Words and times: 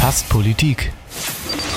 Fast 0.00 0.28
Politik. 0.30 0.92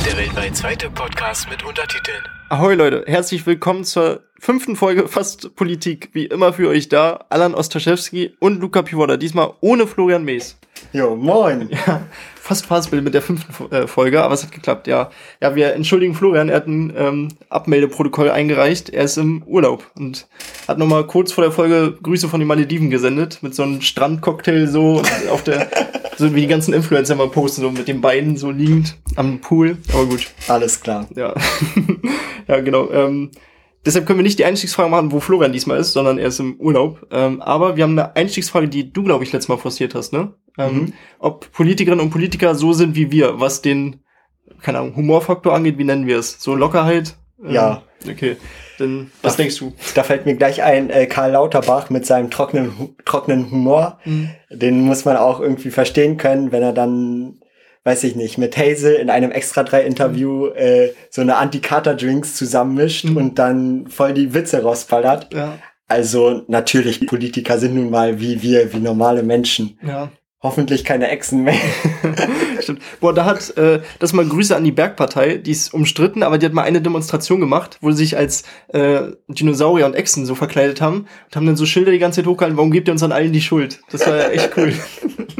Der 0.06 0.16
weltweit 0.16 0.56
zweite 0.56 0.89
Podcast 0.89 1.50
mit 1.50 1.66
Untertiteln. 1.66 2.24
Ahoi 2.50 2.75
Leute, 2.75 3.04
herzlich 3.08 3.46
willkommen 3.46 3.83
zur 3.83 4.21
fünften 4.40 4.76
Folge 4.76 5.08
Fast 5.08 5.55
Politik. 5.55 6.12
Wie 6.13 6.28
immer 6.28 6.54
für 6.54 6.70
euch 6.70 6.88
da, 6.88 7.26
Alan 7.29 7.55
Ostaszewski 7.55 8.34
und 8.39 8.62
Luca 8.62 8.84
Pivoda. 8.84 9.18
Diesmal 9.18 9.54
ohne 9.60 9.88
Florian 9.88 10.23
Mees. 10.23 10.57
Jo, 10.94 11.15
moin. 11.15 11.70
Ja, 11.88 12.04
fast 12.36 12.68
Fastbild 12.68 13.03
mit 13.03 13.13
der 13.15 13.21
fünften 13.21 13.71
äh, 13.71 13.88
Folge, 13.88 14.22
aber 14.24 14.35
es 14.35 14.44
hat 14.44 14.51
geklappt, 14.51 14.88
ja. 14.88 15.10
Ja, 15.42 15.56
wir 15.56 15.74
entschuldigen 15.74 16.13
Florian, 16.13 16.49
er 16.49 16.58
hat 16.58 16.67
ein 16.67 16.94
ähm, 16.95 17.27
Abmeldeprotokoll 17.49 18.30
eingereicht. 18.30 18.90
Er 18.90 19.03
ist 19.03 19.17
im 19.17 19.44
Urlaub 19.44 19.90
und 19.95 20.27
hat 20.67 20.77
nochmal 20.77 21.05
kurz 21.08 21.34
vor 21.34 21.44
der 21.44 21.52
Folge 21.52 21.98
Grüße 22.02 22.30
von 22.30 22.40
den 22.40 22.48
Malediven 22.48 22.91
gesendet 22.91 23.40
mit 23.41 23.55
so 23.55 23.63
einem 23.63 23.81
Strandcocktail 23.81 24.67
so 24.67 25.02
auf 25.30 25.44
der, 25.44 25.70
so 26.17 26.34
wie 26.35 26.41
die 26.41 26.48
ganzen 26.48 26.73
Influencer 26.73 27.16
mal 27.16 27.30
posten, 27.30 27.62
so 27.62 27.71
mit 27.71 27.88
den 27.88 28.02
Beinen 28.02 28.38
so 28.38 28.52
liegend 28.52 28.97
am 29.15 29.39
Pool. 29.39 29.77
Aber 29.93 30.05
gut. 30.05 30.31
Alles 30.47 30.81
klar. 30.81 31.07
Ja, 31.15 31.33
ja 32.47 32.59
genau. 32.61 32.89
Ähm, 32.91 33.31
Deshalb 33.85 34.05
können 34.05 34.19
wir 34.19 34.23
nicht 34.23 34.38
die 34.38 34.45
Einstiegsfrage 34.45 34.89
machen, 34.89 35.11
wo 35.11 35.19
Florian 35.19 35.53
diesmal 35.53 35.79
ist, 35.79 35.93
sondern 35.93 36.19
er 36.19 36.27
ist 36.27 36.39
im 36.39 36.59
Urlaub. 36.59 37.07
Ähm, 37.09 37.41
aber 37.41 37.77
wir 37.77 37.83
haben 37.83 37.97
eine 37.97 38.16
Einstiegsfrage, 38.16 38.67
die 38.67 38.93
du, 38.93 39.03
glaube 39.03 39.23
ich, 39.23 39.31
letztes 39.31 39.49
Mal 39.49 39.57
forciert 39.57 39.95
hast, 39.95 40.13
ne? 40.13 40.33
Ähm, 40.57 40.73
mhm. 40.73 40.93
Ob 41.17 41.52
Politikerinnen 41.52 42.05
und 42.05 42.11
Politiker 42.11 42.53
so 42.53 42.73
sind 42.73 42.95
wie 42.95 43.11
wir, 43.11 43.39
was 43.39 43.63
den, 43.63 44.02
keine 44.61 44.80
Ahnung, 44.80 44.95
Humorfaktor 44.95 45.53
angeht, 45.53 45.80
wie 45.80 45.83
nennen 45.83 46.05
wir 46.05 46.19
es? 46.19 46.41
So 46.41 46.53
Lockerheit? 46.53 47.16
Ähm, 47.43 47.52
ja. 47.52 47.81
Okay. 48.07 48.38
Dann, 48.81 49.12
was 49.21 49.35
da, 49.35 49.44
denkst 49.44 49.58
du? 49.59 49.73
Da 49.95 50.03
fällt 50.03 50.26
mir 50.26 50.35
gleich 50.35 50.63
ein, 50.63 50.89
äh, 50.89 51.05
Karl 51.05 51.31
Lauterbach 51.31 51.89
mit 51.89 52.05
seinem 52.05 52.30
trockenen, 52.30 52.95
trockenen 53.05 53.49
Humor. 53.52 53.99
Mhm. 54.05 54.30
Den 54.49 54.81
muss 54.81 55.05
man 55.05 55.17
auch 55.17 55.39
irgendwie 55.39 55.72
verstehen 55.72 56.17
können, 56.17 56.52
wenn 56.52 56.63
er 56.63 56.73
dann 56.73 57.41
weiß 57.84 58.03
ich 58.03 58.16
nicht, 58.16 58.38
mit 58.38 58.58
Hazel 58.58 58.94
in 58.94 59.09
einem 59.09 59.31
Extra 59.31 59.63
3 59.63 59.84
Interview 59.84 60.48
mhm. 60.48 60.55
äh, 60.55 60.89
so 61.09 61.22
eine 61.22 61.38
Anti-Kater-Drinks 61.38 62.36
zusammenmischt 62.36 63.05
mhm. 63.05 63.17
und 63.17 63.39
dann 63.39 63.88
voll 63.88 64.14
die 64.14 64.33
Witze 64.33 64.61
rausballert. 64.61 65.33
Ja. 65.33 65.58
Also 65.88 66.44
natürlich, 66.48 67.05
Politiker 67.05 67.58
sind 67.58 67.75
nun 67.75 67.89
mal 67.89 68.22
wie 68.22 68.42
wir, 68.42 68.72
wie 68.72 68.80
normale 68.80 69.23
Menschen. 69.23 69.77
Ja. 69.86 70.09
Hoffentlich 70.44 70.84
keine 70.84 71.08
Echsen 71.09 71.44
mehr. 71.44 71.53
Stimmt. 72.61 72.81
Boah, 73.00 73.14
da 73.14 73.25
hat, 73.25 73.56
äh, 73.58 73.81
das 74.00 74.14
mal 74.14 74.25
Grüße 74.25 74.56
an 74.56 74.64
die 74.64 74.72
Bergpartei, 74.72 75.38
die 75.38 75.52
ist 75.52 75.72
umstritten, 75.72 76.23
aber 76.23 76.39
die 76.39 76.48
hat 76.48 76.53
mal 76.53 76.64
eine 76.64 76.81
Demonstration 76.81 77.39
gemacht, 77.39 77.78
wo 77.80 77.92
sie 77.92 77.98
sich 77.98 78.17
als 78.17 78.44
äh, 78.70 79.02
Dinosaurier 79.28 79.86
und 79.86 79.94
Echsen 79.94 80.25
so 80.25 80.33
verkleidet 80.33 80.81
haben 80.81 81.06
und 81.25 81.36
haben 81.36 81.45
dann 81.45 81.58
so 81.58 81.67
Schilder 81.67 81.92
die 81.92 82.00
ganze 82.00 82.22
Zeit 82.22 82.28
hochgehalten, 82.28 82.58
warum 82.58 82.72
gebt 82.72 82.88
ihr 82.88 82.92
uns 82.92 83.03
an 83.03 83.11
allen 83.11 83.33
die 83.33 83.42
Schuld? 83.42 83.81
Das 83.92 84.08
war 84.08 84.17
ja 84.17 84.30
echt 84.30 84.58
cool. 84.58 84.73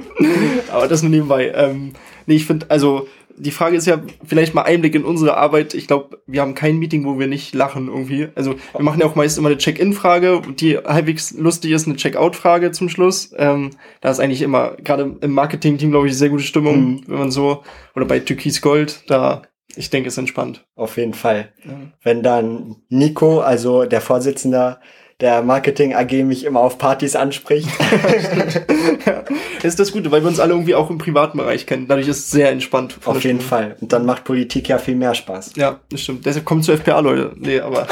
aber 0.72 0.88
das 0.88 1.02
nur 1.02 1.10
nebenbei. 1.10 1.52
Ähm, 1.56 1.94
Nee, 2.26 2.36
ich 2.36 2.46
finde, 2.46 2.70
also 2.70 3.08
die 3.42 3.52
Frage 3.52 3.75
ist 3.75 3.88
ja 3.88 4.00
vielleicht 4.23 4.53
mal 4.53 4.61
Einblick 4.61 4.94
in 4.94 5.03
unsere 5.03 5.36
Arbeit. 5.36 5.73
Ich 5.73 5.88
glaube, 5.88 6.22
wir 6.28 6.42
haben 6.42 6.53
kein 6.53 6.78
Meeting, 6.78 7.06
wo 7.06 7.17
wir 7.17 7.25
nicht 7.25 7.56
lachen 7.56 7.88
irgendwie. 7.88 8.28
Also 8.36 8.56
wir 8.73 8.84
machen 8.84 9.00
ja 9.00 9.08
auch 9.08 9.16
meist 9.16 9.39
immer 9.39 9.50
eine 9.50 9.58
Check-in-Frage, 9.58 10.44
die 10.59 10.78
halbwegs 10.78 11.31
lustig 11.31 11.72
ist, 11.72 11.88
eine 11.88 11.95
Check-out-Frage 11.95 12.72
zum 12.72 12.88
Schluss. 12.88 13.34
Ähm, 13.36 13.72
da 14.00 14.12
ist 14.12 14.19
eigentlich 14.19 14.44
immer, 14.44 14.75
gerade 14.84 15.17
im 15.22 15.31
Marketing-Team, 15.31 15.89
glaube 15.89 16.08
ich, 16.08 16.16
sehr 16.16 16.30
gute 16.30 16.44
Stimmung, 16.44 16.92
mhm. 16.92 17.03
wenn 17.08 17.17
man 17.17 17.31
so, 17.31 17.64
oder 17.95 18.06
bei 18.06 18.19
Türkis 18.19 18.62
Gold, 18.62 19.03
da 19.08 19.42
ich 19.75 19.89
denke, 19.89 20.09
ist 20.09 20.17
entspannt. 20.17 20.66
Auf 20.75 20.97
jeden 20.97 21.14
Fall. 21.14 21.53
Ja. 21.64 21.72
Wenn 22.03 22.23
dann 22.23 22.75
Nico, 22.89 23.39
also 23.39 23.86
der 23.86 24.02
Vorsitzende 24.02 24.80
der 25.22 25.44
Marketing 25.44 25.94
AG 25.94 26.12
mich 26.24 26.44
immer 26.46 26.60
auf 26.60 26.78
Partys 26.78 27.16
anspricht. 27.16 27.70
ja, 29.06 29.24
ist 29.62 29.80
das 29.80 29.92
Gute, 29.92 30.12
weil 30.12 30.22
wir 30.22 30.28
uns 30.28 30.40
alle 30.40 30.54
irgendwie 30.54 30.74
auch 30.74 30.90
im 30.90 30.98
privaten 30.98 31.38
Bereich 31.38 31.68
kennen. 31.68 31.88
Dadurch 31.88 32.08
ist 32.08 32.18
es 32.20 32.32
sehr 32.32 32.50
entspannt. 32.50 32.98
Auf 33.06 33.24
jeden 33.24 33.40
Fall. 33.40 33.78
Und 33.80 33.94
dann 33.94 34.06
macht 34.06 34.24
Politik 34.24 34.68
ja 34.68 34.80
viel 34.80 34.96
mehr 34.96 35.14
Spaß. 35.14 35.54
Ja, 35.56 35.80
das 35.90 36.02
stimmt. 36.02 36.26
Deshalb 36.26 36.46
kommt 36.46 36.66
zu 36.66 36.72
FPA, 36.72 37.00
Leute. 37.00 37.34
Nee, 37.38 37.60
aber. 37.60 37.88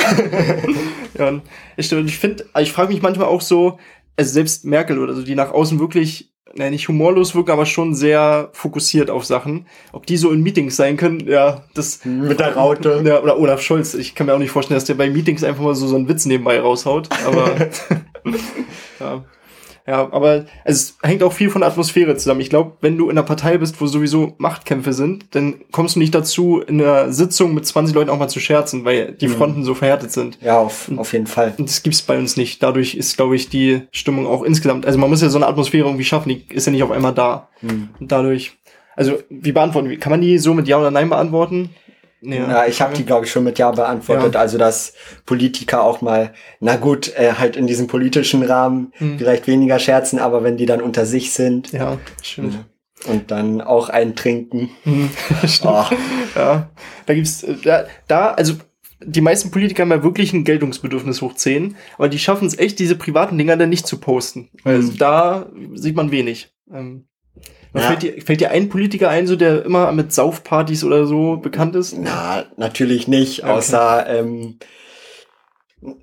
ja, 1.17 1.39
ich, 1.77 1.91
ich 1.91 2.17
finde, 2.17 2.45
ich 2.59 2.71
frage 2.71 2.91
mich 2.91 3.01
manchmal 3.01 3.27
auch 3.27 3.41
so, 3.41 3.77
also 4.17 4.31
selbst 4.31 4.65
Merkel 4.65 4.97
oder 4.97 5.13
so, 5.13 5.21
die 5.21 5.35
nach 5.35 5.51
außen 5.51 5.79
wirklich 5.79 6.31
naja, 6.55 6.71
nicht 6.71 6.87
humorlos 6.87 7.35
wirken, 7.35 7.51
aber 7.51 7.65
schon 7.65 7.93
sehr 7.95 8.49
fokussiert 8.53 9.09
auf 9.09 9.25
Sachen. 9.25 9.65
Ob 9.91 10.05
die 10.05 10.17
so 10.17 10.31
in 10.31 10.41
Meetings 10.41 10.75
sein 10.75 10.97
können, 10.97 11.27
ja, 11.27 11.63
das. 11.73 12.03
Mit 12.05 12.39
der 12.39 12.55
Raute. 12.55 13.01
Ja, 13.05 13.21
oder 13.21 13.39
Olaf 13.39 13.61
Scholz. 13.61 13.93
Ich 13.93 14.15
kann 14.15 14.27
mir 14.27 14.33
auch 14.33 14.39
nicht 14.39 14.51
vorstellen, 14.51 14.77
dass 14.77 14.85
der 14.85 14.95
bei 14.95 15.09
Meetings 15.09 15.43
einfach 15.43 15.63
mal 15.63 15.75
so, 15.75 15.87
so 15.87 15.95
einen 15.95 16.07
Witz 16.07 16.25
nebenbei 16.25 16.59
raushaut. 16.59 17.09
Aber 17.25 17.55
ja. 18.99 19.23
Ja, 19.89 20.07
aber 20.11 20.45
es 20.65 20.97
hängt 21.01 21.23
auch 21.23 21.33
viel 21.33 21.49
von 21.49 21.61
der 21.61 21.69
Atmosphäre 21.71 22.15
zusammen. 22.15 22.41
Ich 22.41 22.51
glaube, 22.51 22.73
wenn 22.79 22.95
du 22.95 23.05
in 23.05 23.17
einer 23.17 23.25
Partei 23.25 23.57
bist, 23.57 23.81
wo 23.81 23.87
sowieso 23.87 24.35
Machtkämpfe 24.37 24.93
sind, 24.93 25.25
dann 25.31 25.55
kommst 25.71 25.95
du 25.95 25.99
nicht 25.99 26.13
dazu, 26.13 26.61
in 26.61 26.79
einer 26.79 27.11
Sitzung 27.11 27.55
mit 27.55 27.65
20 27.65 27.95
Leuten 27.95 28.11
auch 28.11 28.19
mal 28.19 28.27
zu 28.27 28.39
scherzen, 28.39 28.85
weil 28.85 29.13
die 29.13 29.27
mhm. 29.27 29.31
Fronten 29.31 29.63
so 29.63 29.73
verhärtet 29.73 30.11
sind. 30.11 30.37
Ja, 30.43 30.59
auf, 30.59 30.91
auf 30.95 31.11
jeden 31.13 31.25
Fall. 31.25 31.55
Und 31.57 31.67
das 31.67 31.81
gibt's 31.81 32.03
bei 32.03 32.19
uns 32.19 32.37
nicht. 32.37 32.61
Dadurch 32.61 32.93
ist, 32.93 33.17
glaube 33.17 33.35
ich, 33.35 33.49
die 33.49 33.81
Stimmung 33.91 34.27
auch 34.27 34.43
insgesamt, 34.43 34.85
also 34.85 34.99
man 34.99 35.09
muss 35.09 35.23
ja 35.23 35.29
so 35.29 35.39
eine 35.39 35.47
Atmosphäre 35.47 35.87
irgendwie 35.87 36.05
schaffen, 36.05 36.29
die 36.29 36.45
ist 36.53 36.67
ja 36.67 36.71
nicht 36.71 36.83
auf 36.83 36.91
einmal 36.91 37.15
da. 37.15 37.49
Mhm. 37.63 37.89
Und 37.99 38.11
dadurch, 38.11 38.51
also 38.95 39.17
wie 39.31 39.53
beantworten, 39.53 39.99
kann 39.99 40.11
man 40.11 40.21
die 40.21 40.37
so 40.37 40.53
mit 40.53 40.67
Ja 40.67 40.77
oder 40.77 40.91
Nein 40.91 41.09
beantworten? 41.09 41.71
Ja, 42.21 42.65
ich 42.65 42.81
habe 42.81 42.95
die, 42.95 43.05
glaube 43.05 43.25
ich, 43.25 43.31
schon 43.31 43.43
mit 43.43 43.59
Ja 43.59 43.71
beantwortet. 43.71 44.35
Ja. 44.35 44.41
Also, 44.41 44.57
dass 44.57 44.93
Politiker 45.25 45.83
auch 45.83 46.01
mal, 46.01 46.33
na 46.59 46.75
gut, 46.75 47.13
äh, 47.15 47.33
halt 47.33 47.55
in 47.55 47.65
diesem 47.65 47.87
politischen 47.87 48.43
Rahmen 48.43 48.91
hm. 48.97 49.17
vielleicht 49.17 49.47
weniger 49.47 49.79
scherzen, 49.79 50.19
aber 50.19 50.43
wenn 50.43 50.57
die 50.57 50.65
dann 50.65 50.81
unter 50.81 51.05
sich 51.05 51.31
sind. 51.31 51.71
Ja, 51.71 51.97
stimmt. 52.21 52.65
Und 53.07 53.31
dann 53.31 53.61
auch 53.61 53.87
einen 53.87 54.15
trinken. 54.15 54.69
Hm. 54.83 55.09
oh. 55.63 55.85
Ja, 56.35 56.69
da 57.05 57.13
gibt's, 57.13 57.43
äh, 57.43 57.55
da, 57.63 57.85
da, 58.07 58.31
also 58.31 58.55
die 59.01 59.21
meisten 59.21 59.51
Politiker 59.51 59.83
haben 59.83 59.91
ja 59.91 60.03
wirklich 60.03 60.33
ein 60.33 60.43
Geltungsbedürfnis 60.43 61.21
hoch 61.21 61.33
10, 61.33 61.75
aber 61.97 62.09
die 62.09 62.19
schaffen 62.19 62.47
es 62.47 62.57
echt, 62.57 62.79
diese 62.79 62.95
privaten 62.95 63.37
Dinger 63.37 63.55
dann 63.55 63.69
nicht 63.69 63.87
zu 63.87 63.97
posten. 63.97 64.49
Also 64.63 64.91
mhm. 64.91 64.97
da 64.97 65.49
sieht 65.75 65.95
man 65.95 66.11
wenig. 66.11 66.53
Ähm, 66.71 67.05
ja. 67.73 67.81
Fällt, 67.81 68.01
dir, 68.01 68.21
fällt 68.21 68.41
dir 68.41 68.51
ein 68.51 68.69
Politiker 68.69 69.09
ein, 69.09 69.27
so 69.27 69.35
der 69.35 69.65
immer 69.65 69.91
mit 69.91 70.11
Saufpartys 70.11 70.83
oder 70.83 71.05
so 71.05 71.37
bekannt 71.37 71.75
ist? 71.75 71.97
Na, 71.97 72.45
natürlich 72.57 73.07
nicht, 73.07 73.43
okay. 73.43 73.51
außer 73.51 74.07
ähm, 74.07 74.57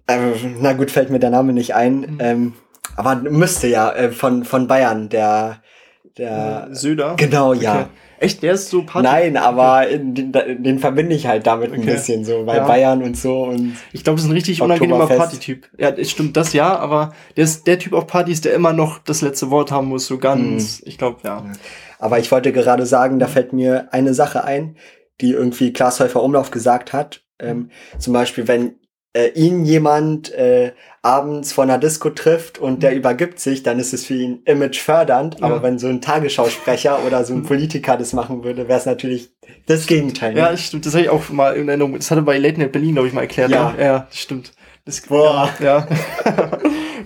äh, 0.06 0.32
na 0.60 0.72
gut, 0.72 0.90
fällt 0.90 1.10
mir 1.10 1.18
der 1.18 1.30
Name 1.30 1.52
nicht 1.52 1.74
ein. 1.74 2.00
Mhm. 2.00 2.18
Ähm, 2.20 2.52
aber 2.96 3.16
müsste 3.16 3.66
ja 3.66 3.92
äh, 3.92 4.10
von 4.10 4.44
von 4.44 4.68
Bayern 4.68 5.08
der 5.08 5.62
der 6.16 6.68
Söder. 6.70 7.14
Genau, 7.16 7.52
ja. 7.52 7.80
Okay. 7.80 7.86
Echt, 8.18 8.42
der 8.42 8.54
ist 8.54 8.70
so 8.70 8.82
Party 8.82 9.06
Nein, 9.06 9.36
aber 9.36 9.86
den, 9.86 10.32
den 10.32 10.78
verbinde 10.78 11.14
ich 11.14 11.26
halt 11.26 11.46
damit 11.46 11.70
okay. 11.70 11.80
ein 11.80 11.86
bisschen 11.86 12.24
so, 12.24 12.46
weil 12.46 12.58
ja. 12.58 12.66
Bayern 12.66 13.02
und 13.02 13.16
so 13.16 13.44
und. 13.44 13.76
Ich 13.92 14.04
glaube, 14.04 14.16
das 14.16 14.24
ist 14.24 14.30
ein 14.30 14.34
richtig 14.34 14.62
unangenehmer 14.62 15.06
Partytyp. 15.06 15.68
Ja, 15.78 15.90
es 15.90 16.10
stimmt 16.10 16.36
das 16.36 16.52
ja, 16.52 16.76
aber 16.76 17.12
der 17.36 17.44
ist 17.44 17.66
der 17.66 17.78
Typ 17.78 17.92
auf 17.92 18.06
Partys, 18.06 18.40
der 18.40 18.54
immer 18.54 18.72
noch 18.72 18.98
das 18.98 19.22
letzte 19.22 19.50
Wort 19.50 19.70
haben 19.70 19.88
muss, 19.88 20.06
so 20.06 20.18
ganz, 20.18 20.80
mhm. 20.80 20.88
ich 20.88 20.98
glaube, 20.98 21.20
ja. 21.24 21.44
Aber 21.98 22.18
ich 22.18 22.30
wollte 22.30 22.52
gerade 22.52 22.86
sagen, 22.86 23.18
da 23.18 23.26
fällt 23.26 23.52
mir 23.52 23.88
eine 23.92 24.14
Sache 24.14 24.44
ein, 24.44 24.76
die 25.20 25.32
irgendwie 25.32 25.72
Klaas 25.72 26.00
Häufer 26.00 26.22
Umlauf 26.22 26.50
gesagt 26.50 26.92
hat. 26.92 27.22
Ähm, 27.38 27.70
zum 27.98 28.12
Beispiel, 28.12 28.48
wenn 28.48 28.76
äh, 29.16 29.28
ihn 29.34 29.64
jemand 29.64 30.32
äh, 30.34 30.72
abends 31.00 31.52
vor 31.52 31.64
einer 31.64 31.78
Disco 31.78 32.10
trifft 32.10 32.58
und 32.58 32.82
der 32.82 32.90
mhm. 32.90 32.98
übergibt 32.98 33.40
sich, 33.40 33.62
dann 33.62 33.78
ist 33.78 33.94
es 33.94 34.04
für 34.04 34.14
ihn 34.14 34.42
image 34.44 34.78
fördernd. 34.78 35.38
Ja. 35.40 35.46
Aber 35.46 35.62
wenn 35.62 35.78
so 35.78 35.86
ein 35.86 36.00
Tagesschausprecher 36.00 36.98
oder 37.06 37.24
so 37.24 37.34
ein. 37.34 37.44
Politiker 37.44 37.96
das 37.96 38.12
machen 38.12 38.44
würde, 38.44 38.68
wäre 38.68 38.78
es 38.78 38.86
natürlich 38.86 39.30
das 39.66 39.86
Gegenteil. 39.86 40.34
Ne? 40.34 40.40
Ja, 40.40 40.56
stimmt. 40.56 40.84
Das 40.84 40.94
habe 40.94 41.04
ich 41.04 41.10
auch 41.10 41.30
mal 41.30 41.56
in 41.56 41.68
Erinnerung. 41.68 41.94
Das 41.94 42.10
hatte 42.10 42.22
bei 42.22 42.36
Late 42.38 42.58
Night 42.58 42.72
Berlin, 42.72 42.92
glaube 42.92 43.08
ich, 43.08 43.14
mal 43.14 43.22
erklärt. 43.22 43.50
Ja, 43.50 43.72
ne? 43.72 43.82
ja 43.82 44.06
stimmt. 44.10 44.52
Das, 44.84 45.00
Boah. 45.00 45.48
Ja. 45.60 45.86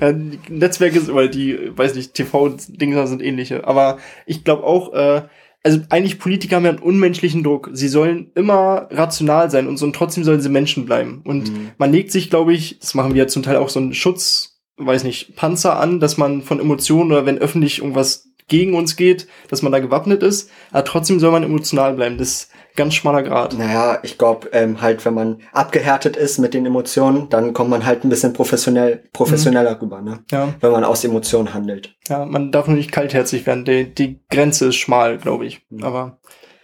ja. 0.00 0.12
Netzwerke, 0.48 1.14
weil 1.14 1.28
die, 1.28 1.76
weiß 1.76 1.94
nicht, 1.94 2.14
TV-Dinger 2.14 3.06
sind 3.06 3.22
ähnliche. 3.22 3.66
Aber 3.66 3.98
ich 4.26 4.44
glaube 4.44 4.64
auch, 4.64 4.92
äh, 4.94 5.22
also 5.62 5.80
eigentlich 5.90 6.18
Politiker 6.18 6.56
haben 6.56 6.64
ja 6.64 6.70
einen 6.70 6.78
unmenschlichen 6.78 7.42
Druck. 7.42 7.70
Sie 7.72 7.88
sollen 7.88 8.30
immer 8.34 8.88
rational 8.90 9.50
sein 9.50 9.66
und 9.66 9.76
so 9.76 9.84
und 9.84 9.94
trotzdem 9.94 10.24
sollen 10.24 10.40
sie 10.40 10.48
Menschen 10.48 10.86
bleiben. 10.86 11.20
Und 11.24 11.52
mhm. 11.52 11.70
man 11.76 11.92
legt 11.92 12.12
sich, 12.12 12.30
glaube 12.30 12.54
ich, 12.54 12.78
das 12.78 12.94
machen 12.94 13.14
wir 13.14 13.22
ja 13.22 13.28
zum 13.28 13.42
Teil 13.42 13.56
auch 13.56 13.68
so 13.68 13.78
einen 13.78 13.94
Schutz, 13.94 14.60
weiß 14.78 15.04
nicht, 15.04 15.36
Panzer 15.36 15.78
an, 15.78 16.00
dass 16.00 16.16
man 16.16 16.42
von 16.42 16.60
Emotionen 16.60 17.12
oder 17.12 17.26
wenn 17.26 17.38
öffentlich 17.38 17.78
irgendwas 17.78 18.30
gegen 18.48 18.74
uns 18.74 18.96
geht, 18.96 19.28
dass 19.48 19.62
man 19.62 19.70
da 19.70 19.78
gewappnet 19.78 20.22
ist, 20.22 20.50
aber 20.72 20.84
trotzdem 20.84 21.20
soll 21.20 21.30
man 21.30 21.44
emotional 21.44 21.94
bleiben. 21.94 22.18
Das 22.18 22.48
ganz 22.76 22.94
schmaler 22.94 23.22
Grad. 23.22 23.56
Naja, 23.56 23.98
ich 24.02 24.18
glaube, 24.18 24.48
ähm, 24.52 24.80
halt, 24.80 25.04
wenn 25.04 25.14
man 25.14 25.42
abgehärtet 25.52 26.16
ist 26.16 26.38
mit 26.38 26.54
den 26.54 26.66
Emotionen, 26.66 27.28
dann 27.28 27.52
kommt 27.52 27.70
man 27.70 27.84
halt 27.84 28.04
ein 28.04 28.08
bisschen 28.08 28.32
professionell, 28.32 29.04
professioneller 29.12 29.74
mhm. 29.74 29.80
rüber, 29.80 30.00
ne? 30.02 30.20
Ja. 30.30 30.54
Wenn 30.60 30.72
man 30.72 30.84
aus 30.84 31.04
Emotionen 31.04 31.54
handelt. 31.54 31.94
Ja, 32.08 32.24
man 32.24 32.52
darf 32.52 32.66
nur 32.66 32.76
nicht 32.76 32.92
kaltherzig 32.92 33.46
werden. 33.46 33.64
Die, 33.64 33.92
die 33.94 34.20
Grenze 34.30 34.66
ist 34.66 34.76
schmal, 34.76 35.18
glaube 35.18 35.46
ich. 35.46 35.62
Mhm. 35.70 35.84
Aber 35.84 36.18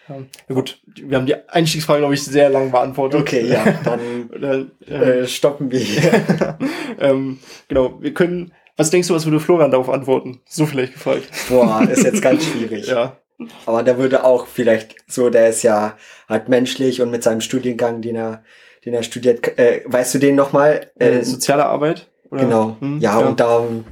ja. 0.08 0.54
gut, 0.54 0.80
wir 0.86 1.16
haben 1.16 1.26
die 1.26 1.34
Einstiegsfrage, 1.48 2.00
glaube 2.00 2.14
ich, 2.14 2.24
sehr 2.24 2.48
lang 2.48 2.70
beantwortet. 2.70 3.20
Okay, 3.20 3.46
ja, 3.46 3.64
dann 3.84 4.30
äh, 4.88 4.92
äh, 4.92 5.26
stoppen 5.26 5.70
wir 5.70 5.80
hier. 5.80 6.58
ähm, 7.00 7.38
genau, 7.68 8.00
wir 8.00 8.14
können. 8.14 8.52
Was 8.76 8.90
denkst 8.90 9.08
du, 9.08 9.14
was 9.14 9.24
würde 9.24 9.40
Florian 9.40 9.70
darauf 9.70 9.88
antworten? 9.88 10.40
So 10.46 10.66
vielleicht 10.66 10.92
gefragt. 10.92 11.28
Boah, 11.48 11.82
ist 11.90 12.04
jetzt 12.04 12.20
ganz 12.20 12.44
schwierig. 12.44 12.86
ja. 12.88 13.16
Aber 13.66 13.82
der 13.82 13.98
würde 13.98 14.24
auch 14.24 14.46
vielleicht 14.46 14.96
so, 15.06 15.30
der 15.30 15.48
ist 15.48 15.62
ja 15.62 15.96
halt 16.28 16.48
menschlich 16.48 17.02
und 17.02 17.10
mit 17.10 17.22
seinem 17.22 17.40
Studiengang, 17.40 18.00
den 18.00 18.16
er, 18.16 18.42
den 18.84 18.94
er 18.94 19.02
studiert, 19.02 19.58
äh, 19.58 19.82
weißt 19.84 20.14
du 20.14 20.18
den 20.18 20.34
nochmal? 20.34 20.90
Äh, 20.98 21.22
Soziale 21.22 21.66
Arbeit? 21.66 22.08
Oder? 22.30 22.40
Genau. 22.42 22.76
Hm, 22.80 23.00
ja, 23.00 23.20
ja, 23.20 23.26
und 23.26 23.40
darum, 23.40 23.84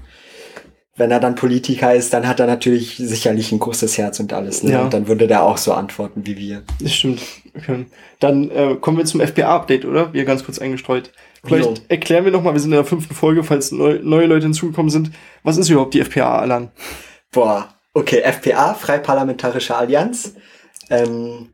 wenn 0.97 1.11
er 1.11 1.21
dann 1.21 1.35
Politiker 1.35 1.95
ist, 1.95 2.15
dann 2.15 2.27
hat 2.27 2.41
er 2.41 2.47
natürlich 2.47 2.97
sicherlich 2.97 3.53
ein 3.53 3.59
großes 3.59 3.99
Herz 3.99 4.21
und 4.21 4.33
alles. 4.33 4.63
Ne? 4.63 4.73
Ja. 4.73 4.83
Und 4.83 4.95
dann 4.95 5.09
würde 5.09 5.27
der 5.27 5.43
auch 5.43 5.59
so 5.59 5.73
antworten 5.73 6.27
wie 6.27 6.37
wir. 6.37 6.63
Das 6.81 6.95
stimmt. 6.95 7.21
Okay. 7.57 7.87
Dann 8.21 8.51
äh, 8.51 8.77
kommen 8.81 8.97
wir 8.97 9.05
zum 9.05 9.21
FPA-Update, 9.21 9.85
oder? 9.85 10.13
Wir 10.13 10.25
ganz 10.25 10.45
kurz 10.45 10.59
eingestreut. 10.59 11.11
Vielleicht 11.45 11.79
jo. 11.79 11.85
erklären 11.89 12.25
wir 12.25 12.33
nochmal, 12.33 12.55
wir 12.55 12.61
sind 12.61 12.71
in 12.71 12.77
der 12.77 12.85
fünften 12.85 13.15
Folge, 13.15 13.45
falls 13.45 13.71
neu, 13.73 14.01
neue 14.03 14.27
Leute 14.27 14.45
hinzugekommen 14.47 14.91
sind. 14.91 15.11
Was 15.43 15.59
ist 15.59 15.69
überhaupt 15.69 15.95
die 15.95 16.01
FPA, 16.01 16.39
Alan? 16.39 16.71
Boah, 17.33 17.74
okay, 17.95 18.21
FPA, 18.21 18.75
Freiparlamentarische 18.75 19.75
Allianz. 19.77 20.35
Ähm, 20.91 21.53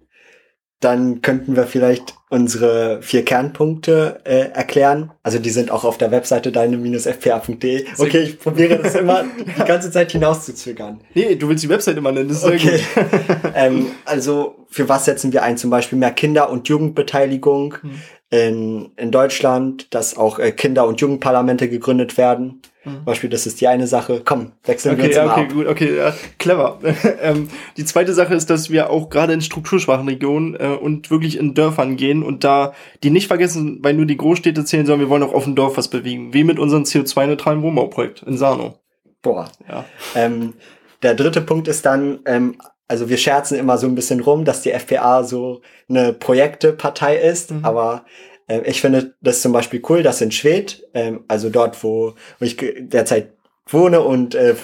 dann 0.80 1.20
könnten 1.20 1.54
wir 1.54 1.66
vielleicht 1.66 2.14
unsere 2.30 3.02
vier 3.02 3.24
Kernpunkte 3.24 4.20
äh, 4.24 4.52
erklären. 4.52 5.10
Also 5.24 5.40
die 5.40 5.50
sind 5.50 5.70
auch 5.70 5.84
auf 5.84 5.98
der 5.98 6.12
Webseite 6.12 6.52
deine-fpa.de. 6.52 7.86
Okay, 7.98 8.20
ich 8.20 8.38
probiere 8.38 8.78
das 8.78 8.94
immer 8.94 9.24
die 9.58 9.64
ganze 9.64 9.90
Zeit 9.90 10.12
hinauszuzögern. 10.12 11.00
Nee, 11.12 11.34
du 11.34 11.48
willst 11.48 11.64
die 11.64 11.68
Webseite 11.68 11.98
immer 11.98 12.12
nennen, 12.12 12.28
das 12.28 12.38
ist 12.38 12.44
okay. 12.44 12.80
ähm, 13.54 13.86
also 14.04 14.64
für 14.68 14.88
was 14.88 15.06
setzen 15.06 15.32
wir 15.32 15.42
ein? 15.42 15.58
Zum 15.58 15.70
Beispiel 15.70 15.98
mehr 15.98 16.12
Kinder- 16.12 16.50
und 16.50 16.68
Jugendbeteiligung 16.68 17.74
hm. 17.82 17.90
in, 18.30 18.90
in 18.96 19.10
Deutschland, 19.10 19.92
dass 19.92 20.16
auch 20.16 20.38
äh, 20.38 20.52
Kinder- 20.52 20.86
und 20.86 21.00
Jugendparlamente 21.00 21.68
gegründet 21.68 22.16
werden. 22.16 22.62
Mhm. 22.84 23.04
Beispiel, 23.04 23.28
das 23.28 23.46
ist 23.46 23.60
die 23.60 23.68
eine 23.68 23.86
Sache. 23.86 24.22
Komm, 24.24 24.52
wechseln 24.64 24.94
okay, 24.94 25.02
wir 25.02 25.08
uns 25.08 25.16
ja, 25.16 25.26
mal 25.26 25.32
okay, 25.32 25.42
ab. 25.42 25.52
gut, 25.52 25.66
okay, 25.66 25.96
ja, 25.96 26.14
clever. 26.38 26.78
ähm, 27.22 27.48
die 27.76 27.84
zweite 27.84 28.14
Sache 28.14 28.34
ist, 28.34 28.48
dass 28.48 28.70
wir 28.70 28.88
auch 28.88 29.10
gerade 29.10 29.34
in 29.34 29.42
strukturschwachen 29.42 30.08
Regionen 30.08 30.54
äh, 30.54 30.68
und 30.68 31.10
wirklich 31.10 31.38
in 31.38 31.54
Dörfern 31.54 31.96
gehen 31.96 32.19
und 32.22 32.44
da 32.44 32.74
die 33.02 33.10
nicht 33.10 33.28
vergessen, 33.28 33.78
weil 33.82 33.94
nur 33.94 34.06
die 34.06 34.16
Großstädte 34.16 34.64
zählen, 34.64 34.86
sondern 34.86 35.00
wir 35.00 35.10
wollen 35.10 35.22
auch 35.22 35.34
auf 35.34 35.44
dem 35.44 35.54
Dorf 35.54 35.76
was 35.76 35.88
bewegen. 35.88 36.32
Wie 36.34 36.44
mit 36.44 36.58
unserem 36.58 36.84
CO2-neutralen 36.84 37.62
Wohnbauprojekt 37.62 38.22
in 38.22 38.36
Sano. 38.36 38.78
Boah. 39.22 39.50
Ja. 39.68 39.84
Ähm, 40.14 40.54
der 41.02 41.14
dritte 41.14 41.40
Punkt 41.40 41.68
ist 41.68 41.86
dann, 41.86 42.20
ähm, 42.26 42.56
also 42.88 43.08
wir 43.08 43.16
scherzen 43.16 43.58
immer 43.58 43.78
so 43.78 43.86
ein 43.86 43.94
bisschen 43.94 44.20
rum, 44.20 44.44
dass 44.44 44.62
die 44.62 44.72
FPA 44.72 45.24
so 45.24 45.62
eine 45.88 46.12
Projektepartei 46.12 47.16
ist, 47.16 47.52
mhm. 47.52 47.64
aber 47.64 48.04
ähm, 48.48 48.62
ich 48.64 48.80
finde 48.80 49.14
das 49.20 49.42
zum 49.42 49.52
Beispiel 49.52 49.82
cool, 49.88 50.02
dass 50.02 50.20
in 50.20 50.32
Schwedt, 50.32 50.86
ähm, 50.94 51.24
also 51.28 51.50
dort, 51.50 51.82
wo, 51.84 52.14
wo 52.38 52.44
ich 52.44 52.56
derzeit 52.56 53.32
wohne 53.72 54.00
und 54.00 54.34
äh, 54.34 54.54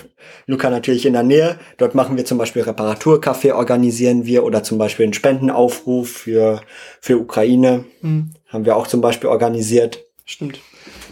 Luca 0.46 0.70
natürlich 0.70 1.06
in 1.06 1.12
der 1.12 1.22
Nähe. 1.22 1.58
Dort 1.78 1.94
machen 1.94 2.16
wir 2.16 2.24
zum 2.24 2.38
Beispiel 2.38 2.62
Reparaturcafé, 2.62 3.52
organisieren 3.52 4.26
wir 4.26 4.44
oder 4.44 4.62
zum 4.62 4.78
Beispiel 4.78 5.04
einen 5.04 5.14
Spendenaufruf 5.14 6.10
für, 6.10 6.60
für 7.00 7.18
Ukraine. 7.18 7.84
Mhm. 8.02 8.30
Haben 8.48 8.64
wir 8.64 8.76
auch 8.76 8.86
zum 8.86 9.00
Beispiel 9.00 9.28
organisiert. 9.28 10.04
Stimmt. 10.24 10.60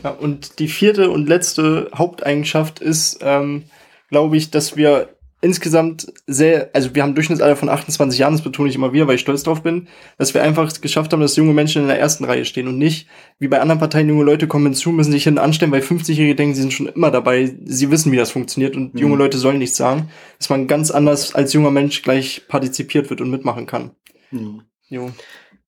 Ja, 0.02 0.10
und 0.10 0.58
die 0.58 0.68
vierte 0.68 1.10
und 1.10 1.28
letzte 1.28 1.90
Haupteigenschaft 1.94 2.80
ist, 2.80 3.18
ähm, 3.22 3.64
glaube 4.10 4.36
ich, 4.36 4.50
dass 4.50 4.76
wir 4.76 5.08
insgesamt 5.44 6.12
sehr, 6.26 6.70
also 6.72 6.94
wir 6.94 7.02
haben 7.02 7.14
Durchschnittsalter 7.14 7.54
von 7.54 7.68
28 7.68 8.18
Jahren, 8.18 8.32
das 8.32 8.42
betone 8.42 8.68
ich 8.68 8.74
immer 8.74 8.92
wieder, 8.92 9.06
weil 9.06 9.16
ich 9.16 9.20
stolz 9.20 9.42
drauf 9.42 9.62
bin, 9.62 9.88
dass 10.18 10.34
wir 10.34 10.42
einfach 10.42 10.80
geschafft 10.80 11.12
haben, 11.12 11.20
dass 11.20 11.36
junge 11.36 11.52
Menschen 11.52 11.82
in 11.82 11.88
der 11.88 12.00
ersten 12.00 12.24
Reihe 12.24 12.44
stehen 12.44 12.66
und 12.66 12.78
nicht, 12.78 13.06
wie 13.38 13.48
bei 13.48 13.60
anderen 13.60 13.78
Parteien, 13.78 14.08
junge 14.08 14.24
Leute 14.24 14.48
kommen 14.48 14.64
hinzu, 14.66 14.90
müssen 14.90 15.12
sich 15.12 15.24
hinten 15.24 15.38
anstellen, 15.38 15.70
weil 15.70 15.82
50-Jährige 15.82 16.34
denken, 16.34 16.54
sie 16.54 16.62
sind 16.62 16.72
schon 16.72 16.86
immer 16.86 17.10
dabei, 17.10 17.54
sie 17.64 17.90
wissen, 17.90 18.10
wie 18.10 18.16
das 18.16 18.30
funktioniert 18.30 18.74
und 18.74 18.94
mhm. 18.94 19.00
junge 19.00 19.16
Leute 19.16 19.38
sollen 19.38 19.58
nichts 19.58 19.76
sagen, 19.76 20.08
dass 20.38 20.48
man 20.48 20.66
ganz 20.66 20.90
anders 20.90 21.34
als 21.34 21.52
junger 21.52 21.70
Mensch 21.70 22.02
gleich 22.02 22.42
partizipiert 22.48 23.10
wird 23.10 23.20
und 23.20 23.30
mitmachen 23.30 23.66
kann. 23.66 23.90
Mhm. 24.30 24.62
Jo. 24.88 25.10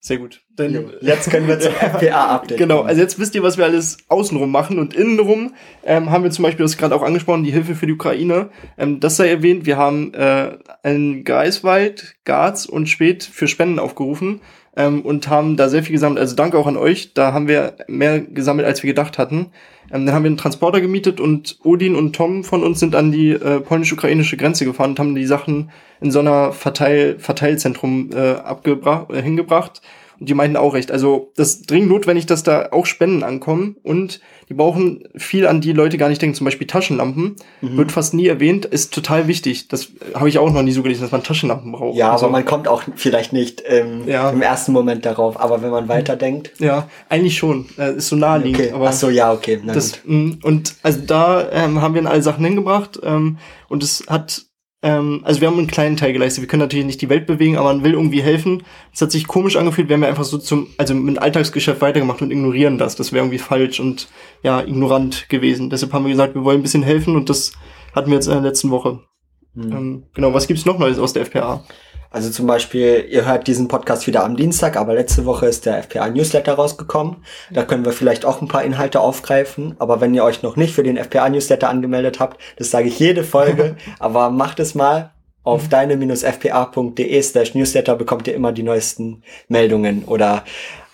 Sehr 0.07 0.19
gut. 0.19 0.41
Denn 0.57 0.93
jetzt 1.01 1.29
können 1.33 1.49
wir 1.49 1.59
zum 1.59 1.73
FPA-Update. 1.81 2.59
Genau, 2.59 2.83
also 2.83 3.01
jetzt 3.01 3.19
wisst 3.19 3.35
ihr, 3.35 3.43
was 3.43 3.59
wir 3.59 3.65
alles 3.65 3.97
außenrum 4.07 4.49
machen 4.53 4.79
und 4.79 4.95
innenrum 4.95 5.55
ähm, 5.83 6.13
haben 6.13 6.23
wir 6.23 6.31
zum 6.31 6.45
Beispiel, 6.45 6.65
das 6.65 6.77
gerade 6.77 6.95
auch 6.95 7.03
angesprochen, 7.03 7.43
die 7.43 7.51
Hilfe 7.51 7.75
für 7.75 7.89
die 7.89 7.95
Ukraine. 7.95 8.51
Ähm, 8.79 9.01
das 9.01 9.17
sei 9.17 9.29
erwähnt, 9.29 9.67
wir 9.67 9.79
haben 9.79 10.15
äh, 10.15 10.59
in 10.85 11.25
Greifswald, 11.25 12.15
Garz 12.25 12.67
und 12.67 12.89
Schwedt 12.89 13.25
für 13.25 13.49
Spenden 13.49 13.81
aufgerufen 13.81 14.43
ähm, 14.77 15.03
und 15.03 15.29
haben 15.29 15.57
da 15.57 15.69
sehr 15.69 15.83
viel 15.83 15.95
gesammelt. 15.95 16.21
Also 16.21 16.37
danke 16.37 16.59
auch 16.59 16.67
an 16.67 16.77
euch, 16.77 17.15
da 17.15 17.33
haben 17.33 17.49
wir 17.49 17.77
mehr 17.89 18.21
gesammelt, 18.21 18.67
als 18.67 18.83
wir 18.83 18.89
gedacht 18.89 19.19
hatten. 19.19 19.47
Ähm, 19.91 20.07
dann 20.07 20.15
haben 20.15 20.25
wir 20.25 20.29
einen 20.29 20.37
Transporter 20.37 20.81
gemietet 20.81 21.21
und 21.21 21.59
Odin 21.65 21.97
und 21.97 22.15
Tom 22.15 22.45
von 22.45 22.63
uns 22.63 22.81
sind 22.81 22.95
an 22.95 23.11
die 23.11 23.31
äh, 23.31 23.61
polnisch-ukrainische 23.61 24.37
Grenze 24.37 24.65
gefahren 24.65 24.91
und 24.91 24.99
haben 24.99 25.15
die 25.15 25.27
Sachen 25.27 25.71
in 26.01 26.11
so 26.11 26.21
einer 26.21 26.53
Verteil 26.53 27.19
Verteilzentrum 27.19 28.11
äh, 28.13 28.33
abgebracht, 28.33 29.11
äh, 29.11 29.23
hingebracht. 29.23 29.81
Und 30.19 30.29
die 30.29 30.35
meinten 30.35 30.57
auch 30.57 30.75
recht. 30.75 30.91
Also 30.91 31.33
das 31.37 31.55
ist 31.55 31.71
dringend 31.71 31.91
notwendig, 31.91 32.27
dass 32.27 32.43
da 32.43 32.69
auch 32.73 32.87
Spenden 32.87 33.23
ankommen 33.23 33.77
und 33.83 34.21
die 34.49 34.55
brauchen 34.55 35.05
viel 35.17 35.47
an 35.47 35.61
die 35.61 35.73
Leute 35.73 35.99
gar 35.99 36.09
nicht 36.09 36.23
denken. 36.23 36.37
Zum 36.37 36.45
Beispiel 36.45 36.67
Taschenlampen 36.67 37.37
mhm. 37.61 37.77
wird 37.77 37.93
fast 37.93 38.15
nie 38.15 38.29
erwähnt, 38.29 38.65
ist 38.65 38.95
total 38.95 39.27
wichtig. 39.27 39.69
Das 39.69 39.89
habe 40.15 40.29
ich 40.29 40.39
auch 40.39 40.51
noch 40.51 40.63
nie 40.63 40.73
so 40.73 40.83
gelesen, 40.83 41.03
dass 41.03 41.11
man 41.11 41.25
Taschenlampen 41.25 41.73
braucht. 41.73 41.97
Ja, 41.97 42.13
also, 42.13 42.27
aber 42.27 42.33
man 42.33 42.45
kommt 42.45 42.69
auch 42.69 42.83
vielleicht 42.95 43.33
nicht 43.33 43.63
ähm, 43.67 44.07
ja. 44.07 44.31
im 44.31 44.43
ersten 44.43 44.73
Moment 44.73 45.05
darauf. 45.05 45.41
Aber 45.41 45.63
wenn 45.63 45.71
man 45.71 45.89
weiterdenkt. 45.89 46.53
Ja, 46.59 46.89
eigentlich 47.09 47.37
schon. 47.37 47.67
Äh, 47.77 47.97
ist 47.97 48.09
so 48.09 48.17
naheliegend. 48.17 48.61
Okay. 48.61 48.73
Aber 48.73 48.89
Ach 48.89 48.93
so, 48.93 49.11
ja, 49.11 49.33
okay. 49.33 49.61
Na 49.65 49.73
das. 49.73 49.99
Mm, 50.05 50.35
und 50.43 50.75
also 50.83 51.01
da 51.05 51.51
ähm, 51.51 51.83
haben 51.83 51.95
wir 51.95 52.01
in 52.01 52.07
alle 52.07 52.23
Sachen 52.23 52.45
hingebracht 52.45 53.01
ähm, 53.03 53.39
und 53.69 53.83
es 53.83 54.05
hat 54.09 54.47
ähm, 54.87 55.23
also 55.25 55.41
wir 55.41 55.49
haben 55.49 55.59
einen 55.59 55.67
kleinen 55.67 55.97
Teil 55.97 56.13
geleistet. 56.13 56.43
Wir 56.43 56.49
können 56.49 56.61
natürlich 56.61 56.87
nicht 56.87 57.03
die 57.03 57.09
Welt 57.09 57.27
bewegen, 57.27 57.57
aber 57.57 57.75
man 57.75 57.83
will 57.83 57.95
irgendwie 57.95 58.23
helfen. 58.23 58.63
Es 58.95 59.03
hat 59.03 59.11
sich 59.11 59.27
komisch 59.27 59.57
angefühlt, 59.57 59.89
wir 59.89 59.95
haben 59.95 60.05
ja 60.05 60.09
einfach 60.09 60.23
so 60.23 60.39
zum, 60.39 60.69
also 60.79 60.95
mit 60.95 61.19
Alltagsgeschäft 61.19 61.81
weitergemacht 61.81 62.23
und 62.23 62.31
ignorieren 62.31 62.79
das. 62.79 62.95
Das 62.95 63.11
wäre 63.11 63.25
irgendwie 63.25 63.39
falsch 63.39 63.81
und 63.81 64.09
ja, 64.45 64.61
ignorant 64.61 65.29
gewesen. 65.29 65.71
Deshalb 65.71 65.93
haben 65.93 66.05
wir 66.05 66.13
gesagt, 66.13 66.37
wir 66.37 66.45
wollen 66.45 66.61
ein 66.61 66.63
bisschen 66.63 66.85
helfen 66.85 67.17
und 67.17 67.29
das 67.29 67.53
hatten 67.97 68.11
wir 68.11 68.15
jetzt 68.15 68.29
in 68.29 68.35
der 68.35 68.43
letzten 68.43 68.71
Woche. 68.71 69.01
Mhm. 69.55 69.73
Ähm, 69.73 70.03
genau, 70.15 70.33
was 70.33 70.47
gibt's 70.47 70.67
noch 70.67 70.79
Neues 70.79 71.01
aus 71.01 71.13
der 71.13 71.23
FPA? 71.27 71.65
Also 72.17 72.31
zum 72.31 72.47
Beispiel, 72.47 73.07
ihr 73.11 73.27
hört 73.27 73.47
diesen 73.47 73.69
Podcast 73.69 74.07
wieder 74.07 74.25
am 74.25 74.39
Dienstag, 74.39 74.79
aber 74.79 74.95
letzte 74.95 75.27
Woche 75.27 75.45
ist 75.49 75.67
der 75.67 75.83
FPA 75.83 76.09
Newsletter 76.09 76.55
rausgekommen. 76.55 77.17
Da 77.51 77.63
können 77.63 77.85
wir 77.85 77.93
vielleicht 77.93 78.25
auch 78.25 78.41
ein 78.41 78.49
paar 78.49 78.65
Inhalte 78.65 79.01
aufgreifen. 79.01 79.75
Aber 79.79 80.01
wenn 80.01 80.15
ihr 80.15 80.25
euch 80.25 80.43
noch 80.43 80.57
nicht 80.57 80.75
für 80.75 80.83
den 80.83 80.97
FPA 80.97 81.29
Newsletter 81.29 81.69
angemeldet 81.69 82.19
habt, 82.19 82.41
das 82.57 82.71
sage 82.71 82.89
ich 82.89 82.99
jede 82.99 83.23
Folge, 83.23 83.77
aber 83.99 84.31
macht 84.31 84.61
es 84.61 84.75
mal. 84.75 85.11
Auf 85.43 85.69
deine-fpa.de 85.69 87.21
slash 87.23 87.55
Newsletter 87.55 87.95
bekommt 87.97 88.27
ihr 88.29 88.35
immer 88.35 88.53
die 88.53 88.63
neuesten 88.63 89.23
Meldungen 89.49 90.05
oder 90.07 90.43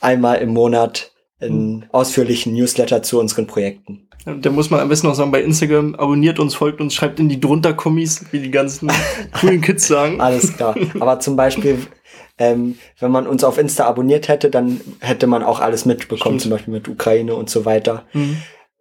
einmal 0.00 0.38
im 0.38 0.52
Monat 0.52 1.11
einen 1.42 1.86
ausführlichen 1.92 2.54
Newsletter 2.54 3.02
zu 3.02 3.18
unseren 3.20 3.46
Projekten. 3.46 4.08
Da 4.24 4.50
muss 4.50 4.70
man 4.70 4.78
am 4.78 4.88
besten 4.88 5.08
noch 5.08 5.14
sagen, 5.14 5.32
bei 5.32 5.42
Instagram 5.42 5.96
abonniert 5.96 6.38
uns, 6.38 6.54
folgt 6.54 6.80
uns, 6.80 6.94
schreibt 6.94 7.18
in 7.18 7.28
die 7.28 7.40
drunter 7.40 7.74
Kommis, 7.74 8.24
wie 8.30 8.38
die 8.38 8.52
ganzen 8.52 8.88
coolen 9.40 9.60
Kids 9.60 9.88
sagen. 9.88 10.20
Alles 10.20 10.56
klar. 10.56 10.76
Aber 11.00 11.18
zum 11.18 11.34
Beispiel, 11.34 11.78
ähm, 12.38 12.76
wenn 13.00 13.10
man 13.10 13.26
uns 13.26 13.42
auf 13.42 13.58
Insta 13.58 13.84
abonniert 13.84 14.28
hätte, 14.28 14.48
dann 14.48 14.80
hätte 15.00 15.26
man 15.26 15.42
auch 15.42 15.58
alles 15.58 15.86
mitbekommen, 15.86 16.38
Stimmt. 16.38 16.40
zum 16.42 16.50
Beispiel 16.52 16.74
mit 16.74 16.88
Ukraine 16.88 17.34
und 17.34 17.50
so 17.50 17.64
weiter. 17.64 18.04
Mhm. 18.12 18.36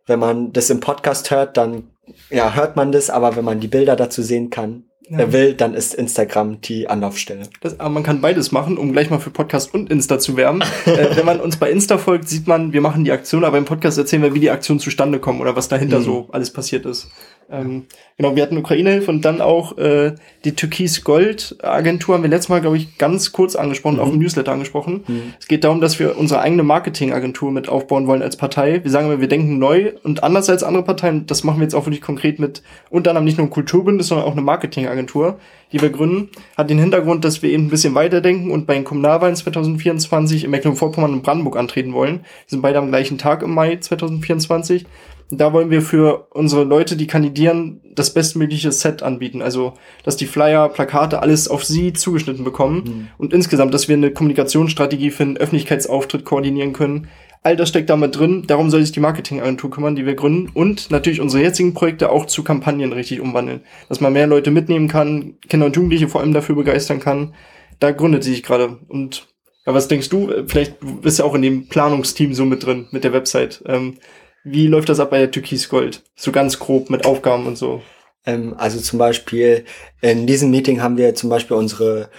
Wenn 0.05 0.19
man 0.19 0.53
das 0.53 0.69
im 0.69 0.79
Podcast 0.79 1.31
hört, 1.31 1.57
dann 1.57 1.89
ja, 2.29 2.53
hört 2.53 2.75
man 2.75 2.91
das, 2.91 3.09
aber 3.09 3.35
wenn 3.35 3.45
man 3.45 3.59
die 3.59 3.67
Bilder 3.67 3.95
dazu 3.95 4.21
sehen 4.21 4.51
kann, 4.51 4.83
ja. 5.09 5.33
will, 5.33 5.53
dann 5.53 5.73
ist 5.73 5.93
Instagram 5.93 6.61
die 6.61 6.87
Anlaufstelle. 6.87 7.43
Das, 7.61 7.79
aber 7.79 7.89
man 7.89 8.03
kann 8.03 8.21
beides 8.21 8.51
machen, 8.51 8.77
um 8.77 8.91
gleich 8.91 9.09
mal 9.09 9.19
für 9.19 9.29
Podcast 9.29 9.73
und 9.73 9.89
Insta 9.89 10.19
zu 10.19 10.37
werben. 10.37 10.61
äh, 10.85 11.15
wenn 11.15 11.25
man 11.25 11.39
uns 11.39 11.57
bei 11.57 11.69
Insta 11.71 11.97
folgt, 11.97 12.29
sieht 12.29 12.47
man, 12.47 12.73
wir 12.73 12.81
machen 12.81 13.03
die 13.03 13.11
Aktion, 13.11 13.43
aber 13.43 13.57
im 13.57 13.65
Podcast 13.65 13.97
erzählen 13.97 14.23
wir, 14.23 14.33
wie 14.33 14.39
die 14.39 14.51
Aktion 14.51 14.79
zustande 14.79 15.19
kommt 15.19 15.41
oder 15.41 15.55
was 15.55 15.67
dahinter 15.67 15.99
mhm. 15.99 16.03
so 16.03 16.29
alles 16.31 16.51
passiert 16.51 16.85
ist. 16.85 17.07
Ähm, 17.51 17.85
genau, 18.17 18.35
wir 18.35 18.43
hatten 18.43 18.57
Ukraine-Hilfe 18.57 19.11
und 19.11 19.25
dann 19.25 19.41
auch 19.41 19.77
äh, 19.77 20.15
die 20.45 20.55
Türkis 20.55 21.03
Gold 21.03 21.57
Agentur 21.61 22.15
haben 22.15 22.23
wir 22.23 22.29
letztes 22.29 22.49
Mal, 22.49 22.61
glaube 22.61 22.77
ich, 22.77 22.97
ganz 22.97 23.33
kurz 23.33 23.55
angesprochen, 23.55 23.95
mhm. 23.95 24.01
auch 24.01 24.09
im 24.13 24.19
Newsletter 24.19 24.53
angesprochen. 24.53 25.03
Mhm. 25.07 25.33
Es 25.39 25.47
geht 25.47 25.63
darum, 25.63 25.81
dass 25.81 25.99
wir 25.99 26.17
unsere 26.17 26.41
eigene 26.41 26.63
Marketingagentur 26.63 27.51
mit 27.51 27.67
aufbauen 27.67 28.07
wollen 28.07 28.21
als 28.21 28.37
Partei. 28.37 28.81
Wir 28.83 28.91
sagen 28.91 29.07
immer, 29.07 29.19
wir 29.19 29.27
denken 29.27 29.59
neu 29.59 29.91
und 30.03 30.23
anders 30.23 30.49
als 30.49 30.63
andere 30.63 30.83
Parteien. 30.83 31.25
Das 31.27 31.43
machen 31.43 31.57
wir 31.57 31.63
jetzt 31.63 31.75
auch 31.75 31.85
wirklich 31.85 32.01
konkret 32.01 32.39
mit 32.39 32.63
unter 32.89 33.11
anderem 33.11 33.25
nicht 33.25 33.37
nur 33.37 33.47
ein 33.47 33.51
Kulturbündnis, 33.51 34.07
sondern 34.07 34.25
auch 34.25 34.31
eine 34.31 34.41
Marketingagentur, 34.41 35.37
die 35.73 35.81
wir 35.81 35.89
gründen. 35.89 36.29
Hat 36.57 36.69
den 36.69 36.79
Hintergrund, 36.79 37.25
dass 37.25 37.41
wir 37.41 37.49
eben 37.49 37.65
ein 37.65 37.69
bisschen 37.69 37.95
weiterdenken 37.95 38.51
und 38.51 38.65
bei 38.65 38.75
den 38.75 38.85
Kommunalwahlen 38.85 39.35
2024 39.35 40.45
in 40.45 40.51
Mecklenburg-Vorpommern 40.51 41.11
und 41.11 41.23
Brandenburg 41.23 41.57
antreten 41.57 41.93
wollen. 41.93 42.19
Wir 42.19 42.47
sind 42.47 42.61
beide 42.61 42.79
am 42.79 42.87
gleichen 42.87 43.17
Tag 43.17 43.43
im 43.43 43.53
Mai 43.53 43.75
2024 43.75 44.85
da 45.31 45.53
wollen 45.53 45.69
wir 45.69 45.81
für 45.81 46.27
unsere 46.31 46.63
Leute, 46.63 46.97
die 46.97 47.07
kandidieren, 47.07 47.81
das 47.95 48.13
bestmögliche 48.13 48.71
Set 48.71 49.01
anbieten. 49.01 49.41
Also, 49.41 49.73
dass 50.03 50.17
die 50.17 50.25
Flyer, 50.25 50.69
Plakate, 50.69 51.21
alles 51.21 51.47
auf 51.47 51.63
sie 51.63 51.93
zugeschnitten 51.93 52.43
bekommen. 52.43 52.83
Mhm. 52.83 53.07
Und 53.17 53.33
insgesamt, 53.33 53.73
dass 53.73 53.87
wir 53.87 53.95
eine 53.95 54.11
Kommunikationsstrategie 54.11 55.11
für 55.11 55.23
einen 55.23 55.37
Öffentlichkeitsauftritt 55.37 56.25
koordinieren 56.25 56.73
können. 56.73 57.07
All 57.43 57.55
das 57.55 57.69
steckt 57.69 57.89
damit 57.89 58.17
drin. 58.17 58.43
Darum 58.45 58.69
soll 58.69 58.81
sich 58.81 58.91
die 58.91 58.99
Marketingagentur 58.99 59.71
kümmern, 59.71 59.95
die 59.95 60.05
wir 60.05 60.15
gründen. 60.15 60.49
Und 60.53 60.91
natürlich 60.91 61.21
unsere 61.21 61.41
jetzigen 61.41 61.73
Projekte 61.73 62.11
auch 62.11 62.25
zu 62.25 62.43
Kampagnen 62.43 62.93
richtig 62.93 63.19
umwandeln. 63.19 63.61
Dass 63.89 64.01
man 64.01 64.13
mehr 64.13 64.27
Leute 64.27 64.51
mitnehmen 64.51 64.87
kann, 64.87 65.35
Kinder 65.49 65.65
und 65.65 65.75
Jugendliche 65.75 66.07
vor 66.07 66.21
allem 66.21 66.33
dafür 66.33 66.55
begeistern 66.55 66.99
kann. 66.99 67.33
Da 67.79 67.91
gründet 67.91 68.23
sie 68.23 68.31
sich 68.31 68.43
gerade. 68.43 68.77
Und 68.87 69.27
ja, 69.65 69.73
was 69.73 69.87
denkst 69.87 70.09
du? 70.09 70.31
Vielleicht 70.47 70.77
bist 71.01 71.19
du 71.19 71.23
ja 71.23 71.29
auch 71.29 71.35
in 71.35 71.41
dem 71.41 71.67
Planungsteam 71.67 72.33
so 72.33 72.45
mit 72.45 72.65
drin, 72.65 72.87
mit 72.91 73.03
der 73.03 73.13
Website. 73.13 73.63
Ähm, 73.65 73.97
wie 74.43 74.67
läuft 74.67 74.89
das 74.89 74.99
ab 74.99 75.11
bei 75.11 75.19
der 75.19 75.31
Türkis 75.31 75.69
Gold? 75.69 76.03
So 76.15 76.31
ganz 76.31 76.59
grob 76.59 76.89
mit 76.89 77.05
Aufgaben 77.05 77.45
und 77.45 77.57
so. 77.57 77.81
Ähm, 78.25 78.55
also 78.57 78.79
zum 78.79 78.99
Beispiel, 78.99 79.65
in 80.01 80.27
diesem 80.27 80.51
Meeting 80.51 80.81
haben 80.81 80.97
wir 80.97 81.15
zum 81.15 81.29
Beispiel 81.29 81.57
unsere 81.57 82.09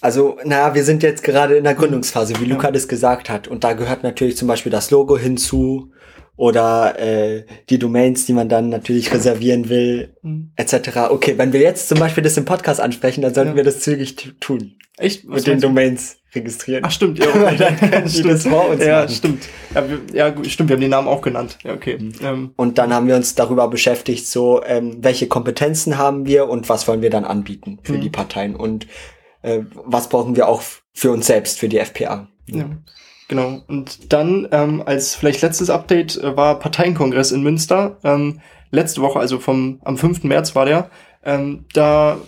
also, 0.00 0.38
naja, 0.44 0.74
wir 0.74 0.84
sind 0.84 1.02
jetzt 1.02 1.22
gerade 1.22 1.56
in 1.56 1.64
der 1.64 1.74
Gründungsphase, 1.74 2.34
wie 2.40 2.44
Luca 2.44 2.70
das 2.70 2.86
gesagt 2.86 3.30
hat. 3.30 3.48
Und 3.48 3.64
da 3.64 3.72
gehört 3.72 4.02
natürlich 4.02 4.36
zum 4.36 4.46
Beispiel 4.46 4.70
das 4.70 4.90
Logo 4.90 5.16
hinzu 5.16 5.90
oder 6.36 6.98
äh, 6.98 7.44
die 7.70 7.78
Domains, 7.78 8.26
die 8.26 8.34
man 8.34 8.48
dann 8.48 8.68
natürlich 8.68 9.12
reservieren 9.12 9.70
will, 9.70 10.14
mhm. 10.22 10.52
etc. 10.56 11.08
Okay, 11.10 11.38
wenn 11.38 11.52
wir 11.52 11.60
jetzt 11.60 11.88
zum 11.88 11.98
Beispiel 11.98 12.22
das 12.22 12.36
im 12.36 12.44
Podcast 12.44 12.80
ansprechen, 12.80 13.22
dann 13.22 13.32
sollten 13.32 13.52
ja. 13.52 13.56
wir 13.56 13.64
das 13.64 13.80
zügig 13.80 14.34
tun. 14.38 14.74
Echt? 14.98 15.26
Was 15.26 15.38
Mit 15.38 15.46
den 15.46 15.60
Domains 15.60 16.18
registrieren. 16.36 16.84
Ach 16.84 16.90
stimmt, 16.90 17.18
ja. 17.18 17.26
dann 17.58 17.76
können 17.76 18.08
stimmt. 18.08 18.30
das 18.30 18.46
vor 18.46 18.68
uns 18.68 18.84
ja, 18.84 19.02
machen. 19.02 19.14
stimmt. 19.14 19.48
Ja, 19.74 19.88
wir, 19.88 20.00
ja, 20.12 20.44
stimmt, 20.44 20.68
wir 20.68 20.76
haben 20.76 20.80
den 20.80 20.90
Namen 20.90 21.08
auch 21.08 21.22
genannt. 21.22 21.58
Ja, 21.64 21.72
okay. 21.72 21.98
Mhm. 21.98 22.12
Ähm. 22.22 22.50
Und 22.56 22.78
dann 22.78 22.92
haben 22.92 23.08
wir 23.08 23.16
uns 23.16 23.34
darüber 23.34 23.68
beschäftigt, 23.68 24.26
so 24.28 24.62
ähm, 24.64 24.98
welche 25.00 25.26
Kompetenzen 25.26 25.98
haben 25.98 26.26
wir 26.26 26.48
und 26.48 26.68
was 26.68 26.86
wollen 26.86 27.02
wir 27.02 27.10
dann 27.10 27.24
anbieten 27.24 27.78
für 27.82 27.94
mhm. 27.94 28.02
die 28.02 28.10
Parteien. 28.10 28.54
Und 28.54 28.86
äh, 29.42 29.60
was 29.74 30.08
brauchen 30.08 30.36
wir 30.36 30.48
auch 30.48 30.62
für 30.92 31.10
uns 31.10 31.26
selbst, 31.26 31.58
für 31.58 31.68
die 31.68 31.78
FPA. 31.78 32.28
Ja. 32.46 32.58
ja. 32.58 32.70
Genau. 33.28 33.60
Und 33.66 34.12
dann 34.12 34.48
ähm, 34.52 34.82
als 34.84 35.16
vielleicht 35.16 35.42
letztes 35.42 35.70
Update 35.70 36.16
äh, 36.16 36.36
war 36.36 36.58
Parteienkongress 36.58 37.32
in 37.32 37.42
Münster. 37.42 37.98
Ähm, 38.04 38.40
letzte 38.70 39.00
Woche, 39.02 39.18
also 39.18 39.38
vom 39.38 39.80
am 39.84 39.96
5. 39.96 40.24
März 40.24 40.54
war 40.54 40.66
der. 40.66 40.90
Ähm, 41.24 41.64
da, 41.72 42.18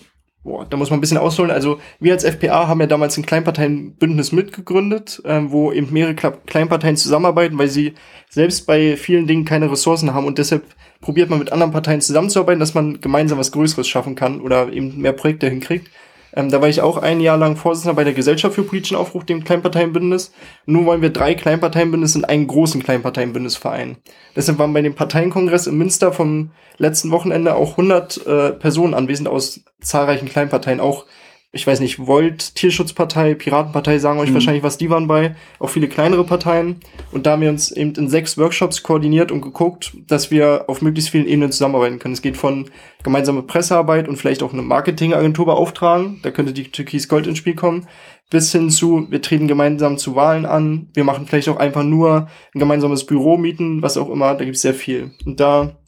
boah, 0.48 0.66
da 0.68 0.76
muss 0.76 0.90
man 0.90 0.98
ein 0.98 1.00
bisschen 1.00 1.18
ausholen. 1.18 1.50
Also 1.50 1.78
wir 2.00 2.12
als 2.12 2.24
FPA 2.24 2.66
haben 2.66 2.80
ja 2.80 2.86
damals 2.86 3.16
ein 3.16 3.26
Kleinparteienbündnis 3.26 4.32
mitgegründet, 4.32 5.22
ähm, 5.24 5.52
wo 5.52 5.72
eben 5.72 5.92
mehrere 5.92 6.14
Kleinparteien 6.14 6.96
zusammenarbeiten, 6.96 7.58
weil 7.58 7.68
sie 7.68 7.94
selbst 8.28 8.66
bei 8.66 8.96
vielen 8.96 9.26
Dingen 9.26 9.44
keine 9.44 9.70
Ressourcen 9.70 10.14
haben 10.14 10.26
und 10.26 10.38
deshalb 10.38 10.64
probiert 11.00 11.30
man 11.30 11.38
mit 11.38 11.52
anderen 11.52 11.72
Parteien 11.72 12.00
zusammenzuarbeiten, 12.00 12.60
dass 12.60 12.74
man 12.74 13.00
gemeinsam 13.00 13.38
was 13.38 13.52
Größeres 13.52 13.86
schaffen 13.86 14.14
kann 14.14 14.40
oder 14.40 14.72
eben 14.72 15.00
mehr 15.00 15.12
Projekte 15.12 15.48
hinkriegt. 15.48 15.90
Ähm, 16.34 16.50
da 16.50 16.60
war 16.60 16.68
ich 16.68 16.80
auch 16.80 16.96
ein 16.96 17.20
Jahr 17.20 17.36
lang 17.36 17.56
Vorsitzender 17.56 17.94
bei 17.94 18.04
der 18.04 18.12
Gesellschaft 18.12 18.54
für 18.54 18.62
politischen 18.62 18.96
Aufruf, 18.96 19.24
dem 19.24 19.44
Kleinparteienbündnis. 19.44 20.32
Nun 20.66 20.86
wollen 20.86 21.02
wir 21.02 21.10
drei 21.10 21.34
Kleinparteienbündnisse 21.34 22.18
in 22.18 22.24
einen 22.24 22.46
großen 22.46 22.82
Kleinparteienbündnis 22.82 23.56
vereinen. 23.56 23.96
Deshalb 24.36 24.58
waren 24.58 24.72
bei 24.72 24.82
dem 24.82 24.94
Parteienkongress 24.94 25.66
in 25.66 25.78
Münster 25.78 26.12
vom 26.12 26.50
letzten 26.76 27.10
Wochenende 27.10 27.54
auch 27.54 27.72
100 27.72 28.26
äh, 28.26 28.52
Personen 28.52 28.94
anwesend 28.94 29.28
aus 29.28 29.60
zahlreichen 29.80 30.28
Kleinparteien, 30.28 30.80
auch 30.80 31.06
ich 31.50 31.66
weiß 31.66 31.80
nicht, 31.80 32.06
Volt, 32.06 32.54
Tierschutzpartei, 32.56 33.34
Piratenpartei 33.34 33.98
sagen 33.98 34.20
euch 34.20 34.28
mhm. 34.28 34.34
wahrscheinlich, 34.34 34.62
was 34.62 34.76
die 34.76 34.90
waren 34.90 35.06
bei, 35.06 35.34
auch 35.58 35.70
viele 35.70 35.88
kleinere 35.88 36.24
Parteien. 36.24 36.80
Und 37.10 37.24
da 37.24 37.32
haben 37.32 37.42
wir 37.42 37.48
uns 37.48 37.72
eben 37.72 37.94
in 37.94 38.10
sechs 38.10 38.36
Workshops 38.36 38.82
koordiniert 38.82 39.32
und 39.32 39.40
geguckt, 39.40 39.96
dass 40.06 40.30
wir 40.30 40.64
auf 40.66 40.82
möglichst 40.82 41.10
vielen 41.10 41.26
Ebenen 41.26 41.50
zusammenarbeiten 41.50 41.98
können. 41.98 42.12
Es 42.12 42.20
geht 42.20 42.36
von 42.36 42.68
gemeinsame 43.02 43.42
Pressearbeit 43.42 44.08
und 44.08 44.16
vielleicht 44.16 44.42
auch 44.42 44.52
eine 44.52 44.60
Marketingagentur 44.60 45.46
beauftragen, 45.46 46.20
da 46.22 46.30
könnte 46.30 46.52
die 46.52 46.70
Türkis 46.70 47.08
Gold 47.08 47.26
ins 47.26 47.38
Spiel 47.38 47.54
kommen, 47.54 47.88
bis 48.28 48.52
hin 48.52 48.68
zu, 48.68 49.06
wir 49.10 49.22
treten 49.22 49.48
gemeinsam 49.48 49.96
zu 49.96 50.14
Wahlen 50.14 50.44
an, 50.44 50.90
wir 50.92 51.04
machen 51.04 51.26
vielleicht 51.26 51.48
auch 51.48 51.56
einfach 51.56 51.82
nur 51.82 52.28
ein 52.54 52.58
gemeinsames 52.58 53.06
Büro 53.06 53.38
mieten, 53.38 53.80
was 53.80 53.96
auch 53.96 54.10
immer, 54.10 54.34
da 54.34 54.44
gibt 54.44 54.56
es 54.56 54.62
sehr 54.62 54.74
viel. 54.74 55.12
Und 55.24 55.40
da, 55.40 55.78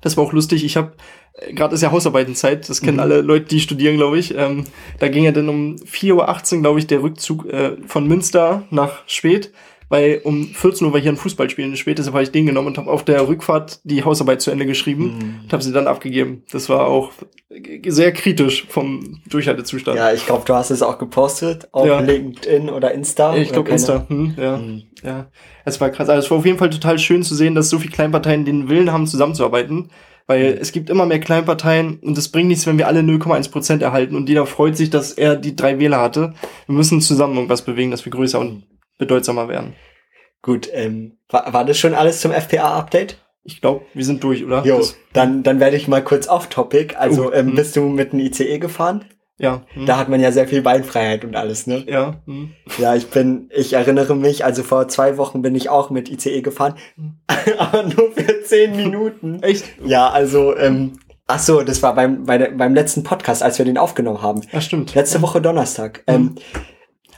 das 0.00 0.16
war 0.16 0.24
auch 0.24 0.32
lustig, 0.32 0.64
ich 0.64 0.76
habe 0.76 0.94
gerade 1.52 1.74
ist 1.74 1.82
ja 1.82 1.90
Hausarbeitenzeit, 1.90 2.68
das 2.68 2.80
kennen 2.80 2.94
mhm. 2.94 3.02
alle 3.02 3.20
Leute, 3.20 3.46
die 3.46 3.60
studieren, 3.60 3.96
glaube 3.96 4.18
ich. 4.18 4.34
Ähm, 4.36 4.64
da 4.98 5.08
ging 5.08 5.24
ja 5.24 5.32
dann 5.32 5.48
um 5.48 5.76
4.18 5.76 6.56
Uhr, 6.56 6.62
glaube 6.62 6.78
ich, 6.78 6.86
der 6.86 7.02
Rückzug 7.02 7.46
äh, 7.46 7.72
von 7.86 8.06
Münster 8.06 8.62
nach 8.70 9.02
Schwedt, 9.06 9.52
weil 9.88 10.20
um 10.24 10.46
14 10.46 10.86
Uhr 10.86 10.92
war 10.92 11.00
hier 11.00 11.12
ein 11.12 11.16
Fußballspiel 11.16 11.64
in 11.64 11.76
Schwedt, 11.76 11.98
deshalb 11.98 12.14
habe 12.14 12.22
ich 12.22 12.30
den 12.30 12.46
genommen 12.46 12.68
und 12.68 12.78
habe 12.78 12.90
auf 12.90 13.04
der 13.04 13.26
Rückfahrt 13.26 13.80
die 13.84 14.04
Hausarbeit 14.04 14.42
zu 14.42 14.50
Ende 14.52 14.64
geschrieben 14.64 15.04
mhm. 15.04 15.40
und 15.44 15.52
habe 15.52 15.62
sie 15.62 15.72
dann 15.72 15.88
abgegeben. 15.88 16.44
Das 16.52 16.68
war 16.68 16.86
auch 16.86 17.10
sehr 17.86 18.12
kritisch 18.12 18.66
vom 18.68 19.20
Durchhaltezustand. 19.28 19.98
Ja, 19.98 20.12
ich 20.12 20.26
glaube, 20.26 20.44
du 20.46 20.54
hast 20.54 20.70
es 20.70 20.82
auch 20.82 20.98
gepostet 20.98 21.68
auf 21.72 21.86
ja. 21.86 21.98
LinkedIn 22.00 22.70
oder 22.70 22.92
Insta. 22.92 23.36
Ich 23.36 23.52
glaube 23.52 23.70
Insta, 23.70 24.06
hm, 24.08 24.34
ja. 24.36 24.56
Mhm. 24.56 24.82
Ja, 25.02 25.26
es 25.64 25.80
war 25.80 25.90
krass. 25.90 26.08
Also 26.08 26.24
es 26.24 26.30
war 26.30 26.38
auf 26.38 26.46
jeden 26.46 26.58
Fall 26.58 26.70
total 26.70 26.98
schön 26.98 27.22
zu 27.22 27.34
sehen, 27.34 27.54
dass 27.54 27.68
so 27.68 27.78
viele 27.78 27.92
Kleinparteien 27.92 28.44
den 28.44 28.68
Willen 28.68 28.90
haben, 28.90 29.06
zusammenzuarbeiten 29.06 29.90
weil 30.26 30.58
es 30.60 30.72
gibt 30.72 30.90
immer 30.90 31.06
mehr 31.06 31.20
Kleinparteien 31.20 31.98
und 32.00 32.16
es 32.16 32.30
bringt 32.30 32.48
nichts, 32.48 32.66
wenn 32.66 32.78
wir 32.78 32.86
alle 32.86 33.00
0,1 33.00 33.50
Prozent 33.50 33.82
erhalten 33.82 34.16
und 34.16 34.28
jeder 34.28 34.46
freut 34.46 34.76
sich, 34.76 34.90
dass 34.90 35.12
er 35.12 35.36
die 35.36 35.56
drei 35.56 35.78
Wähler 35.78 36.00
hatte. 36.00 36.34
Wir 36.66 36.74
müssen 36.74 37.00
zusammen 37.00 37.34
irgendwas 37.34 37.62
bewegen, 37.62 37.90
dass 37.90 38.04
wir 38.04 38.12
größer 38.12 38.40
und 38.40 38.64
bedeutsamer 38.98 39.48
werden. 39.48 39.74
Gut, 40.40 40.68
ähm, 40.72 41.18
war, 41.28 41.52
war 41.52 41.64
das 41.64 41.78
schon 41.78 41.94
alles 41.94 42.20
zum 42.20 42.32
FPA-Update? 42.32 43.18
Ich 43.44 43.60
glaube, 43.60 43.84
wir 43.92 44.04
sind 44.04 44.24
durch, 44.24 44.44
oder? 44.44 44.64
Jo, 44.64 44.82
dann, 45.12 45.42
dann 45.42 45.60
werde 45.60 45.76
ich 45.76 45.88
mal 45.88 46.02
kurz 46.02 46.28
off-topic. 46.28 46.96
Also, 46.96 47.28
uh, 47.28 47.32
ähm, 47.32 47.54
bist 47.54 47.76
du 47.76 47.82
mit 47.88 48.12
einem 48.12 48.20
ICE 48.20 48.58
gefahren? 48.58 49.04
Ja. 49.38 49.62
Hm. 49.72 49.86
Da 49.86 49.98
hat 49.98 50.08
man 50.08 50.20
ja 50.20 50.30
sehr 50.30 50.46
viel 50.46 50.62
Beinfreiheit 50.62 51.24
und 51.24 51.34
alles, 51.34 51.66
ne? 51.66 51.84
Ja. 51.88 52.20
Hm. 52.26 52.52
Ja, 52.78 52.94
ich 52.94 53.08
bin, 53.08 53.50
ich 53.52 53.72
erinnere 53.72 54.14
mich, 54.14 54.44
also 54.44 54.62
vor 54.62 54.88
zwei 54.88 55.16
Wochen 55.16 55.42
bin 55.42 55.54
ich 55.54 55.68
auch 55.68 55.90
mit 55.90 56.08
ICE 56.08 56.40
gefahren, 56.42 56.74
hm. 56.96 57.16
aber 57.58 57.82
nur 57.82 58.12
für 58.12 58.42
zehn 58.44 58.76
Minuten. 58.76 59.42
Echt? 59.42 59.64
Ja, 59.84 60.08
also, 60.08 60.56
ähm, 60.56 60.98
ach 61.26 61.40
so, 61.40 61.62
das 61.62 61.82
war 61.82 61.94
beim, 61.94 62.24
bei 62.24 62.38
der, 62.38 62.50
beim 62.52 62.74
letzten 62.74 63.02
Podcast, 63.02 63.42
als 63.42 63.58
wir 63.58 63.64
den 63.64 63.78
aufgenommen 63.78 64.22
haben. 64.22 64.42
Ja, 64.52 64.60
stimmt. 64.60 64.94
Letzte 64.94 65.20
Woche 65.20 65.42
Donnerstag. 65.42 66.04
Hm. 66.08 66.14
Ähm, 66.14 66.34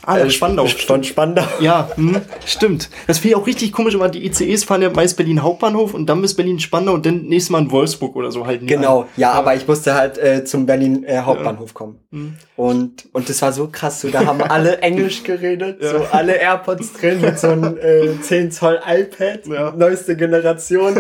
Ah, 0.07 0.19
äh, 0.19 0.31
Spandau. 0.31 0.67
Von 0.67 1.03
Spandau. 1.03 1.43
Ja, 1.61 1.91
hm, 1.97 2.21
stimmt. 2.47 2.89
Das 3.09 3.19
finde 3.19 3.31
ich 3.31 3.37
auch 3.37 3.47
richtig 3.47 3.73
komisch, 3.73 3.97
aber 3.97 4.09
die 4.09 4.25
ICEs 4.25 4.63
fahren 4.63 4.81
ja 4.81 4.91
meist 4.91 5.17
Berlin 5.17 5.43
Hauptbahnhof 5.43 5.95
und 5.95 6.07
dann 6.07 6.23
bis 6.23 6.35
Berlin 6.35 6.61
Spandau 6.61 6.95
und 6.95 7.05
dann 7.05 7.23
nächstes 7.25 7.51
Mal 7.51 7.63
in 7.63 7.71
Wolfsburg 7.73 8.15
oder 8.15 8.31
so 8.31 8.47
halt. 8.47 8.67
Genau, 8.67 9.03
an. 9.03 9.09
ja, 9.17 9.33
aber 9.33 9.57
ich 9.57 9.67
musste 9.67 9.95
halt 9.95 10.17
äh, 10.17 10.45
zum 10.45 10.65
Berlin 10.65 11.03
äh, 11.05 11.19
Hauptbahnhof 11.19 11.71
ja. 11.71 11.75
kommen. 11.75 11.99
Hm. 12.13 12.35
Und, 12.55 13.09
und 13.13 13.29
das 13.29 13.43
war 13.43 13.53
so 13.53 13.69
krass, 13.71 14.01
so, 14.01 14.09
da 14.09 14.25
haben 14.25 14.41
alle 14.43 14.79
Englisch 14.83 15.25
geredet, 15.25 15.83
ja. 15.83 15.91
so 15.91 16.05
alle 16.13 16.35
AirPods 16.35 16.93
drin 16.93 17.21
mit 17.21 17.39
so 17.41 17.49
einem 17.49 17.77
äh, 17.77 18.21
10 18.21 18.53
Zoll 18.53 18.81
iPad, 18.87 19.47
ja. 19.47 19.73
neueste 19.77 20.17
Generation. 20.17 20.95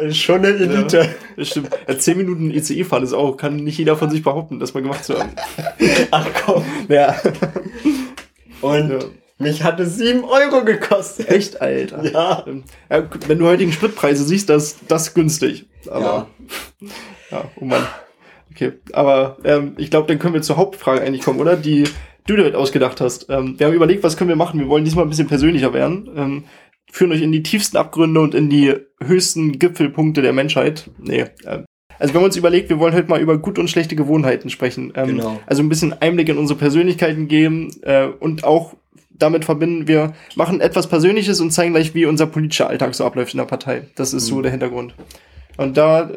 Ist 0.00 0.18
schon 0.18 0.44
eine 0.44 0.48
Elite. 0.48 1.08
Ja, 1.36 1.44
stimmt. 1.44 1.70
Ja, 1.88 1.98
10 1.98 2.16
Minuten 2.16 2.50
ICE 2.50 2.84
fahren 2.84 3.02
ist 3.02 3.12
auch, 3.12 3.36
kann 3.36 3.56
nicht 3.56 3.78
jeder 3.78 3.96
von 3.96 4.10
sich 4.10 4.22
behaupten, 4.22 4.60
das 4.60 4.74
mal 4.74 4.82
gemacht 4.82 5.04
zu 5.04 5.18
haben. 5.18 5.30
Ach 6.10 6.26
komm. 6.44 6.64
Ja. 6.88 7.16
Und 8.60 8.90
ja. 8.90 8.98
mich 9.38 9.62
hat 9.62 9.80
es 9.80 9.96
7 9.96 10.24
Euro 10.24 10.64
gekostet. 10.64 11.28
Echt, 11.28 11.60
Alter. 11.60 12.04
Ja. 12.04 12.44
ja. 12.90 13.08
Wenn 13.26 13.38
du 13.38 13.46
heutigen 13.46 13.72
Spritpreise 13.72 14.24
siehst, 14.24 14.48
das, 14.48 14.76
das 14.88 15.08
ist 15.08 15.14
günstig. 15.14 15.66
Aber, 15.90 16.28
ja. 16.80 16.88
ja, 17.30 17.44
oh 17.56 17.64
Mann. 17.64 17.86
Okay, 18.50 18.72
aber 18.92 19.38
ähm, 19.44 19.74
ich 19.78 19.90
glaube, 19.90 20.06
dann 20.08 20.18
können 20.18 20.34
wir 20.34 20.42
zur 20.42 20.58
Hauptfrage 20.58 21.00
eigentlich 21.00 21.22
kommen, 21.22 21.40
oder? 21.40 21.56
Die 21.56 21.84
du 22.26 22.36
dir 22.36 22.56
ausgedacht 22.56 23.00
hast. 23.00 23.28
Ähm, 23.30 23.58
wir 23.58 23.66
haben 23.66 23.74
überlegt, 23.74 24.02
was 24.02 24.16
können 24.16 24.28
wir 24.28 24.36
machen. 24.36 24.60
Wir 24.60 24.68
wollen 24.68 24.84
diesmal 24.84 25.04
ein 25.04 25.10
bisschen 25.10 25.26
persönlicher 25.26 25.72
werden. 25.72 26.08
Ähm, 26.16 26.44
führen 26.92 27.10
euch 27.10 27.22
in 27.22 27.32
die 27.32 27.42
tiefsten 27.42 27.78
Abgründe 27.78 28.20
und 28.20 28.34
in 28.34 28.50
die 28.50 28.74
höchsten 29.02 29.58
Gipfelpunkte 29.58 30.22
der 30.22 30.32
Menschheit. 30.32 30.90
Nee. 30.98 31.24
Äh, 31.44 31.64
also 31.98 32.14
wir 32.14 32.20
haben 32.20 32.26
uns 32.26 32.36
überlegt, 32.36 32.68
wir 32.68 32.78
wollen 32.78 32.94
heute 32.94 33.08
mal 33.08 33.20
über 33.20 33.38
gut 33.38 33.58
und 33.58 33.70
schlechte 33.70 33.96
Gewohnheiten 33.96 34.50
sprechen. 34.50 34.92
Ähm, 34.94 35.08
genau. 35.08 35.40
Also 35.46 35.62
ein 35.62 35.68
bisschen 35.68 35.94
Einblick 36.00 36.28
in 36.28 36.36
unsere 36.36 36.58
Persönlichkeiten 36.58 37.28
geben 37.28 37.70
äh, 37.82 38.06
und 38.06 38.44
auch 38.44 38.74
damit 39.10 39.44
verbinden, 39.44 39.88
wir 39.88 40.12
machen 40.34 40.60
etwas 40.60 40.88
Persönliches 40.88 41.40
und 41.40 41.50
zeigen 41.50 41.72
gleich, 41.72 41.94
wie 41.94 42.06
unser 42.06 42.26
politischer 42.26 42.68
Alltag 42.68 42.94
so 42.94 43.04
abläuft 43.04 43.34
in 43.34 43.38
der 43.38 43.44
Partei. 43.46 43.88
Das 43.94 44.12
ist 44.12 44.24
mhm. 44.24 44.34
so 44.34 44.42
der 44.42 44.50
Hintergrund. 44.50 44.94
Und 45.56 45.76
da, 45.76 46.10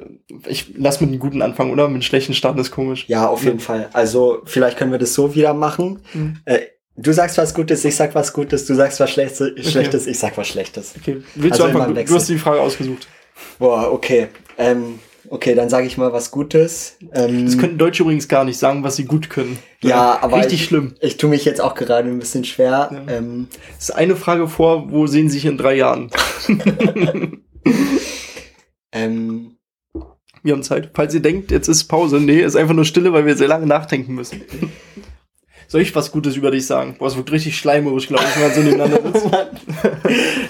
ich 0.47 0.73
lass 0.77 1.01
mit 1.01 1.09
einem 1.09 1.19
guten 1.19 1.41
anfangen, 1.41 1.71
oder? 1.71 1.83
Mit 1.83 1.95
einem 1.95 2.01
schlechten 2.01 2.33
starten 2.33 2.59
ist 2.59 2.71
komisch. 2.71 3.05
Ja, 3.07 3.27
auf 3.27 3.43
jeden 3.43 3.59
Fall. 3.59 3.89
Also 3.93 4.41
vielleicht 4.45 4.77
können 4.77 4.91
wir 4.91 4.99
das 4.99 5.13
so 5.13 5.35
wieder 5.35 5.53
machen. 5.53 5.99
Mhm. 6.13 6.37
Äh, 6.45 6.59
Du 6.97 7.11
sagst 7.11 7.37
was 7.37 7.53
Gutes, 7.53 7.83
ich 7.83 7.95
sag 7.95 8.15
was 8.15 8.31
Gutes, 8.31 8.65
du 8.65 8.73
sagst 8.73 8.99
was 9.01 9.11
Schlechtes, 9.11 9.51
okay. 9.51 9.63
Schlechtes 9.63 10.07
ich 10.07 10.17
sag 10.17 10.37
was 10.37 10.47
Schlechtes. 10.47 10.93
Okay, 10.97 11.17
willst 11.35 11.59
also 11.59 11.73
du 11.73 11.79
anfangen? 11.79 11.95
Du, 11.95 12.05
du 12.05 12.15
hast 12.15 12.29
die 12.29 12.37
Frage 12.37 12.61
ausgesucht. 12.61 13.07
Boah, 13.59 13.91
okay. 13.91 14.29
Ähm, 14.57 14.99
okay, 15.29 15.55
dann 15.55 15.67
sage 15.69 15.87
ich 15.87 15.97
mal 15.97 16.13
was 16.13 16.31
Gutes. 16.31 16.95
Ähm, 17.13 17.45
das 17.45 17.57
könnten 17.57 17.77
Deutsche 17.77 18.03
übrigens 18.03 18.29
gar 18.29 18.45
nicht 18.45 18.57
sagen, 18.57 18.83
was 18.83 18.95
sie 18.95 19.03
gut 19.03 19.29
können. 19.29 19.59
Ja, 19.81 20.19
aber 20.21 20.37
richtig 20.37 20.61
ich, 20.61 20.67
schlimm. 20.67 20.95
Ich 21.01 21.17
tue 21.17 21.29
mich 21.29 21.43
jetzt 21.43 21.59
auch 21.59 21.75
gerade 21.75 22.07
ein 22.07 22.19
bisschen 22.19 22.45
schwer. 22.45 22.89
Ja. 22.91 23.13
Ähm, 23.13 23.47
das 23.75 23.89
ist 23.89 23.95
eine 23.95 24.15
Frage 24.15 24.47
vor, 24.47 24.89
wo 24.89 25.05
sehen 25.05 25.27
Sie 25.29 25.35
sich 25.35 25.45
in 25.45 25.57
drei 25.57 25.75
Jahren? 25.75 26.11
ähm, 28.93 29.57
wir 30.43 30.53
haben 30.53 30.63
Zeit. 30.63 30.91
Falls 30.93 31.13
ihr 31.13 31.21
denkt, 31.21 31.51
jetzt 31.51 31.67
ist 31.67 31.85
Pause, 31.85 32.21
nee, 32.21 32.39
ist 32.39 32.55
einfach 32.55 32.73
nur 32.73 32.85
Stille, 32.85 33.11
weil 33.11 33.25
wir 33.25 33.35
sehr 33.35 33.49
lange 33.49 33.65
nachdenken 33.65 34.15
müssen. 34.15 34.43
Soll 35.67 35.81
ich 35.81 35.95
was 35.95 36.11
Gutes 36.11 36.35
über 36.35 36.51
dich 36.51 36.65
sagen? 36.65 36.95
Boah, 36.97 37.07
es 37.07 37.17
wird 37.17 37.31
richtig 37.31 37.57
schleimerisch, 37.57 38.07
glaube 38.07 38.23
ich, 38.23 38.35
wenn 38.35 38.43
man 38.43 38.53
so 38.53 38.61
nebeneinander 38.61 39.11
sitzt. 39.11 39.27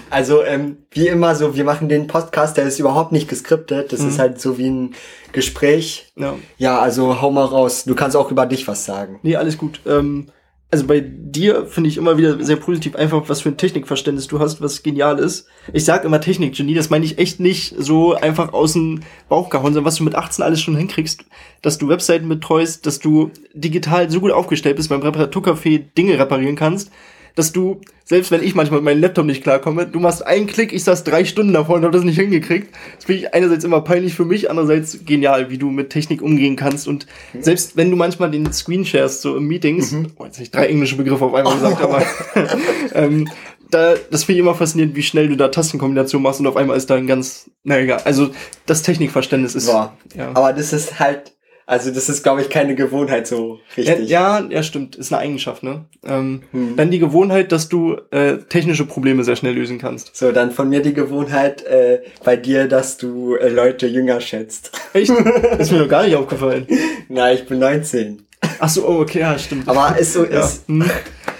Also, 0.09 0.43
ähm, 0.43 0.77
wie 0.91 1.07
immer 1.07 1.35
so, 1.35 1.55
wir 1.55 1.63
machen 1.65 1.89
den 1.89 2.07
Podcast, 2.07 2.55
der 2.57 2.65
ist 2.65 2.79
überhaupt 2.79 3.11
nicht 3.11 3.27
geskriptet. 3.27 3.91
Das 3.91 3.99
ist 3.99 4.17
halt 4.17 4.39
so 4.39 4.57
wie 4.57 4.69
ein 4.69 4.95
Gespräch. 5.33 6.11
ja. 6.15 6.35
Ja, 6.57 6.79
also 6.79 7.21
hau 7.21 7.31
mal 7.31 7.43
raus. 7.43 7.83
Du 7.83 7.95
kannst 7.95 8.15
auch 8.15 8.31
über 8.31 8.45
dich 8.45 8.67
was 8.67 8.85
sagen. 8.85 9.19
Nee, 9.23 9.35
alles 9.35 9.57
gut. 9.57 9.81
Ähm, 9.85 10.27
also 10.75 10.87
bei 10.87 10.99
dir 10.99 11.67
finde 11.67 11.89
ich 11.89 11.95
immer 11.95 12.17
wieder 12.17 12.43
sehr 12.43 12.57
positiv 12.57 12.95
einfach, 12.95 13.29
was 13.29 13.39
für 13.39 13.47
ein 13.47 13.55
Technikverständnis 13.55 14.27
du 14.27 14.39
hast, 14.39 14.59
was 14.59 14.83
genial 14.83 15.19
ist. 15.19 15.47
Ich 15.71 15.85
sag 15.85 16.03
immer 16.03 16.19
Technikgenie, 16.19 16.73
das 16.73 16.89
meine 16.89 17.05
ich 17.05 17.17
echt 17.17 17.39
nicht 17.39 17.75
so 17.77 18.13
einfach 18.13 18.51
aus 18.51 18.73
dem 18.73 18.99
Bauch 19.29 19.49
gehauen, 19.49 19.73
sondern 19.73 19.85
was 19.85 19.95
du 19.95 20.03
mit 20.03 20.15
18 20.15 20.43
alles 20.43 20.59
schon 20.59 20.75
hinkriegst, 20.75 21.23
dass 21.61 21.77
du 21.77 21.87
Webseiten 21.87 22.27
betreust, 22.27 22.85
dass 22.85 22.99
du 22.99 23.31
digital 23.53 24.11
so 24.11 24.19
gut 24.19 24.33
aufgestellt 24.33 24.75
bist, 24.75 24.89
beim 24.89 25.01
Reparaturcafé 25.01 25.85
Dinge 25.97 26.19
reparieren 26.19 26.57
kannst, 26.57 26.91
dass 27.35 27.51
du, 27.51 27.81
selbst 28.05 28.31
wenn 28.31 28.41
ich 28.41 28.55
manchmal 28.55 28.79
mit 28.79 28.85
meinem 28.85 29.01
Laptop 29.01 29.25
nicht 29.25 29.43
klarkomme, 29.43 29.85
du 29.85 29.99
machst 29.99 30.25
einen 30.25 30.47
Klick, 30.47 30.73
ich 30.73 30.83
saß 30.83 31.03
drei 31.03 31.25
Stunden 31.25 31.53
davor 31.53 31.75
und 31.75 31.83
habe 31.83 31.95
das 31.95 32.05
nicht 32.05 32.17
hingekriegt. 32.17 32.73
Das 32.95 33.05
finde 33.05 33.21
ich 33.21 33.33
einerseits 33.33 33.63
immer 33.63 33.81
peinlich 33.81 34.15
für 34.15 34.25
mich, 34.25 34.49
andererseits 34.49 35.05
genial, 35.05 35.49
wie 35.49 35.57
du 35.57 35.69
mit 35.69 35.89
Technik 35.89 36.21
umgehen 36.21 36.55
kannst. 36.55 36.87
Und 36.87 37.05
selbst 37.39 37.75
wenn 37.75 37.91
du 37.91 37.97
manchmal 37.97 38.31
den 38.31 38.51
Screen 38.53 38.85
sharest, 38.85 39.21
so 39.21 39.35
im 39.35 39.47
Meetings, 39.47 39.93
oh, 40.17 40.25
jetzt 40.25 40.35
habe 40.35 40.43
ich 40.43 40.51
drei 40.51 40.67
englische 40.67 40.95
Begriffe 40.95 41.25
auf 41.25 41.33
einmal 41.33 41.53
gesagt, 41.53 41.81
aber 41.81 42.03
ähm, 42.93 43.27
da, 43.69 43.95
das 44.11 44.23
finde 44.23 44.39
ich 44.39 44.45
immer 44.45 44.55
faszinierend, 44.55 44.95
wie 44.95 45.03
schnell 45.03 45.27
du 45.27 45.35
da 45.35 45.49
Tastenkombinationen 45.49 46.23
machst 46.23 46.39
und 46.39 46.47
auf 46.47 46.55
einmal 46.55 46.77
ist 46.77 46.89
da 46.89 46.95
ein 46.95 47.07
ganz, 47.07 47.49
na 47.63 47.79
egal. 47.79 48.01
Also 48.05 48.29
das 48.65 48.83
Technikverständnis 48.83 49.55
ist. 49.55 49.67
Boah. 49.67 49.97
Ja. 50.15 50.29
Aber 50.29 50.53
das 50.53 50.71
ist 50.71 50.99
halt, 50.99 51.34
also 51.67 51.91
das 51.91 52.09
ist, 52.09 52.21
glaube 52.23 52.41
ich, 52.41 52.49
keine 52.49 52.75
Gewohnheit 52.75 53.25
so 53.27 53.59
Ja, 53.75 53.93
richtig. 53.93 54.09
ja, 54.09 54.39
ja, 54.49 54.61
stimmt. 54.63 54.95
Ist 54.95 55.11
eine 55.11 55.21
Eigenschaft, 55.21 55.63
ne? 55.63 55.85
Ähm, 56.05 56.43
Hm. 56.51 56.75
Dann 56.75 56.91
die 56.91 56.99
Gewohnheit, 56.99 57.51
dass 57.51 57.69
du 57.69 57.95
äh, 58.11 58.37
technische 58.37 58.85
Probleme 58.85 59.23
sehr 59.23 59.35
schnell 59.35 59.53
lösen 59.55 59.79
kannst. 59.79 60.15
So, 60.15 60.31
dann 60.31 60.51
von 60.51 60.69
mir 60.69 60.81
die 60.81 60.93
Gewohnheit 60.93 61.63
äh, 61.63 62.01
bei 62.23 62.35
dir, 62.37 62.67
dass 62.67 62.97
du 62.97 63.35
äh, 63.35 63.49
Leute 63.49 63.87
jünger 63.87 64.21
schätzt. 64.21 64.71
Echt? 64.93 65.09
ist 65.59 65.71
mir 65.71 65.79
noch 65.79 65.89
gar 65.89 66.03
nicht 66.03 66.15
aufgefallen. 66.15 66.67
Na, 67.09 67.33
ich 67.33 67.45
bin 67.47 67.59
19. 67.59 68.21
Ach 68.59 68.69
so, 68.69 68.87
oh, 68.87 68.99
okay, 69.01 69.19
ja, 69.21 69.37
stimmt. 69.39 69.67
Aber 69.67 69.97
ist 69.97 70.13
so 70.13 70.23
ja, 70.25 70.41
ist. 70.45 70.67
hm. 70.67 70.83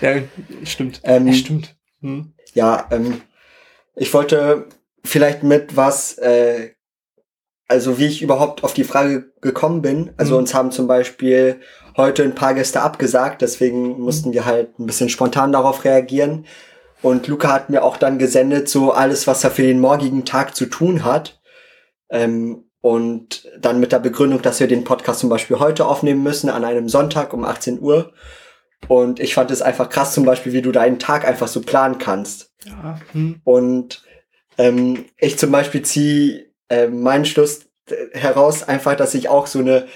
ja 0.02 0.16
stimmt. 0.64 1.02
Ähm, 1.04 1.28
ja, 1.28 1.34
stimmt. 1.34 1.76
Hm. 2.02 2.34
Ja, 2.56 2.88
ähm, 2.92 3.22
ich 3.96 4.14
wollte 4.14 4.68
vielleicht 5.04 5.44
mit 5.44 5.76
was, 5.76 6.18
äh, 6.18 6.72
also 7.68 7.98
wie 7.98 8.06
ich 8.06 8.22
überhaupt 8.22 8.64
auf 8.64 8.74
die 8.74 8.84
Frage 8.84 9.32
gekommen 9.42 9.82
bin. 9.82 10.12
Also 10.18 10.34
Mhm. 10.34 10.40
uns 10.40 10.54
haben 10.54 10.72
zum 10.72 10.88
Beispiel 10.88 11.60
heute 11.98 12.24
ein 12.24 12.36
paar 12.36 12.54
Gäste 12.54 12.82
abgesagt, 12.82 13.42
deswegen 13.42 14.00
mussten 14.00 14.34
wir 14.34 14.46
halt 14.46 14.78
ein 14.80 14.86
bisschen 14.86 15.10
spontan 15.10 15.52
darauf 15.52 15.84
reagieren. 15.86 16.46
Und 17.02 17.28
Luca 17.28 17.52
hat 17.52 17.70
mir 17.70 17.84
auch 17.84 17.98
dann 17.98 18.18
gesendet, 18.18 18.68
so 18.70 18.92
alles, 18.92 19.28
was 19.28 19.44
er 19.44 19.52
für 19.52 19.64
den 19.64 19.80
morgigen 19.80 20.26
Tag 20.26 20.56
zu 20.56 20.66
tun 20.66 21.04
hat. 21.04 21.40
Ähm, 22.10 22.64
und 22.82 23.48
dann 23.60 23.80
mit 23.80 23.92
der 23.92 24.00
Begründung, 24.00 24.42
dass 24.42 24.60
wir 24.60 24.68
den 24.68 24.84
Podcast 24.84 25.20
zum 25.20 25.30
Beispiel 25.30 25.60
heute 25.60 25.86
aufnehmen 25.86 26.22
müssen, 26.22 26.50
an 26.50 26.64
einem 26.64 26.88
Sonntag 26.88 27.34
um 27.34 27.44
18 27.44 27.80
Uhr. 27.80 28.14
Und 28.88 29.20
ich 29.20 29.34
fand 29.34 29.50
es 29.50 29.64
einfach 29.64 29.90
krass, 29.90 30.14
zum 30.14 30.26
Beispiel, 30.26 30.54
wie 30.54 30.62
du 30.62 30.72
deinen 30.72 31.00
Tag 31.00 31.28
einfach 31.28 31.48
so 31.48 31.62
planen 31.62 31.98
kannst. 31.98 32.54
Ja, 32.64 33.00
hm. 33.12 33.42
Und 33.44 34.04
ähm, 34.58 35.06
ich 35.18 35.40
zum 35.40 35.52
Beispiel 35.52 35.82
ziehe 35.82 36.45
äh, 36.70 36.88
meinen 36.88 37.26
Schluss 37.26 37.68
äh, 37.90 38.18
heraus, 38.18 38.64
einfach, 38.64 38.96
dass 38.96 39.14
ich 39.14 39.30
auch 39.30 39.48
so 39.48 39.60
eine 39.60 39.88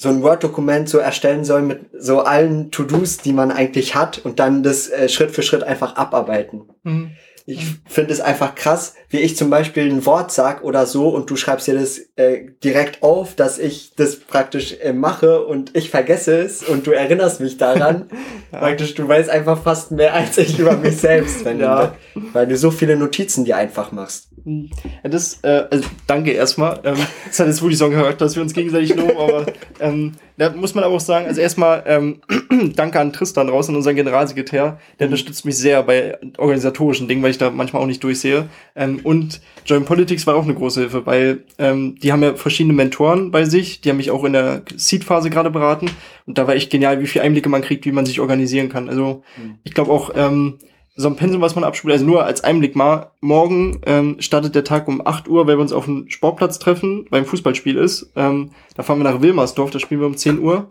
so 0.00 0.08
ein 0.08 0.22
Word-Dokument 0.22 0.88
so 0.88 0.98
erstellen 0.98 1.44
soll 1.44 1.62
mit 1.62 1.86
so 1.92 2.20
allen 2.20 2.70
To-Dos, 2.70 3.16
die 3.18 3.32
man 3.32 3.50
eigentlich 3.50 3.96
hat 3.96 4.18
und 4.18 4.38
dann 4.38 4.62
das 4.62 4.88
äh, 4.88 5.08
Schritt 5.08 5.32
für 5.32 5.42
Schritt 5.42 5.64
einfach 5.64 5.96
abarbeiten. 5.96 6.68
Hm. 6.84 7.10
Ich 7.50 7.64
finde 7.86 8.12
es 8.12 8.20
einfach 8.20 8.54
krass, 8.54 8.92
wie 9.08 9.20
ich 9.20 9.38
zum 9.38 9.48
Beispiel 9.48 9.90
ein 9.90 10.04
Wort 10.04 10.30
sag 10.32 10.62
oder 10.64 10.84
so 10.84 11.08
und 11.08 11.30
du 11.30 11.36
schreibst 11.36 11.66
dir 11.66 11.72
das 11.80 11.98
äh, 12.16 12.42
direkt 12.62 13.02
auf, 13.02 13.34
dass 13.36 13.58
ich 13.58 13.92
das 13.96 14.16
praktisch 14.20 14.76
äh, 14.82 14.92
mache 14.92 15.46
und 15.46 15.74
ich 15.74 15.88
vergesse 15.88 16.38
es 16.42 16.62
und 16.62 16.86
du 16.86 16.90
erinnerst 16.90 17.40
mich 17.40 17.56
daran. 17.56 18.10
Ja. 18.50 18.60
Praktisch, 18.60 18.94
du 18.94 19.06
weißt 19.06 19.28
einfach 19.28 19.62
fast 19.62 19.90
mehr 19.90 20.14
als 20.14 20.38
ich 20.38 20.58
über 20.58 20.74
mich 20.74 20.96
selbst, 21.00 21.44
wenn 21.44 21.60
Ja. 21.60 21.94
du, 22.14 22.22
weil 22.32 22.46
du 22.46 22.56
so 22.56 22.70
viele 22.70 22.96
Notizen 22.96 23.44
dir 23.44 23.58
einfach 23.58 23.92
machst. 23.92 24.28
Hm. 24.42 24.70
Ja, 25.04 25.10
das, 25.10 25.40
äh, 25.42 25.64
also 25.70 25.84
danke 26.06 26.30
erstmal. 26.32 26.80
Ähm, 26.84 26.96
das 27.26 27.40
hat 27.40 27.46
jetzt 27.48 27.60
wirklich 27.60 27.76
so 27.76 27.84
einen 27.84 27.94
Charakter, 27.94 28.24
dass 28.24 28.36
wir 28.36 28.42
uns 28.42 28.54
gegenseitig 28.54 28.94
loben, 28.94 29.18
aber 29.18 29.46
ähm, 29.80 30.14
da 30.38 30.50
muss 30.50 30.74
man 30.74 30.84
aber 30.84 30.94
auch 30.94 31.00
sagen, 31.00 31.26
also 31.26 31.40
erstmal 31.40 31.82
ähm, 31.86 32.20
danke 32.76 33.00
an 33.00 33.12
Tristan 33.12 33.48
raus, 33.48 33.68
an 33.68 33.74
unseren 33.74 33.96
Generalsekretär. 33.96 34.78
Der 34.98 35.06
unterstützt 35.08 35.44
mich 35.44 35.56
sehr 35.56 35.82
bei 35.82 36.16
organisatorischen 36.38 37.08
Dingen, 37.08 37.22
weil 37.22 37.32
ich 37.32 37.38
da 37.38 37.50
manchmal 37.50 37.82
auch 37.82 37.86
nicht 37.86 38.02
durchsehe. 38.04 38.48
Ähm, 38.76 39.00
und 39.02 39.40
Join 39.66 39.84
Politics 39.84 40.26
war 40.28 40.36
auch 40.36 40.44
eine 40.44 40.54
große 40.54 40.80
Hilfe, 40.80 41.06
weil 41.06 41.44
ähm, 41.58 41.96
die 42.00 42.12
haben 42.12 42.22
ja 42.22 42.36
verschiedene 42.36 42.72
Mentoren 42.72 43.32
bei 43.32 43.44
sich, 43.44 43.80
die 43.80 43.90
haben 43.90 43.96
mich 43.96 44.12
auch 44.12 44.22
in 44.22 44.32
der 44.32 44.62
Seed-Phase 44.74 45.28
gerade 45.28 45.50
beraten. 45.50 45.90
Und 46.26 46.38
da 46.38 46.46
war 46.46 46.54
echt 46.54 46.70
genial, 46.70 47.00
wie 47.00 47.08
viel 47.08 47.22
Einblicke 47.22 47.48
man 47.48 47.62
kriegt, 47.62 47.84
wie 47.84 47.92
man 47.92 48.06
sich 48.06 48.20
organisieren 48.20 48.68
kann. 48.68 48.88
Also 48.88 49.24
ich 49.64 49.74
glaube 49.74 49.90
auch, 49.90 50.12
ähm, 50.14 50.58
so 50.98 51.08
ein 51.08 51.14
Pensum, 51.14 51.40
was 51.40 51.54
man 51.54 51.62
abspielt, 51.62 51.92
also 51.92 52.04
nur 52.04 52.24
als 52.24 52.42
Einblick 52.42 52.74
mal, 52.74 53.12
morgen 53.20 53.80
ähm, 53.86 54.16
startet 54.18 54.56
der 54.56 54.64
Tag 54.64 54.88
um 54.88 55.00
8 55.06 55.28
Uhr, 55.28 55.46
weil 55.46 55.56
wir 55.56 55.62
uns 55.62 55.72
auf 55.72 55.84
dem 55.84 56.10
Sportplatz 56.10 56.58
treffen, 56.58 57.06
beim 57.08 57.24
Fußballspiel 57.24 57.76
ist. 57.76 58.10
Ähm, 58.16 58.50
da 58.74 58.82
fahren 58.82 58.98
wir 58.98 59.04
nach 59.04 59.22
Wilmersdorf, 59.22 59.70
da 59.70 59.78
spielen 59.78 60.00
wir 60.00 60.08
um 60.08 60.16
10 60.16 60.40
Uhr. 60.40 60.68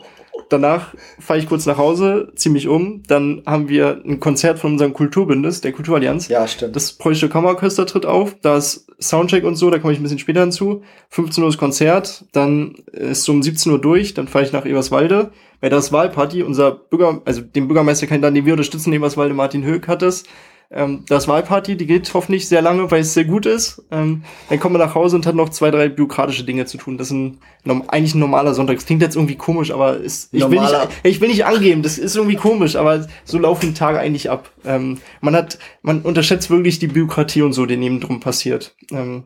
Danach 0.50 0.94
fahre 1.18 1.40
ich 1.40 1.48
kurz 1.48 1.66
nach 1.66 1.78
Hause, 1.78 2.32
ziehe 2.36 2.52
mich 2.52 2.68
um, 2.68 3.04
dann 3.08 3.42
haben 3.46 3.70
wir 3.70 4.02
ein 4.06 4.20
Konzert 4.20 4.60
von 4.60 4.74
unserem 4.74 4.94
Kulturbündnis, 4.94 5.62
der 5.62 5.72
Kulturallianz. 5.72 6.28
Ja, 6.28 6.46
stimmt. 6.46 6.76
Das 6.76 6.92
Preußische 6.92 7.30
Kammerorchester 7.30 7.86
tritt 7.86 8.06
auf, 8.06 8.36
da 8.42 8.58
ist 8.58 8.86
Soundcheck 9.00 9.46
und 9.46 9.56
so, 9.56 9.70
da 9.70 9.80
komme 9.80 9.94
ich 9.94 10.00
ein 10.00 10.04
bisschen 10.04 10.20
später 10.20 10.42
hinzu. 10.42 10.84
15 11.10 11.42
Uhr 11.42 11.50
ist 11.50 11.58
Konzert, 11.58 12.26
dann 12.34 12.76
ist 12.92 13.24
so 13.24 13.32
um 13.32 13.42
17 13.42 13.72
Uhr 13.72 13.80
durch, 13.80 14.13
dann 14.13 14.28
fahre 14.28 14.44
ich 14.44 14.52
nach 14.52 14.66
Eberswalde, 14.66 15.32
weil 15.62 15.70
das 15.70 15.91
Wahlparty, 15.91 16.43
unser 16.43 16.72
Bürger, 16.72 17.22
also 17.26 17.41
den 17.41 17.67
Bürgermeisterkandidaten, 17.67 18.36
den 18.36 18.46
wir 18.46 18.54
unterstützen, 18.54 18.89
in 18.89 18.98
Eberswalde, 19.00 19.34
Martin 19.34 19.65
Höck 19.65 19.88
hat 19.88 20.02
es. 20.02 20.24
Ähm, 20.70 21.06
das 21.08 21.30
Wahlparty, 21.30 21.78
die 21.78 21.86
geht 21.86 22.13
hoffentlich 22.13 22.48
sehr 22.48 22.62
lange, 22.62 22.91
weil 22.91 23.02
es 23.02 23.13
sehr 23.13 23.24
gut 23.24 23.46
ist. 23.46 23.86
Ähm, 23.89 24.24
dann 24.50 24.60
kommen 24.60 24.76
wir 24.76 24.86
nach 24.86 24.96
Hause 24.96 25.15
und 25.15 25.26
hat 25.26 25.36
noch 25.36 25.50
zwei, 25.50 25.72
drei 25.72 25.88
bürokratische 25.88 26.43
Dinge 26.43 26.65
zu 26.65 26.78
tun. 26.78 26.98
Das 26.98 27.08
ist 27.08 27.13
ein, 27.13 27.39
eigentlich 27.88 28.15
ein 28.15 28.20
normaler 28.20 28.54
Sonntag. 28.54 28.76
Das 28.76 28.86
klingt 28.86 29.02
jetzt 29.02 29.15
irgendwie 29.15 29.38
komisch, 29.38 29.72
aber 29.72 29.98
ist, 29.98 30.34
ich, 30.34 30.50
will 30.50 30.60
nicht, 30.60 30.76
ich 31.04 31.22
will 31.22 31.30
nicht 31.30 31.46
angeben, 31.46 31.84
das 31.84 31.98
ist 31.98 32.17
irgendwie 32.17 32.36
komisch, 32.36 32.76
aber 32.76 33.08
so 33.24 33.39
laufen 33.39 33.67
die 33.67 33.74
Tage 33.74 34.00
eigentlich 34.00 34.30
ab. 34.30 34.52
Ähm, 34.65 35.00
man 35.22 35.36
hat, 35.36 35.58
man 35.84 36.02
unterschätzt 36.02 36.50
wirklich 36.50 36.80
die 36.80 36.88
Bürokratie 36.88 37.43
und 37.43 37.54
so, 37.54 37.65
die 37.65 37.78
neben 37.78 38.02
drum 38.02 38.20
passiert. 38.20 38.76
Ähm, 38.91 39.24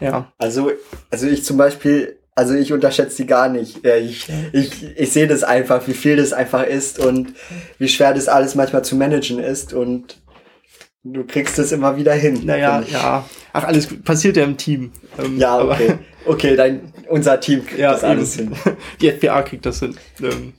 ja. 0.00 0.32
Also, 0.38 0.70
also 1.10 1.26
ich 1.26 1.44
zum 1.44 1.56
Beispiel, 1.56 2.20
also 2.34 2.54
ich 2.54 2.72
unterschätze 2.72 3.18
die 3.18 3.26
gar 3.26 3.48
nicht. 3.48 3.84
Ich, 3.84 4.26
ich, 4.52 4.96
ich 4.96 5.12
sehe 5.12 5.26
das 5.26 5.44
einfach, 5.44 5.86
wie 5.86 5.94
viel 5.94 6.16
das 6.16 6.32
einfach 6.32 6.64
ist 6.64 6.98
und 6.98 7.34
wie 7.78 7.88
schwer 7.88 8.14
das 8.14 8.28
alles 8.28 8.54
manchmal 8.54 8.84
zu 8.84 8.96
managen 8.96 9.38
ist 9.38 9.72
und 9.72 10.18
du 11.04 11.24
kriegst 11.24 11.58
es 11.58 11.72
immer 11.72 11.96
wieder 11.96 12.14
hin. 12.14 12.40
Naja, 12.44 12.82
ja. 12.90 13.24
Ach, 13.52 13.64
alles 13.64 13.88
passiert 14.02 14.36
ja 14.36 14.44
im 14.44 14.56
Team. 14.56 14.92
Ähm, 15.22 15.38
Ja, 15.38 15.62
okay. 15.62 15.98
Okay, 16.24 16.56
dein, 16.56 16.92
unser 17.08 17.40
Team 17.40 17.66
kriegt 17.66 17.78
Ja, 17.80 17.92
das 17.92 18.04
alles 18.04 18.38
eben. 18.38 18.54
hin. 18.54 18.76
Die 19.00 19.10
FBA 19.10 19.42
kriegt 19.42 19.66
das 19.66 19.80
hin. 19.80 19.96
Ähm. 20.22 20.52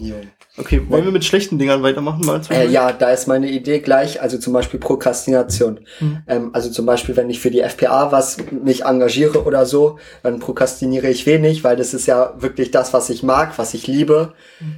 Okay, 0.57 0.81
wollen 0.89 1.05
wir 1.05 1.11
mit 1.11 1.25
schlechten 1.25 1.57
Dingern 1.57 1.83
weitermachen? 1.83 2.25
Mal 2.25 2.41
Äh, 2.49 2.67
ja, 2.67 2.91
da 2.91 3.11
ist 3.11 3.27
meine 3.27 3.49
Idee 3.49 3.79
gleich, 3.79 4.21
also 4.21 4.37
zum 4.37 4.53
Beispiel 4.53 4.79
Prokrastination. 4.79 5.81
Mhm. 5.99 6.23
Ähm, 6.27 6.49
also 6.53 6.69
zum 6.69 6.85
Beispiel, 6.85 7.15
wenn 7.15 7.29
ich 7.29 7.39
für 7.39 7.51
die 7.51 7.61
FPA 7.61 8.11
was 8.11 8.37
mich 8.51 8.85
engagiere 8.85 9.45
oder 9.45 9.65
so, 9.65 9.99
dann 10.21 10.39
prokrastiniere 10.39 11.09
ich 11.09 11.25
wenig, 11.25 11.63
weil 11.63 11.75
das 11.75 11.93
ist 11.93 12.05
ja 12.05 12.33
wirklich 12.37 12.71
das, 12.71 12.93
was 12.93 13.09
ich 13.09 13.23
mag, 13.23 13.57
was 13.57 13.73
ich 13.73 13.87
liebe, 13.87 14.33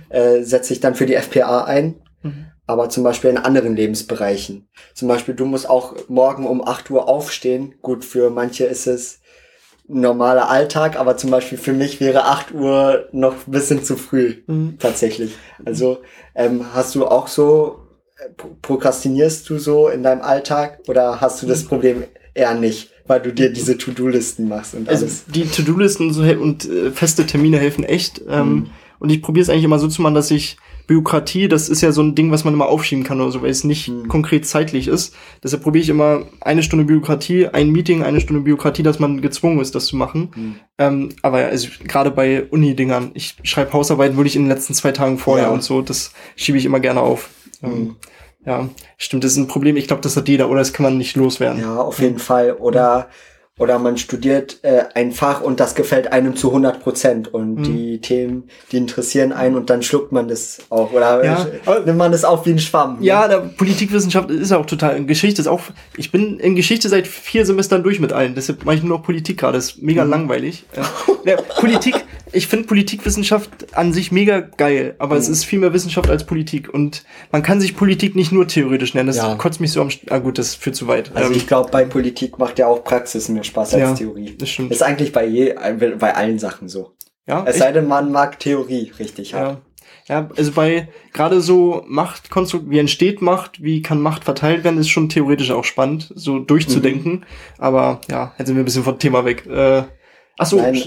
äh, 0.10 0.42
setze 0.44 0.74
ich 0.74 0.80
dann 0.80 0.96
für 0.96 1.06
die 1.06 1.16
FPA 1.16 1.64
ein. 1.66 1.96
Mhm. 2.22 2.46
Aber 2.68 2.90
zum 2.90 3.04
Beispiel 3.04 3.30
in 3.30 3.38
anderen 3.38 3.76
Lebensbereichen. 3.76 4.68
Zum 4.96 5.08
Beispiel, 5.08 5.36
du 5.36 5.46
musst 5.46 5.70
auch 5.70 5.96
morgen 6.08 6.48
um 6.48 6.68
8 6.68 6.90
Uhr 6.90 7.08
aufstehen. 7.08 7.76
Gut, 7.84 8.04
für 8.04 8.32
manche 8.32 8.66
ist 8.66 8.88
es 8.88 9.20
normaler 9.88 10.50
Alltag, 10.50 10.98
aber 11.00 11.16
zum 11.18 11.30
Beispiel 11.32 11.58
für 11.58 11.74
mich 11.74 12.00
wäre 12.00 12.26
8 12.26 12.54
Uhr 12.54 13.08
noch 13.12 13.34
ein 13.48 13.52
bisschen 13.52 13.84
zu 13.84 13.96
früh 13.98 14.36
Mhm. 14.48 14.78
tatsächlich. 14.80 15.36
Also 15.64 16.00
ähm, 16.34 16.66
hast 16.74 16.96
du 16.96 17.06
auch 17.06 17.28
so, 17.28 17.80
äh, 18.18 18.30
pro- 18.36 18.56
prokrastinierst 18.62 19.48
du 19.50 19.58
so 19.60 19.88
in 19.90 20.02
deinem 20.04 20.22
Alltag 20.22 20.80
oder 20.88 21.22
hast 21.22 21.42
du 21.42 21.48
das 21.48 21.64
Mhm. 21.64 21.68
Problem 21.68 22.04
eher 22.34 22.56
nicht, 22.56 22.90
weil 23.08 23.22
du 23.22 23.32
dir 23.32 23.52
diese 23.54 23.78
To-Do-Listen 23.78 24.48
machst 24.48 24.74
und 24.74 24.90
Also 24.90 25.06
alles? 25.06 25.26
die 25.28 25.46
To-Do-Listen 25.46 26.10
und 26.40 26.66
äh, 26.66 26.92
feste 26.92 27.26
Termine 27.26 27.60
helfen 27.60 27.84
echt. 27.84 28.22
Ähm, 28.28 28.50
Mhm. 28.54 28.70
Und 28.98 29.12
ich 29.12 29.22
probiere 29.22 29.44
es 29.44 29.50
eigentlich 29.50 29.66
immer 29.66 29.78
so 29.78 29.90
zu 29.90 30.02
machen, 30.02 30.16
dass 30.16 30.32
ich 30.32 30.56
Bürokratie, 30.88 31.48
das 31.48 31.70
ist 31.70 31.82
ja 31.82 31.92
so 31.92 32.02
ein 32.02 32.16
Ding, 32.16 32.32
was 32.32 32.44
man 32.44 32.54
immer 32.54 32.68
aufschieben 32.68 33.04
kann 33.04 33.20
oder 33.22 33.32
so, 33.32 33.42
weil 33.42 33.50
es 33.50 33.64
nicht 33.64 33.88
Hm. 33.88 34.08
konkret 34.08 34.46
zeitlich 34.46 34.88
ist. 34.88 35.16
Deshalb 35.44 35.64
probiere 35.64 35.84
ich 35.84 35.90
immer 35.90 36.24
eine 36.42 36.64
Stunde 36.64 36.86
Bürokratie, 36.86 37.48
ein 37.48 37.72
Meeting, 37.72 38.04
eine 38.04 38.22
Stunde 38.22 38.42
Bürokratie, 38.44 38.84
dass 38.84 39.00
man 39.00 39.22
gezwungen 39.22 39.60
ist, 39.60 39.76
das 39.76 39.86
zu 39.88 39.96
machen. 39.96 40.30
Hm. 40.34 40.56
Ähm, 40.78 41.10
aber 41.22 41.42
ja, 41.42 41.48
also 41.48 41.68
gerade 41.88 42.12
bei 42.12 42.44
Uni-Dingern, 42.46 43.12
ich 43.14 43.36
schreibe 43.44 43.74
Hausarbeiten 43.74 44.18
wirklich 44.18 44.36
in 44.36 44.44
den 44.44 44.50
letzten 44.50 44.74
zwei 44.74 44.92
Tagen 44.92 45.18
vorher 45.18 45.48
Ja. 45.48 45.52
und 45.52 45.64
so, 45.64 45.82
das 45.82 46.12
schiebe 46.36 46.58
ich 46.58 46.66
immer 46.66 46.80
gerne 46.80 47.02
auf. 47.02 47.30
Ähm, 47.64 47.72
Hm. 47.72 47.96
ja, 48.46 48.70
stimmt, 48.98 49.24
das 49.24 49.32
ist 49.32 49.38
ein 49.38 49.48
Problem. 49.48 49.78
Ich 49.78 49.88
glaube, 49.88 50.02
das 50.02 50.16
hat 50.18 50.28
jeder 50.28 50.50
oder 50.50 50.60
das 50.60 50.74
kann 50.74 50.84
man 50.84 50.98
nicht 50.98 51.16
loswerden. 51.16 51.62
Ja, 51.62 51.78
auf 51.78 52.00
jeden 52.00 52.20
Fall. 52.20 52.54
Oder, 52.54 53.08
oder 53.58 53.80
man 53.80 53.98
studiert 53.98 54.60
äh, 54.64 54.84
ein 54.96 55.14
Fach 55.14 55.40
und 55.42 55.62
das 55.62 55.76
gefällt 55.76 56.12
einem 56.12 56.36
zu 56.36 56.50
100 56.50 56.82
Prozent 56.82 57.34
und 57.34 57.56
Mhm. 57.56 57.64
die 57.64 58.02
Themen, 58.02 58.50
die 58.74 58.78
interessieren 58.78 59.32
einen 59.32 59.56
und 59.56 59.70
dann 59.70 59.82
schluckt 59.82 60.12
man 60.12 60.28
das 60.28 60.60
auch. 60.70 60.92
Oder 60.92 61.24
Ja, 61.24 61.48
äh, 61.66 61.80
nimmt 61.86 61.98
man 61.98 62.12
das 62.12 62.26
auf 62.26 62.46
wie 62.46 62.50
ein 62.52 62.60
Schwamm. 62.60 62.98
Ja, 63.00 63.30
der 63.30 63.38
Politikwissenschaft 63.40 64.30
ist 64.30 64.52
auch 64.52 64.66
total. 64.66 65.06
Geschichte 65.06 65.42
ist 65.42 65.48
auch. 65.48 65.62
Ich 65.96 66.12
bin 66.12 66.38
in 66.40 66.56
Geschichte 66.56 66.90
seit 66.90 67.08
vier 67.08 67.46
Semestern 67.46 67.82
durch 67.82 68.02
mit 68.02 68.12
allen. 68.12 68.36
Deshalb 68.36 68.66
mache 68.66 68.76
ich 68.76 68.84
nur 68.84 68.98
noch 68.98 69.06
Politik 69.06 69.38
gerade. 69.38 69.58
Das 69.58 69.66
ist 69.72 69.82
mega 69.82 70.04
Mhm. 70.04 70.12
langweilig. 70.12 70.66
Ja. 70.76 70.84
Ja, 71.24 71.38
Politik. 71.60 71.96
Ich 72.34 72.48
finde 72.48 72.68
Politikwissenschaft 72.68 73.78
an 73.78 73.94
sich 73.94 74.12
mega 74.12 74.42
geil, 74.42 74.96
aber 75.00 75.16
Mhm. 75.16 75.22
es 75.22 75.30
ist 75.30 75.46
viel 75.46 75.60
mehr 75.60 75.72
Wissenschaft 75.72 76.10
als 76.10 76.26
Politik 76.26 76.74
und 76.74 77.04
man 77.32 77.42
kann 77.44 77.62
sich 77.62 77.78
Politik 77.78 78.16
nicht 78.16 78.34
nur 78.34 78.46
theoretisch 78.48 78.94
nennen. 78.94 79.08
Das 79.08 79.18
Ja. 79.18 79.36
kotzt 79.36 79.62
mich 79.62 79.72
so 79.72 79.80
am. 79.82 79.88
Ah 80.10 80.18
gut, 80.18 80.38
das 80.38 80.54
führt 80.56 80.76
zu 80.76 80.88
weit. 80.88 81.12
Also 81.16 81.32
Ähm, 81.32 81.38
ich 81.38 81.48
glaube, 81.48 81.70
bei 81.72 81.86
Politik 81.86 82.38
macht 82.38 82.60
ja 82.60 82.68
auch 82.68 82.84
Praxis 82.84 83.30
mehr 83.30 83.45
Spaß 83.46 83.74
als 83.76 83.82
Ja, 83.82 83.94
Theorie. 83.94 84.36
das 84.38 84.50
stimmt. 84.50 84.72
Ist 84.72 84.84
eigentlich 84.84 85.12
bei 85.12 85.26
je, 85.26 85.54
bei 86.00 86.14
allen 86.16 86.40
Sachen 86.40 86.68
so. 86.68 86.94
ja, 87.28 87.44
Es 87.48 87.58
sei 87.60 87.72
denn, 87.72 87.88
man 87.88 88.12
mag 88.12 88.40
Theorie 88.40 88.92
richtig. 89.00 89.32
Ja. 89.32 89.62
ja, 90.08 90.30
also 90.36 90.52
bei 90.52 90.90
gerade 91.14 91.42
so 91.42 91.84
Machtkonstrukt, 91.88 92.70
wie 92.70 92.80
entsteht 92.80 93.22
Macht, 93.22 93.62
wie 93.64 93.82
kann 93.82 94.02
Macht 94.02 94.24
verteilt 94.24 94.64
werden, 94.64 94.80
ist 94.80 94.90
schon 94.90 95.10
theoretisch 95.10 95.52
auch 95.52 95.64
spannend, 95.64 96.12
so 96.16 96.40
durchzudenken. 96.40 97.12
Mhm. 97.12 97.24
Aber 97.58 98.02
ja, 98.10 98.34
jetzt 98.38 98.48
sind 98.48 98.56
wir 98.56 98.64
ein 98.64 98.66
bisschen 98.66 98.84
vom 98.84 99.00
Thema 99.00 99.26
weg. 99.26 99.46
Äh, 99.48 99.84
ach 100.38 100.46
so, 100.46 100.58
Nein, 100.58 100.82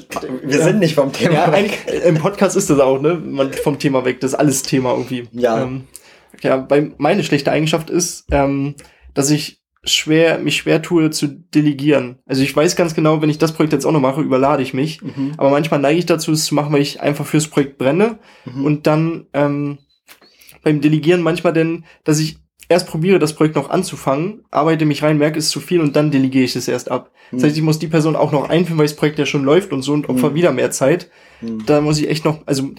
wir 0.45 0.59
ja. 0.59 0.65
sind 0.65 0.79
nicht 0.81 0.95
vom 0.95 1.13
Thema. 1.13 1.35
Ja, 1.35 1.53
weg. 1.53 1.87
im 2.05 2.17
Podcast 2.19 2.57
ist 2.57 2.71
das 2.71 2.81
auch, 2.81 3.01
ne? 3.01 3.15
Man 3.15 3.53
vom 3.53 3.79
Thema 3.79 4.05
weg, 4.05 4.21
das 4.21 4.33
ist 4.33 4.39
alles 4.39 4.63
Thema 4.63 4.93
irgendwie. 4.93 5.29
Ja. 5.33 5.63
Ähm, 5.63 5.85
ja, 6.43 6.57
bei 6.59 6.93
meine 6.99 7.25
schlechte 7.25 7.51
Eigenschaft 7.51 7.91
ist, 7.91 8.27
ähm, 8.31 8.75
dass 9.15 9.31
ich 9.31 9.61
schwer, 9.93 10.39
mich 10.39 10.57
schwer 10.57 10.83
tue 10.83 11.11
zu 11.11 11.27
delegieren. 11.29 12.19
Also 12.27 12.43
ich 12.43 12.55
weiß 12.55 12.77
ganz 12.77 12.95
genau, 12.95 13.21
wenn 13.23 13.31
ich 13.31 13.39
das 13.39 13.53
Projekt 13.53 13.73
jetzt 13.73 13.85
auch 13.85 13.93
noch 13.93 14.01
mache, 14.01 14.21
überlade 14.21 14.63
ich 14.63 14.75
mich. 14.75 15.03
Mhm. 15.03 15.33
Aber 15.37 15.51
manchmal 15.51 15.81
neige 15.81 15.99
ich 15.99 16.07
dazu, 16.07 16.33
es 16.33 16.45
zu 16.45 16.55
machen, 16.55 16.73
weil 16.73 16.83
ich 16.83 17.01
einfach 17.01 17.27
fürs 17.27 17.49
Projekt 17.49 17.79
brenne. 17.79 18.19
Mhm. 18.45 18.65
Und 18.65 18.87
dann 18.87 19.27
ähm, 19.33 19.79
beim 20.63 20.81
Delegieren 20.81 21.23
manchmal 21.23 21.53
denn, 21.53 21.85
dass 22.05 22.19
ich 22.19 22.39
erst 22.69 22.89
probiere, 22.89 23.19
das 23.19 23.35
Projekt 23.35 23.57
noch 23.57 23.71
anzufangen, 23.71 24.45
arbeite 24.51 24.85
mich 24.85 25.03
rein, 25.03 25.19
merke, 25.19 25.39
es 25.39 25.47
ist 25.47 25.53
zu 25.53 25.61
viel 25.61 25.81
und 25.81 25.97
dann 25.97 26.11
delegiere 26.11 26.45
ich 26.45 26.55
es 26.55 26.69
erst 26.69 26.91
ab. 26.91 27.11
Das 27.33 27.43
heißt, 27.43 27.57
ich 27.57 27.63
muss 27.63 27.79
die 27.79 27.89
Person 27.89 28.17
auch 28.17 28.33
noch 28.33 28.49
einführen, 28.49 28.79
weil 28.79 28.87
das 28.87 28.97
Projekt 28.97 29.19
ja 29.19 29.27
schon 29.27 29.45
läuft 29.45 29.73
und 29.73 29.83
so 29.83 29.93
und 29.93 30.09
opfer 30.09 30.31
Mhm. 30.31 30.35
wieder 30.35 30.53
mehr 30.53 30.71
Zeit. 30.71 31.11
Mhm. 31.41 31.65
Da 31.67 31.81
muss 31.81 31.99
ich 31.99 32.09
echt 32.09 32.25
noch, 32.25 32.47
also 32.47 32.71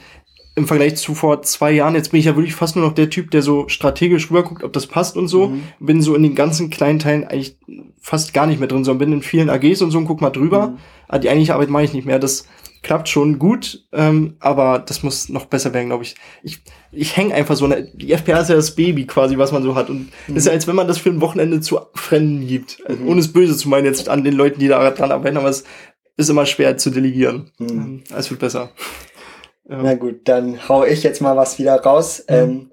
im 0.55 0.67
Vergleich 0.67 0.97
zu 0.97 1.15
vor 1.15 1.41
zwei 1.43 1.71
Jahren, 1.71 1.95
jetzt 1.95 2.11
bin 2.11 2.19
ich 2.19 2.25
ja 2.25 2.35
wirklich 2.35 2.55
fast 2.55 2.75
nur 2.75 2.85
noch 2.85 2.93
der 2.93 3.09
Typ, 3.09 3.31
der 3.31 3.41
so 3.41 3.67
strategisch 3.69 4.29
rüberguckt, 4.29 4.63
ob 4.63 4.73
das 4.73 4.87
passt 4.87 5.15
und 5.15 5.27
so. 5.27 5.47
Mhm. 5.49 5.63
Bin 5.79 6.01
so 6.01 6.15
in 6.15 6.23
den 6.23 6.35
ganzen 6.35 6.69
kleinen 6.69 6.99
Teilen 6.99 7.23
eigentlich 7.23 7.57
fast 8.01 8.33
gar 8.33 8.47
nicht 8.47 8.59
mehr 8.59 8.67
drin, 8.67 8.83
sondern 8.83 8.99
bin 9.09 9.13
in 9.17 9.21
vielen 9.21 9.49
AGs 9.49 9.81
und 9.81 9.91
so 9.91 9.97
und 9.97 10.05
guck 10.05 10.21
mal 10.21 10.29
drüber. 10.31 10.67
Mhm. 10.67 10.77
Aber 11.07 11.19
die 11.19 11.29
eigentliche 11.29 11.53
Arbeit 11.53 11.69
mache 11.69 11.83
ich 11.83 11.93
nicht 11.93 12.05
mehr. 12.05 12.19
Das 12.19 12.45
klappt 12.81 13.09
schon 13.09 13.39
gut, 13.39 13.85
ähm, 13.91 14.35
aber 14.39 14.79
das 14.79 15.03
muss 15.03 15.27
noch 15.29 15.45
besser 15.45 15.73
werden, 15.73 15.87
glaube 15.87 16.03
ich. 16.03 16.15
Ich, 16.43 16.59
ich 16.91 17.15
hänge 17.17 17.33
einfach 17.33 17.55
so, 17.55 17.67
ne, 17.67 17.89
die 17.93 18.11
FPA 18.13 18.39
ist 18.39 18.49
ja 18.49 18.55
das 18.55 18.75
Baby 18.75 19.05
quasi, 19.05 19.37
was 19.37 19.51
man 19.51 19.63
so 19.63 19.75
hat. 19.75 19.89
Und 19.89 20.09
das 20.27 20.37
ist 20.37 20.45
ja, 20.47 20.53
als 20.53 20.65
wenn 20.67 20.75
man 20.75 20.87
das 20.87 20.97
für 20.97 21.09
ein 21.09 21.21
Wochenende 21.21 21.59
zu 21.61 21.79
Fremden 21.93 22.47
gibt. 22.47 22.79
Also, 22.85 23.01
Mhm. 23.03 23.09
Ohne 23.09 23.19
es 23.19 23.31
böse 23.33 23.55
zu 23.55 23.69
meinen 23.69 23.85
jetzt 23.85 24.09
an 24.09 24.23
den 24.23 24.33
Leuten, 24.33 24.59
die 24.59 24.67
da 24.67 24.89
dran 24.91 25.11
arbeiten, 25.11 25.37
aber 25.37 25.49
es 25.49 25.63
ist 26.15 26.29
immer 26.29 26.45
schwer 26.45 26.77
zu 26.77 26.89
delegieren. 26.89 27.51
Mhm. 27.59 27.69
Ähm, 27.69 28.03
Es 28.15 28.29
wird 28.29 28.39
besser. 28.39 28.71
Ja. 29.69 29.81
Na 29.83 29.93
gut, 29.95 30.27
dann 30.27 30.67
hau 30.67 30.83
ich 30.83 31.03
jetzt 31.03 31.21
mal 31.21 31.37
was 31.37 31.59
wieder 31.59 31.79
raus. 31.81 32.25
Mhm. 32.27 32.35
Ähm, 32.35 32.71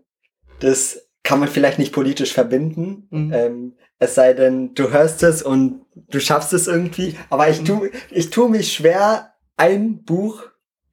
das 0.60 1.02
kann 1.22 1.40
man 1.40 1.48
vielleicht 1.48 1.78
nicht 1.78 1.92
politisch 1.92 2.32
verbinden. 2.32 3.06
Mhm. 3.10 3.32
Ähm, 3.32 3.76
es 3.98 4.14
sei 4.14 4.32
denn, 4.32 4.74
du 4.74 4.90
hörst 4.90 5.22
es 5.22 5.42
und 5.42 5.82
du 5.94 6.20
schaffst 6.20 6.52
es 6.52 6.66
irgendwie. 6.66 7.16
Aber 7.30 7.48
ich 7.48 7.60
Mhm. 7.60 7.64
tu, 7.66 7.86
ich 8.10 8.30
tu 8.30 8.48
mich 8.48 8.72
schwer, 8.72 9.32
ein 9.56 10.04
Buch 10.04 10.42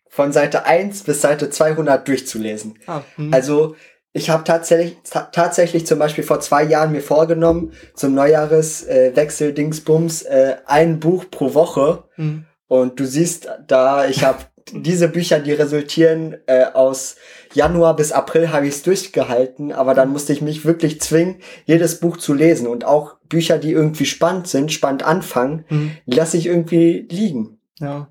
von 0.08 0.32
Seite 0.32 0.66
1 0.66 1.04
bis 1.04 1.22
Seite 1.22 1.50
200 1.50 2.08
durchzulesen. 2.08 2.80
Ah, 2.86 3.02
hm. 3.16 3.34
Also 3.34 3.76
ich 4.12 4.30
habe 4.30 4.44
tatsächlich 4.44 4.98
ta 5.10 5.24
tatsächlich 5.32 5.88
zum 5.88 6.00
Beispiel 6.00 6.24
vor 6.24 6.40
zwei 6.40 6.64
Jahren 6.64 6.92
mir 6.92 7.02
vorgenommen, 7.02 7.72
zum 7.96 8.14
Neujahreswechsel 8.14 9.50
äh, 9.50 9.54
Dingsbums 9.54 10.22
äh, 10.22 10.58
ein 10.66 11.00
Buch 11.00 11.26
pro 11.32 11.54
Woche. 11.54 12.04
Hm. 12.16 12.46
Und 12.68 13.00
du 13.00 13.06
siehst 13.06 13.50
da, 13.68 14.08
ich 14.08 14.24
habe 14.24 14.40
diese 14.72 15.08
Bücher, 15.10 15.40
die 15.40 15.52
resultieren 15.52 16.38
äh, 16.48 16.66
aus 16.74 17.16
Januar 17.54 17.96
bis 17.96 18.12
April 18.12 18.52
habe 18.52 18.68
ich 18.68 18.76
es 18.76 18.84
durchgehalten, 18.84 19.72
aber 19.72 19.94
dann 19.94 20.10
musste 20.12 20.34
ich 20.34 20.42
mich 20.42 20.66
wirklich 20.66 21.02
zwingen, 21.02 21.38
jedes 21.66 22.00
Buch 22.00 22.18
zu 22.18 22.34
lesen 22.34 22.68
und 22.68 22.86
auch 22.86 23.16
Bücher, 23.30 23.58
die 23.58 23.72
irgendwie 23.72 24.06
spannend 24.06 24.48
sind, 24.48 24.72
spannend 24.72 25.04
anfangen, 25.04 25.66
Hm. 25.68 25.92
die 26.06 26.16
lasse 26.18 26.38
ich 26.38 26.46
irgendwie 26.48 27.08
liegen. 27.12 27.60
Ja. 27.80 28.10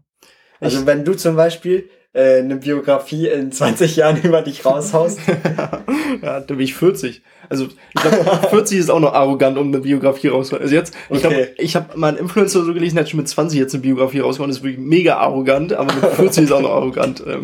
Also 0.60 0.80
Ich- 0.80 0.86
wenn 0.86 1.04
du 1.04 1.14
zum 1.14 1.34
Beispiel 1.36 1.88
äh, 2.14 2.38
eine 2.40 2.56
Biografie 2.56 3.28
in 3.28 3.50
20 3.52 3.96
Jahren 3.96 4.16
über 4.22 4.42
dich 4.42 4.64
raushaust, 4.66 5.18
ja, 6.22 6.40
da 6.40 6.40
bin 6.40 6.60
ich 6.60 6.74
40. 6.74 7.22
Also, 7.48 7.66
ich 7.66 8.00
glaube, 8.00 8.46
40 8.50 8.78
ist 8.78 8.90
auch 8.90 9.00
noch 9.00 9.12
arrogant, 9.14 9.58
um 9.58 9.68
eine 9.68 9.80
Biografie 9.80 10.28
rauszuholen. 10.28 10.62
Also 10.62 10.74
jetzt, 10.74 10.94
ich 11.10 11.20
glaube, 11.20 11.36
Okay. 11.36 11.48
ich 11.58 11.74
habe 11.76 11.98
mal 11.98 12.08
einen 12.08 12.18
Influencer 12.18 12.64
so 12.64 12.72
gelesen, 12.74 12.96
der 12.96 13.04
hat 13.04 13.10
schon 13.10 13.18
mit 13.18 13.28
20 13.28 13.58
jetzt 13.58 13.74
eine 13.74 13.82
Biografie 13.82 14.20
rausgehauen, 14.20 14.50
das 14.50 14.58
ist 14.58 14.64
wirklich 14.64 14.84
mega 14.84 15.16
arrogant, 15.16 15.72
aber 15.72 15.92
mit 15.92 16.04
40 16.04 16.44
ist 16.44 16.52
auch 16.52 16.60
noch 16.62 16.70
arrogant. 16.70 17.22
Ähm, 17.26 17.40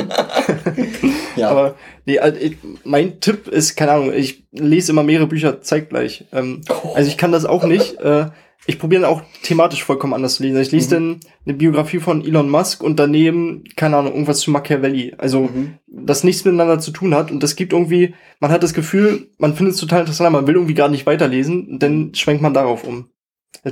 ja, 1.37 1.51
Aber 1.51 1.75
nee, 2.07 2.19
also 2.19 2.39
ich, 2.41 2.57
mein 2.85 3.21
Tipp 3.21 3.49
ist, 3.49 3.77
keine 3.77 3.93
Ahnung, 3.93 4.13
ich 4.15 4.45
lese 4.53 4.93
immer 4.93 5.03
mehrere 5.03 5.27
Bücher 5.27 5.61
zeitgleich. 5.63 6.25
Ähm, 6.33 6.61
also 6.95 7.09
ich 7.09 7.17
kann 7.19 7.33
das 7.33 7.45
auch 7.45 7.65
nicht. 7.65 7.99
Äh, 8.01 8.27
ich 8.67 8.79
probiere 8.79 9.03
dann 9.03 9.11
auch 9.11 9.23
thematisch 9.43 9.83
vollkommen 9.85 10.13
anders 10.15 10.35
zu 10.35 10.43
lesen. 10.43 10.61
Ich 10.61 10.73
lese 10.73 10.91
dann 10.91 11.21
eine 11.47 11.55
Biografie 11.55 12.01
von 12.01 12.23
Elon 12.25 12.51
Musk 12.51 12.83
und 12.83 12.99
daneben, 12.99 13.65
keine 13.77 13.97
Ahnung, 13.97 14.13
irgendwas 14.13 14.41
zu 14.41 14.51
Machiavelli. 14.51 15.15
Also 15.17 15.43
Mhm. 15.43 15.75
das 15.87 16.23
nichts 16.25 16.45
miteinander 16.45 16.79
zu 16.79 16.91
tun 16.91 17.15
hat. 17.15 17.31
Und 17.31 17.43
das 17.43 17.57
gibt 17.57 17.73
irgendwie, 17.73 18.15
man 18.41 18.51
hat 18.51 18.63
das 18.63 18.75
Gefühl, 18.75 19.29
man 19.39 19.55
findet 19.55 19.75
es 19.75 19.81
total 19.81 20.01
interessant, 20.01 20.27
aber 20.27 20.39
man 20.39 20.47
will 20.47 20.57
irgendwie 20.57 20.75
gar 20.75 20.89
nicht 20.89 21.07
weiterlesen, 21.07 21.79
dann 21.79 22.15
schwenkt 22.15 22.43
man 22.43 22.53
darauf 22.55 22.85
um. 22.85 23.09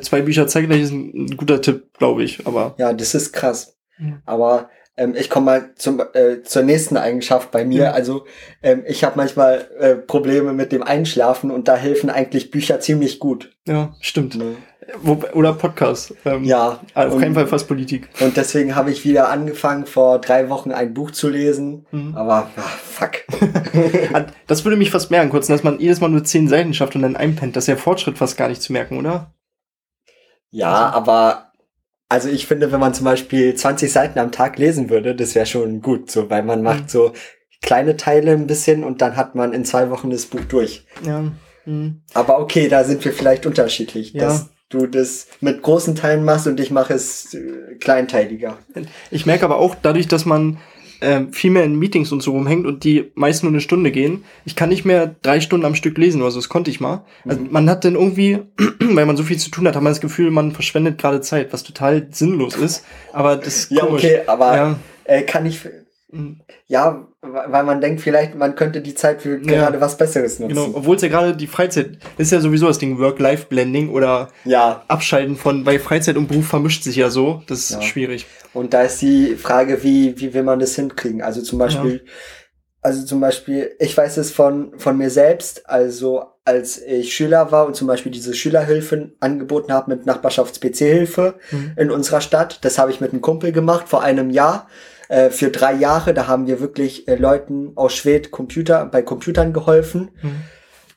Zwei 0.01 0.23
Bücher 0.23 0.47
zeitgleich 0.47 0.83
ist 0.83 0.93
ein, 0.93 1.13
ein 1.27 1.37
guter 1.37 1.61
Tipp, 1.61 1.93
glaube 1.99 2.25
ich. 2.25 2.47
Aber 2.47 2.75
ja, 2.79 2.93
das 2.95 3.15
ist 3.15 3.33
krass. 3.33 3.77
Ja. 3.99 4.21
Aber 4.25 4.71
ähm, 4.97 5.15
ich 5.15 5.29
komme 5.29 5.47
mal 5.47 5.71
zum, 5.77 6.01
äh, 6.15 6.43
zur 6.43 6.63
nächsten 6.63 6.97
Eigenschaft 6.97 7.51
bei 7.51 7.65
mir. 7.67 7.83
Ja. 7.85 7.91
Also 7.93 8.25
ähm, 8.63 8.83
ich 8.87 9.05
habe 9.05 9.17
manchmal 9.17 9.69
äh, 9.79 9.95
Probleme 9.95 10.55
mit 10.55 10.73
dem 10.73 10.83
Einschlafen 10.83 11.51
und 11.51 11.69
da 11.69 11.77
helfen 11.77 12.09
eigentlich 12.09 12.51
Bücher 12.51 12.81
ziemlich 12.81 13.19
gut. 13.19 13.55
ja, 13.69 13.95
stimmt. 14.01 14.41
Wo, 14.41 14.57
oder 15.35 15.53
Podcast. 15.55 16.15
Ähm, 16.25 16.45
Ja, 16.45 16.81
Auf 16.95 17.15
und, 17.15 17.21
keinen 17.21 17.35
Fall 17.35 17.47
fast 17.47 17.67
Politik. 17.69 18.09
Und 18.21 18.37
deswegen 18.37 18.75
habe 18.77 18.91
ich 18.91 19.05
wieder 19.05 19.29
angefangen, 19.31 19.87
vor 19.87 20.21
drei 20.21 20.49
Wochen 20.49 20.71
ein 20.73 20.95
Buch 20.95 21.11
zu 21.11 21.29
lesen. 21.29 21.87
Mhm. 21.91 22.17
Aber 22.17 22.51
ah, 22.57 22.61
fuck. 22.63 23.13
Das 24.47 24.65
würde 24.65 24.77
mich 24.77 24.91
fast 24.91 25.11
merken, 25.11 25.31
kurz, 25.31 25.49
dass 25.49 25.63
man 25.65 25.79
jedes 25.81 26.01
Mal 26.01 26.09
nur 26.09 26.25
zehn 26.25 26.49
Seiten 26.49 26.73
schafft 26.75 26.95
und 26.95 27.03
dann 27.03 27.17
einpennt. 27.17 27.57
Das 27.57 27.65
ist 27.65 27.69
ja 27.69 27.77
Fortschritt 27.77 28.19
fast 28.19 28.37
gar 28.37 28.49
nicht 28.49 28.63
zu 28.63 28.73
merken, 28.73 28.99
oder? 28.99 29.33
ja, 30.51 30.91
aber 30.91 31.53
also 32.09 32.29
ich 32.29 32.47
finde, 32.47 32.71
wenn 32.73 32.81
man 32.81 32.95
zum 32.95 33.05
Beispiel 33.05 33.55
20 33.55 33.93
Seiten 33.93 34.19
am 34.21 34.31
Tag 34.33 34.59
lesen 34.59 34.89
würde, 34.91 35.15
das 35.15 35.35
wäre 35.35 35.45
schon 35.45 35.83
gut, 35.83 36.11
so, 36.11 36.31
weil 36.31 36.45
man 36.45 36.61
Mhm. 36.61 36.65
macht 36.65 36.91
so 36.91 37.13
kleine 37.63 37.97
Teile 37.97 38.31
ein 38.33 38.47
bisschen 38.47 38.85
und 38.85 39.03
dann 39.03 39.17
hat 39.17 39.35
man 39.35 39.53
in 39.53 39.65
zwei 39.65 39.91
Wochen 39.91 40.11
das 40.11 40.27
Buch 40.27 40.45
durch. 40.49 40.87
Ja. 41.05 41.25
Mhm. 41.65 42.03
Aber 42.15 42.39
okay, 42.39 42.69
da 42.69 42.85
sind 42.85 43.05
wir 43.05 43.13
vielleicht 43.13 43.45
unterschiedlich, 43.45 44.13
Ja. 44.13 44.23
dass 44.27 44.49
du 44.69 44.87
das 44.87 45.29
mit 45.41 45.63
großen 45.63 45.95
Teilen 45.95 46.25
machst 46.25 46.47
und 46.47 46.59
ich 46.61 46.71
mache 46.71 46.95
es 46.95 47.35
äh, 47.35 47.75
kleinteiliger. 47.81 48.59
Ich 49.11 49.27
merke 49.27 49.45
aber 49.45 49.59
auch, 49.59 49.75
dadurch, 49.81 50.09
dass 50.09 50.25
man 50.27 50.59
ähm, 51.03 51.33
viel 51.33 51.51
mehr 51.51 51.65
in 51.65 51.79
Meetings 51.79 52.11
und 52.11 52.23
so 52.23 52.33
rumhängt 52.33 52.67
und 52.67 52.83
die 52.83 53.13
meist 53.15 53.43
nur 53.43 53.53
eine 53.53 53.61
Stunde 53.61 53.91
gehen, 53.93 54.25
ich 54.47 54.57
kann 54.57 54.71
nicht 54.71 54.85
mehr 54.87 55.15
drei 55.23 55.41
Stunden 55.41 55.67
am 55.67 55.75
Stück 55.75 55.99
lesen 55.99 56.23
oder 56.23 56.31
so, 56.31 56.39
das 56.39 56.49
konnte 56.49 56.71
ich 56.71 56.81
mal. 56.81 57.05
Also 57.27 57.41
Mhm. 57.43 57.49
man 57.53 57.69
hat 57.71 57.85
dann 57.85 57.95
irgendwie, 57.97 58.39
weil 58.81 59.07
man 59.07 59.17
so 59.17 59.23
viel 59.23 59.39
zu 59.39 59.51
tun 59.51 59.69
hat, 59.69 59.77
hat 59.77 59.83
man 59.83 59.93
das 59.93 60.01
Gefühl, 60.01 60.31
man 60.31 60.53
verschwendet 60.53 60.99
gerade 60.99 61.21
Zeit, 61.21 61.53
was 61.53 61.63
total 61.65 62.09
sinnlos 62.11 62.57
ist. 62.57 62.85
Aber 63.13 63.37
das 63.37 63.57
ist 63.57 63.71
Ja, 63.71 63.85
komisch. 63.85 64.05
okay, 64.05 64.21
aber 64.27 64.57
Ja. 64.57 64.79
äh, 65.05 65.23
kann 65.23 65.45
ich, 65.47 65.61
Mhm. 66.11 66.41
ja, 66.67 67.07
weil 67.33 67.65
man 67.65 67.81
denkt 67.81 68.01
vielleicht, 68.01 68.35
man 68.35 68.55
könnte 68.55 68.81
die 68.81 68.95
Zeit 68.95 69.23
für 69.23 69.39
gerade 69.39 69.81
was 69.81 69.97
Besseres 69.97 70.39
nutzen. 70.39 70.55
Genau, 70.55 70.71
obwohl 70.75 70.97
es 70.97 71.03
ja 71.03 71.09
gerade 71.09 71.37
die 71.37 71.47
Freizeit 71.47 71.99
ist 72.19 72.33
ja 72.33 72.41
sowieso 72.41 72.67
das 72.67 72.79
Ding 72.79 72.99
Work-Life-Blending 72.99 73.91
oder 73.91 74.29
Ja, 74.45 74.85
Abschalten 74.89 75.37
von, 75.37 75.65
weil 75.67 75.79
Freizeit 75.79 76.17
und 76.17 76.29
Beruf 76.29 76.47
vermischt 76.47 76.83
sich 76.85 76.97
ja 76.97 77.11
so. 77.11 77.43
Das 77.47 77.59
ist 77.61 77.71
Ja. 77.71 77.83
schwierig. 77.83 78.27
und 78.55 78.73
da 78.73 78.83
ist 78.83 79.03
die 79.03 79.35
Frage, 79.37 79.83
wie, 79.83 80.19
wie 80.19 80.33
will 80.35 80.43
man 80.43 80.59
das 80.59 80.75
hinkriegen? 80.75 81.21
Also 81.23 81.43
zum 81.43 81.59
Beispiel, 81.59 82.05
also 82.83 83.05
zum 83.05 83.21
Beispiel, 83.21 83.73
ich 83.79 83.97
weiß 83.97 84.17
es 84.19 84.31
von, 84.31 84.73
von 84.79 84.97
mir 84.97 85.11
selbst, 85.11 85.69
also 85.69 86.25
als 86.45 86.81
ich 86.81 87.13
Schüler 87.13 87.51
war 87.51 87.67
und 87.67 87.75
zum 87.75 87.89
Beispiel 87.89 88.13
diese 88.13 88.33
Schülerhilfen 88.33 89.15
angeboten 89.19 89.73
habe 89.73 89.91
mit 89.91 90.07
Nachbarschafts-PC-Hilfe 90.07 91.35
Mhm. 91.51 91.73
in 91.77 91.91
unserer 91.91 92.21
Stadt. 92.21 92.59
Das 92.63 92.79
habe 92.79 92.91
ich 92.93 93.01
mit 93.01 93.13
einem 93.13 93.21
Kumpel 93.21 93.51
gemacht 93.53 93.89
vor 93.89 94.03
einem 94.03 94.31
Jahr. 94.31 94.69
Äh, 95.09 95.31
für 95.31 95.51
drei 95.51 95.75
Jahre, 95.75 96.15
da 96.15 96.27
haben 96.27 96.47
wir 96.47 96.61
wirklich 96.61 97.07
äh, 97.09 97.15
Leuten 97.17 97.73
aus 97.77 97.95
Schwed 97.95 98.31
Computer, 98.31 98.85
bei 98.87 99.03
Computern 99.03 99.53
geholfen. 99.53 100.11
Mhm. 100.23 100.43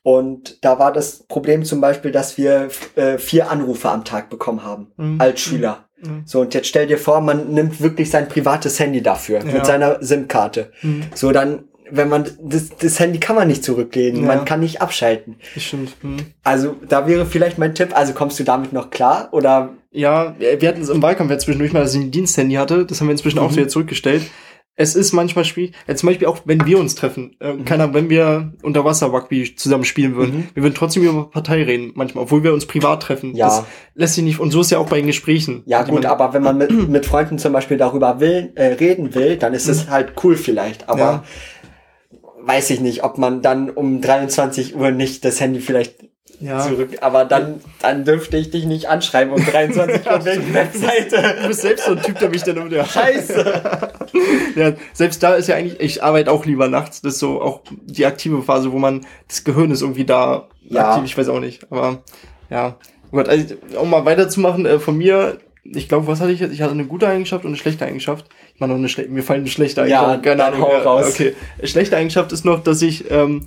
Und 0.03 0.63
da 0.63 0.79
war 0.79 0.93
das 0.93 1.23
Problem 1.27 1.63
zum 1.65 1.81
Beispiel, 1.81 2.11
dass 2.11 2.37
wir 2.37 2.69
äh, 2.95 3.17
vier 3.17 3.51
Anrufe 3.51 3.89
am 3.89 4.05
Tag 4.05 4.29
bekommen 4.29 4.63
haben 4.63 4.91
Mhm. 4.97 5.19
als 5.21 5.41
Schüler. 5.41 5.85
Mhm. 6.01 6.23
So, 6.25 6.39
und 6.41 6.53
jetzt 6.53 6.67
stell 6.67 6.87
dir 6.87 6.97
vor, 6.97 7.19
man 7.21 7.49
nimmt 7.53 7.81
wirklich 7.81 8.09
sein 8.09 8.29
privates 8.29 8.79
Handy 8.79 9.01
dafür, 9.01 9.39
Ja. 9.39 9.45
mit 9.53 9.65
seiner 9.65 10.01
SIM-Karte. 10.01 10.71
Mhm. 10.81 11.03
So, 11.13 11.31
dann, 11.33 11.65
wenn 11.91 12.07
man, 12.07 12.25
das, 12.41 12.69
das 12.79 12.99
Handy 12.99 13.19
kann 13.19 13.35
man 13.35 13.49
nicht 13.49 13.63
zurücklegen, 13.63 14.21
Ja. 14.21 14.27
man 14.27 14.45
kann 14.45 14.61
nicht 14.61 14.81
abschalten. 14.81 15.35
Stimmt. 15.57 16.01
Mhm. 16.03 16.17
Also, 16.43 16.77
da 16.87 17.05
wäre 17.05 17.25
vielleicht 17.25 17.57
mein 17.57 17.75
Tipp, 17.75 17.95
also 17.95 18.13
kommst 18.13 18.39
du 18.39 18.43
damit 18.45 18.71
noch 18.71 18.89
klar? 18.91 19.27
Oder, 19.33 19.69
Ja, 19.91 20.35
wir 20.39 20.67
hatten 20.69 20.81
es 20.81 20.89
im 20.89 21.01
Wahlkampf 21.01 21.31
ja 21.31 21.39
zwischendurch 21.39 21.73
mal, 21.73 21.79
dass 21.81 21.95
ich 21.95 22.01
ein 22.01 22.11
Diensthandy 22.11 22.55
hatte. 22.55 22.85
Das 22.85 22.99
haben 23.01 23.07
wir 23.07 23.13
inzwischen 23.13 23.39
auch 23.39 23.51
Mhm. 23.51 23.55
wieder 23.57 23.67
zurückgestellt. 23.67 24.23
Es 24.81 24.95
ist 24.95 25.11
manchmal 25.11 25.43
schwierig. 25.43 25.73
Ja, 25.89 25.95
zum 25.95 26.07
Beispiel 26.07 26.27
auch, 26.27 26.37
wenn 26.45 26.65
wir 26.65 26.79
uns 26.79 26.95
treffen. 26.95 27.35
Äh, 27.41 27.57
keine 27.65 27.83
Ahnung, 27.83 27.95
wenn 27.95 28.09
wir 28.09 28.53
unter 28.63 28.85
Wasser 28.85 29.07
Rugby 29.07 29.55
zusammen 29.55 29.83
spielen 29.83 30.15
würden. 30.15 30.37
Mhm. 30.37 30.47
Wir 30.53 30.63
würden 30.63 30.75
trotzdem 30.75 31.03
über 31.03 31.29
Partei 31.29 31.63
reden, 31.63 31.91
manchmal, 31.95 32.23
obwohl 32.23 32.43
wir 32.43 32.53
uns 32.53 32.65
privat 32.65 33.03
treffen. 33.03 33.35
Ja. 33.35 33.47
Das 33.47 33.63
lässt 33.95 34.15
sich 34.15 34.23
nicht, 34.23 34.39
und 34.39 34.51
so 34.51 34.61
ist 34.61 34.69
ja 34.71 34.77
auch 34.77 34.87
bei 34.87 34.97
den 34.97 35.07
Gesprächen. 35.07 35.63
ja 35.65 35.83
gut, 35.83 36.05
aber 36.05 36.33
wenn 36.33 36.43
man 36.43 36.57
mit, 36.57 36.71
mit 36.89 37.05
Freunden 37.05 37.39
zum 37.39 37.51
Beispiel 37.51 37.75
darüber 37.77 38.21
will, 38.21 38.53
äh, 38.55 38.67
reden 38.67 39.15
will, 39.15 39.35
dann 39.35 39.53
ist 39.53 39.67
es 39.67 39.89
halt 39.89 40.13
cool 40.23 40.37
vielleicht, 40.37 40.87
aber 40.87 40.99
Ja. 40.99 41.23
weiß 42.41 42.69
ich 42.69 42.79
nicht, 42.79 43.03
ob 43.03 43.17
man 43.17 43.41
dann 43.41 43.69
um 43.69 43.99
23 43.99 44.75
Uhr 44.77 44.91
nicht 44.91 45.25
das 45.25 45.41
Handy 45.41 45.59
vielleicht 45.59 46.05
Ja. 46.39 46.59
zurück, 46.59 46.91
aber 47.01 47.25
dann, 47.25 47.59
dann 47.81 48.05
dürfte 48.05 48.37
ich 48.37 48.49
dich 48.49 48.65
nicht 48.65 48.87
anschreiben 48.87 49.33
um 49.33 49.45
23 49.45 50.05
Uhr 50.09 50.25
wegen 50.25 50.53
Webseite. 50.53 51.35
Du 51.41 51.47
bist 51.49 51.61
selbst 51.61 51.85
so 51.85 51.91
ein 51.91 52.01
Typ, 52.01 52.17
der 52.19 52.29
mich 52.29 52.43
dann 52.43 52.55
immer 52.57 52.65
wieder 52.67 52.85
Scheiße. 52.85 53.61
Ja, 54.55 54.73
selbst 54.93 55.21
da 55.21 55.35
ist 55.35 55.47
ja 55.47 55.55
eigentlich, 55.55 55.79
ich 55.79 56.03
arbeite 56.03 56.31
auch 56.31 56.45
lieber 56.45 56.67
nachts, 56.67 57.01
das 57.01 57.13
ist 57.13 57.19
so 57.19 57.41
auch 57.41 57.61
die 57.85 58.05
aktive 58.05 58.41
Phase, 58.41 58.71
wo 58.71 58.79
man, 58.79 59.05
das 59.27 59.43
Gehirn 59.43 59.69
ist 59.71 59.81
irgendwie 59.81 60.05
da 60.05 60.47
Ja. 60.63 60.89
aktiv, 60.91 61.05
ich 61.05 61.17
weiß 61.17 61.29
auch 61.29 61.39
nicht, 61.39 61.69
aber 61.71 61.99
ja. 62.49 62.75
Gut, 63.11 63.27
also, 63.29 63.55
um 63.79 63.89
mal 63.89 64.05
weiterzumachen, 64.05 64.65
äh, 64.65 64.79
von 64.79 64.97
mir, 64.97 65.37
ich 65.63 65.87
glaube, 65.89 66.07
was 66.07 66.19
hatte 66.21 66.31
ich 66.31 66.39
jetzt? 66.39 66.53
Ich 66.53 66.61
hatte 66.61 66.71
eine 66.73 66.85
gute 66.85 67.07
Eigenschaft 67.07 67.43
und 67.43 67.49
eine 67.51 67.57
schlechte 67.57 67.85
Eigenschaft. 67.85 68.25
Ich 68.55 68.59
meine 68.59 68.73
noch 68.73 68.79
eine 68.79 68.89
schlechte, 68.89 69.11
mir 69.11 69.23
fallen 69.23 69.41
eine 69.41 69.49
schlechte 69.49 69.81
Ja, 69.85 70.01
Eigenschaft. 70.01 70.23
keine 70.23 70.37
dann 70.37 70.53
Ahnung. 70.53 70.67
hau 70.67 70.71
ja, 70.73 70.79
raus. 70.81 71.09
Okay. 71.11 71.35
Schlechte 71.63 71.97
Eigenschaft 71.97 72.31
ist 72.31 72.45
noch, 72.45 72.63
dass 72.63 72.81
ich, 72.81 73.09
ähm, 73.11 73.45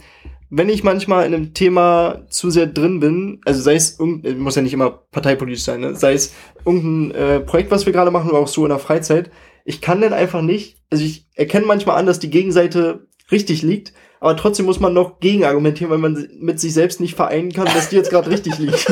wenn 0.54 0.68
ich 0.68 0.84
manchmal 0.84 1.24
in 1.26 1.34
einem 1.34 1.54
Thema 1.54 2.26
zu 2.28 2.50
sehr 2.50 2.66
drin 2.66 3.00
bin, 3.00 3.40
also 3.46 3.62
sei 3.62 3.74
es 3.74 3.98
irgendein, 3.98 4.38
muss 4.38 4.54
ja 4.54 4.60
nicht 4.60 4.74
immer 4.74 4.90
parteipolitisch 5.10 5.64
sein, 5.64 5.80
ne? 5.80 5.96
sei 5.96 6.12
es 6.12 6.34
irgendein 6.66 7.10
äh, 7.18 7.40
Projekt, 7.40 7.70
was 7.70 7.86
wir 7.86 7.92
gerade 7.94 8.10
machen 8.10 8.28
oder 8.30 8.38
auch 8.40 8.48
so 8.48 8.62
in 8.64 8.68
der 8.68 8.78
Freizeit, 8.78 9.30
ich 9.64 9.80
kann 9.80 10.02
dann 10.02 10.12
einfach 10.12 10.42
nicht, 10.42 10.76
also 10.90 11.02
ich 11.04 11.26
erkenne 11.36 11.64
manchmal 11.64 11.96
an, 11.96 12.04
dass 12.04 12.18
die 12.18 12.28
Gegenseite 12.28 13.06
richtig 13.30 13.62
liegt, 13.62 13.94
aber 14.20 14.36
trotzdem 14.36 14.66
muss 14.66 14.78
man 14.78 14.92
noch 14.92 15.20
gegenargumentieren, 15.20 15.90
weil 15.90 15.98
man 15.98 16.28
mit 16.38 16.60
sich 16.60 16.74
selbst 16.74 17.00
nicht 17.00 17.14
vereinen 17.14 17.50
kann, 17.52 17.64
dass 17.64 17.88
die 17.88 17.96
jetzt 17.96 18.10
gerade 18.10 18.28
richtig 18.30 18.58
liegt. 18.58 18.86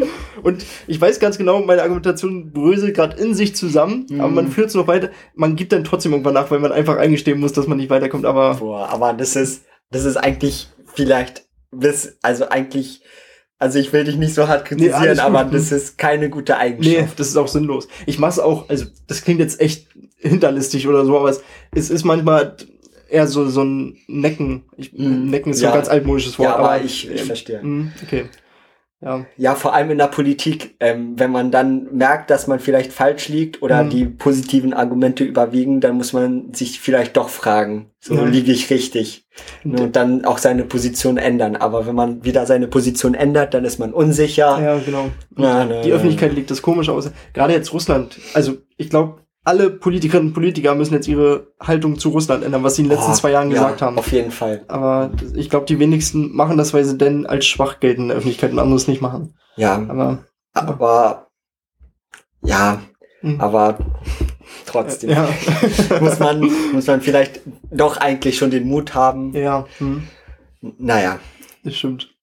Und 0.42 0.66
ich 0.88 1.00
weiß 1.00 1.20
ganz 1.20 1.38
genau, 1.38 1.60
meine 1.62 1.82
Argumentation 1.82 2.52
bröselt 2.52 2.94
gerade 2.96 3.16
in 3.22 3.32
sich 3.34 3.54
zusammen, 3.54 4.06
aber 4.18 4.28
man 4.28 4.46
Mhm. 4.46 4.50
führt 4.50 4.68
es 4.70 4.74
noch 4.74 4.86
weiter. 4.88 5.10
Man 5.34 5.54
gibt 5.56 5.72
dann 5.72 5.84
trotzdem 5.84 6.12
irgendwann 6.12 6.34
nach, 6.34 6.50
weil 6.50 6.58
man 6.58 6.72
einfach 6.72 6.96
eingestehen 6.96 7.40
muss, 7.40 7.52
dass 7.52 7.66
man 7.68 7.78
nicht 7.78 7.90
weiterkommt, 7.90 8.24
aber 8.26 8.54
Boah, 8.56 8.88
aber 8.90 9.12
das 9.14 9.36
ist, 9.36 9.64
das 9.90 10.04
ist 10.04 10.16
eigentlich 10.16 10.68
vielleicht 10.96 11.44
bis, 11.70 12.16
also 12.22 12.48
eigentlich, 12.48 13.02
also 13.58 13.78
ich 13.78 13.92
will 13.92 14.04
dich 14.04 14.16
nicht 14.16 14.34
so 14.34 14.48
hart 14.48 14.62
Nee, 14.64 14.68
kritisieren, 14.68 14.94
alles 15.00 15.18
gut. 15.18 15.26
aber 15.26 15.44
das 15.44 15.70
ist 15.72 15.98
keine 15.98 16.28
gute 16.30 16.52
Nee, 16.54 16.58
Eigenschaft. 16.58 17.20
das 17.20 17.28
ist 17.28 17.36
auch 17.36 17.48
sinnlos. 17.48 17.86
Ich 18.06 18.18
mach's 18.18 18.38
auch, 18.38 18.68
also 18.68 18.86
das 19.06 19.22
klingt 19.22 19.40
jetzt 19.40 19.60
echt 19.60 19.88
hinterlistig 20.18 20.88
oder 20.88 21.04
so, 21.04 21.16
aber 21.18 21.30
es, 21.30 21.42
es 21.74 21.90
ist 21.90 22.04
manchmal 22.04 22.56
eher 23.08 23.26
so, 23.28 23.48
so 23.48 23.62
ein 23.62 23.96
Necken. 24.08 24.64
Ich, 24.76 24.92
Mm, 24.92 25.30
Necken 25.30 25.52
ist 25.52 25.58
so 25.58 25.64
ja. 25.66 25.70
ein 25.72 25.76
ganz 25.76 25.88
altmodisches 25.88 26.38
Wort. 26.38 26.48
Ja, 26.48 26.56
aber 26.56 26.82
ich, 26.82 27.08
ich 27.10 27.20
ähm, 27.20 27.26
verstehe. 27.26 27.62
mm, 27.62 27.92
Okay. 28.04 28.24
Ja. 29.02 29.26
Ja, 29.36 29.54
vor 29.54 29.74
allem 29.74 29.90
in 29.90 29.98
der 29.98 30.06
Politik, 30.06 30.74
ähm, 30.80 31.18
wenn 31.18 31.30
man 31.30 31.50
dann 31.50 31.88
merkt, 31.94 32.30
dass 32.30 32.46
man 32.46 32.60
vielleicht 32.60 32.92
falsch 32.92 33.28
liegt 33.28 33.60
oder 33.62 33.84
Mhm. 33.84 33.90
die 33.90 34.04
positiven 34.06 34.72
Argumente 34.72 35.22
überwiegen, 35.22 35.80
dann 35.82 35.96
muss 35.98 36.14
man 36.14 36.54
sich 36.54 36.80
vielleicht 36.80 37.16
doch 37.16 37.28
fragen, 37.28 37.90
so 38.00 38.14
Ja. 38.14 38.24
liege 38.24 38.52
ich 38.52 38.70
richtig. 38.70 39.26
Und- 39.64 39.78
Und 39.80 39.96
dann 39.96 40.24
auch 40.24 40.38
seine 40.38 40.64
Position 40.64 41.18
ändern. 41.18 41.56
Aber 41.56 41.86
wenn 41.86 41.94
man 41.94 42.24
wieder 42.24 42.46
seine 42.46 42.68
Position 42.68 43.12
ändert, 43.14 43.52
dann 43.52 43.66
ist 43.66 43.78
man 43.78 43.92
unsicher. 43.92 44.58
Ja, 44.62 44.78
genau. 44.78 45.10
Na, 45.34 45.66
na, 45.66 45.82
Die. 45.82 45.92
Öffentlichkeit 45.92 46.34
legt 46.34 46.50
das 46.50 46.62
komisch 46.62 46.88
aus. 46.88 47.10
Gerade 47.34 47.52
jetzt 47.52 47.74
Russland. 47.74 48.18
Also 48.32 48.54
ich 48.78 48.88
glaube, 48.88 49.18
alle 49.46 49.70
Politikerinnen 49.70 50.28
und 50.28 50.34
Politiker 50.34 50.74
müssen 50.74 50.94
jetzt 50.94 51.06
ihre 51.08 51.52
Haltung 51.60 51.98
zu 51.98 52.08
Russland 52.10 52.42
ändern, 52.44 52.62
was 52.64 52.74
sie 52.76 52.82
in 52.82 52.88
den 52.88 52.96
letzten 52.96 53.12
Oh, 53.12 53.14
zwei 53.14 53.30
Jahren 53.30 53.48
ja, 53.50 53.54
gesagt 53.62 53.80
haben. 53.80 53.96
Auf 53.96 54.10
jeden 54.10 54.32
Fall. 54.32 54.64
Aber 54.66 55.12
ich 55.34 55.48
glaube, 55.50 55.66
die 55.66 55.78
wenigsten 55.78 56.34
machen 56.34 56.58
das, 56.58 56.74
weil 56.74 56.84
sie 56.84 56.98
denn 56.98 57.26
als 57.26 57.46
schwach 57.46 57.78
gelten 57.78 58.02
in 58.02 58.08
der 58.08 58.16
Öffentlichkeit 58.16 58.50
und 58.52 58.58
anderes 58.58 58.88
nicht 58.88 59.00
machen. 59.00 59.34
Ja, 59.56 59.76
Aber 59.88 60.24
aber 60.52 61.28
ja, 62.42 62.80
Mhm. 63.22 63.40
aber 63.40 63.78
trotzdem 64.66 65.10
ja. 65.10 65.28
muss 66.00 66.18
man 66.18 66.50
muss 66.72 66.86
man 66.86 67.00
vielleicht 67.00 67.40
doch 67.70 67.96
eigentlich 67.96 68.36
schon 68.36 68.50
den 68.50 68.66
Mut 68.68 68.94
haben. 68.94 69.32
ja. 69.34 69.66
Hm. 69.78 70.02
Naja, 70.78 71.18
Das 71.64 71.76
stimmt. 71.76 72.14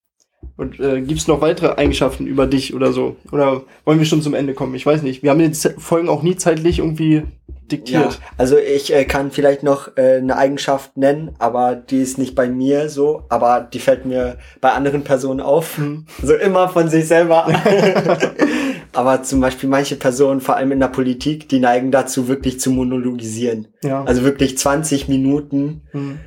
Und 0.63 0.79
äh, 0.79 1.01
gibt's 1.01 1.27
noch 1.27 1.41
weitere 1.41 1.75
Eigenschaften 1.75 2.25
über 2.27 2.47
dich 2.47 2.73
oder 2.73 2.91
so? 2.93 3.15
Oder 3.31 3.61
wollen 3.85 3.99
wir 3.99 4.05
schon 4.05 4.21
zum 4.21 4.33
Ende 4.33 4.53
kommen? 4.53 4.75
Ich 4.75 4.85
weiß 4.85 5.01
nicht. 5.03 5.21
Wir 5.23 5.29
haben 5.31 5.39
die 5.39 5.51
Z- 5.51 5.75
Folgen 5.79 6.09
auch 6.09 6.23
nie 6.23 6.35
zeitlich 6.35 6.79
irgendwie 6.79 7.15
ja. 7.15 7.23
diktiert. 7.71 8.19
Also 8.37 8.57
ich 8.57 8.93
äh, 8.93 9.05
kann 9.05 9.31
vielleicht 9.31 9.63
noch 9.63 9.95
äh, 9.97 10.17
eine 10.17 10.37
Eigenschaft 10.37 10.95
nennen, 10.97 11.31
aber 11.39 11.75
die 11.75 11.99
ist 12.01 12.17
nicht 12.17 12.35
bei 12.35 12.47
mir 12.49 12.89
so, 12.89 13.23
aber 13.29 13.61
die 13.61 13.79
fällt 13.79 14.05
mir 14.05 14.37
bei 14.61 14.71
anderen 14.71 15.03
Personen 15.03 15.39
auf. 15.41 15.77
Hm. 15.77 16.05
So 16.23 16.33
immer 16.35 16.69
von 16.69 16.87
sich 16.89 17.07
selber. 17.07 17.47
aber 18.93 19.23
zum 19.23 19.39
Beispiel 19.41 19.69
manche 19.69 19.95
Personen, 19.95 20.41
vor 20.41 20.55
allem 20.55 20.71
in 20.71 20.79
der 20.79 20.87
Politik, 20.87 21.49
die 21.49 21.59
neigen 21.59 21.91
dazu, 21.91 22.27
wirklich 22.27 22.59
zu 22.59 22.71
monologisieren. 22.71 23.67
Ja. 23.83 24.03
Also 24.03 24.23
wirklich 24.23 24.57
20 24.57 25.07
Minuten 25.07 25.81
Hm. 25.91 26.19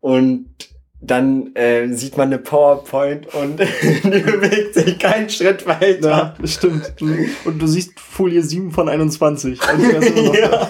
und 0.00 0.46
dann 1.06 1.54
äh, 1.54 1.88
sieht 1.92 2.16
man 2.16 2.28
eine 2.28 2.38
PowerPoint 2.38 3.26
und 3.34 3.60
die 4.04 4.18
bewegt 4.20 4.74
sich 4.74 4.98
keinen 4.98 5.28
Schritt 5.28 5.66
weiter. 5.66 6.08
Ja, 6.08 6.34
das 6.40 6.54
stimmt. 6.54 6.94
Und 7.44 7.58
du 7.60 7.66
siehst 7.66 7.98
Folie 8.00 8.42
7 8.42 8.70
von 8.70 8.88
21. 8.88 9.60
Und 9.60 9.82
du 9.82 9.96
hast 9.96 10.06
immer 10.06 10.22
noch- 10.22 10.34
Ja. 10.34 10.68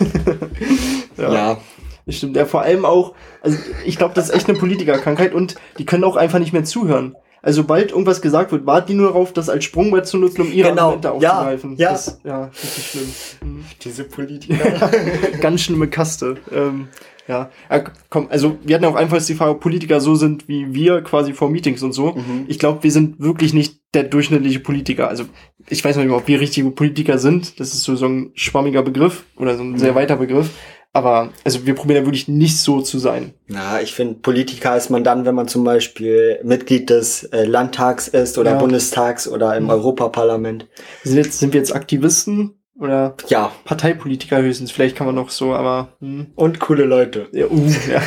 ja. 1.18 1.32
ja. 1.34 1.58
Das 2.06 2.16
stimmt. 2.16 2.36
Ja, 2.36 2.44
vor 2.44 2.62
allem 2.62 2.84
auch, 2.84 3.14
also 3.40 3.56
ich 3.86 3.96
glaube, 3.96 4.12
das 4.14 4.28
ist 4.28 4.34
echt 4.34 4.48
eine 4.48 4.58
Politikerkrankheit 4.58 5.32
und 5.32 5.54
die 5.78 5.86
können 5.86 6.04
auch 6.04 6.16
einfach 6.16 6.38
nicht 6.38 6.52
mehr 6.52 6.64
zuhören. 6.64 7.16
Also 7.40 7.62
sobald 7.62 7.90
irgendwas 7.92 8.20
gesagt 8.22 8.52
wird, 8.52 8.64
warten 8.66 8.88
die 8.88 8.94
nur 8.94 9.08
darauf, 9.08 9.32
das 9.32 9.48
als 9.50 9.64
Sprungbrett 9.64 10.06
zu 10.06 10.16
nutzen, 10.18 10.42
um 10.42 10.52
ihre 10.52 10.70
Genau, 10.70 10.92
Argumente 10.92 11.08
ja, 11.22 11.32
aufzugreifen. 11.32 11.76
ja. 11.76 11.92
Das, 11.92 12.20
ja, 12.24 12.44
richtig 12.46 12.86
schlimm. 12.86 13.14
Hm. 13.40 13.64
Diese 13.82 14.04
Politiker. 14.04 14.90
Ganz 15.40 15.60
schlimme 15.62 15.88
Kaste. 15.88 16.36
Ähm, 16.52 16.88
ja. 17.28 17.50
ja, 17.70 17.84
komm, 18.10 18.28
also 18.30 18.58
wir 18.64 18.74
hatten 18.76 18.84
auch 18.84 18.94
einfach 18.96 19.24
die 19.24 19.34
Frage, 19.34 19.52
ob 19.52 19.60
Politiker 19.60 20.00
so 20.00 20.14
sind 20.14 20.48
wie 20.48 20.74
wir 20.74 21.00
quasi 21.02 21.32
vor 21.32 21.48
Meetings 21.50 21.82
und 21.82 21.92
so. 21.92 22.12
Mhm. 22.12 22.44
Ich 22.48 22.58
glaube, 22.58 22.82
wir 22.82 22.90
sind 22.92 23.20
wirklich 23.20 23.52
nicht 23.54 23.80
der 23.94 24.04
durchschnittliche 24.04 24.60
Politiker. 24.60 25.08
Also 25.08 25.24
ich 25.68 25.84
weiß 25.84 25.96
noch 25.96 26.02
nicht 26.02 26.10
mal, 26.10 26.18
ob 26.18 26.28
wir 26.28 26.40
richtige 26.40 26.70
Politiker 26.70 27.18
sind. 27.18 27.58
Das 27.60 27.68
ist 27.74 27.84
so, 27.84 27.96
so 27.96 28.06
ein 28.06 28.30
schwammiger 28.34 28.82
Begriff 28.82 29.24
oder 29.36 29.56
so 29.56 29.62
ein 29.62 29.78
sehr 29.78 29.92
Mhm. 29.92 29.96
weiter 29.96 30.16
Begriff. 30.16 30.50
Aber 30.92 31.30
also 31.42 31.66
wir 31.66 31.74
probieren 31.74 32.02
ja 32.02 32.06
wirklich 32.06 32.28
nicht 32.28 32.56
so 32.58 32.80
zu 32.80 33.00
sein. 33.00 33.34
Na, 33.48 33.80
ich 33.82 33.94
finde, 33.94 34.14
Politiker 34.14 34.76
ist 34.76 34.90
man 34.90 35.02
dann, 35.02 35.24
wenn 35.24 35.34
man 35.34 35.48
zum 35.48 35.64
Beispiel 35.64 36.38
Mitglied 36.44 36.88
des 36.88 37.24
äh, 37.24 37.44
Landtags 37.46 38.06
ist 38.06 38.38
oder 38.38 38.52
Ja. 38.52 38.58
Bundestags 38.58 39.26
oder 39.26 39.56
im 39.56 39.64
Mhm. 39.64 39.70
Europaparlament. 39.70 40.68
Sind, 41.02 41.16
jetzt, 41.16 41.40
sind 41.40 41.52
wir 41.52 41.58
jetzt 41.58 41.74
Aktivisten 41.74 42.54
oder 42.78 43.16
Ja, 43.28 43.52
Parteipolitiker 43.64 44.42
höchstens? 44.42 44.70
Vielleicht 44.72 44.96
kann 44.96 45.06
man 45.06 45.14
noch 45.14 45.30
so, 45.30 45.54
aber 45.54 45.88
hm. 46.00 46.28
und 46.34 46.60
coole 46.60 46.84
Leute. 46.84 47.28
ja, 47.32 47.46
uh, 47.46 47.68
ja. 47.90 48.02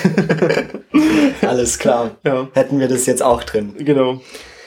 Alles 1.48 1.80
klar. 1.80 2.18
ja. 2.24 2.48
Hätten 2.54 2.80
wir 2.80 2.88
das 2.88 3.06
jetzt 3.06 3.24
auch 3.24 3.44
drin. 3.44 3.76
Genau. 3.78 4.22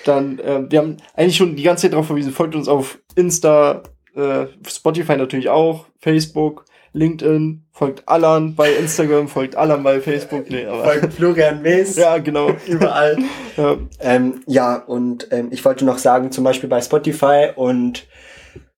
Dann, 0.05 0.39
äh, 0.39 0.63
wir 0.71 0.79
haben 0.79 0.97
eigentlich 1.15 1.37
schon 1.37 1.57
die 1.57 1.63
ganze 1.63 1.83
Zeit 1.83 1.93
darauf 1.93 2.07
verwiesen, 2.07 2.33
folgt 2.33 2.55
uns 2.55 2.69
auf 2.69 2.99
Insta, 3.17 3.83
äh, 4.15 4.47
Spotify 4.67 5.17
natürlich 5.17 5.51
auch, 5.51 5.87
Facebook, 5.99 6.65
LinkedIn, 6.93 7.67
folgt 7.71 8.09
Alan 8.09 8.55
bei 8.55 8.73
Instagram, 8.73 9.29
folgt 9.29 9.55
Alan 9.57 9.83
bei 9.83 10.01
Facebook. 10.01 10.51
Nee, 10.51 10.67
aber. 10.67 10.85
Folgt 10.85 11.15
Florian 11.15 11.63
Mees. 11.63 11.97
Ja, 11.97 12.19
genau. 12.19 12.51
Überall. 12.67 13.19
Ja, 13.57 13.77
Ähm, 14.01 14.43
ja, 14.47 14.77
und 14.77 15.29
ähm, 15.31 15.49
ich 15.51 15.65
wollte 15.65 15.85
noch 15.85 15.99
sagen, 15.99 16.33
zum 16.33 16.43
Beispiel 16.45 16.69
bei 16.69 16.81
Spotify 16.81 17.51
und 17.55 18.07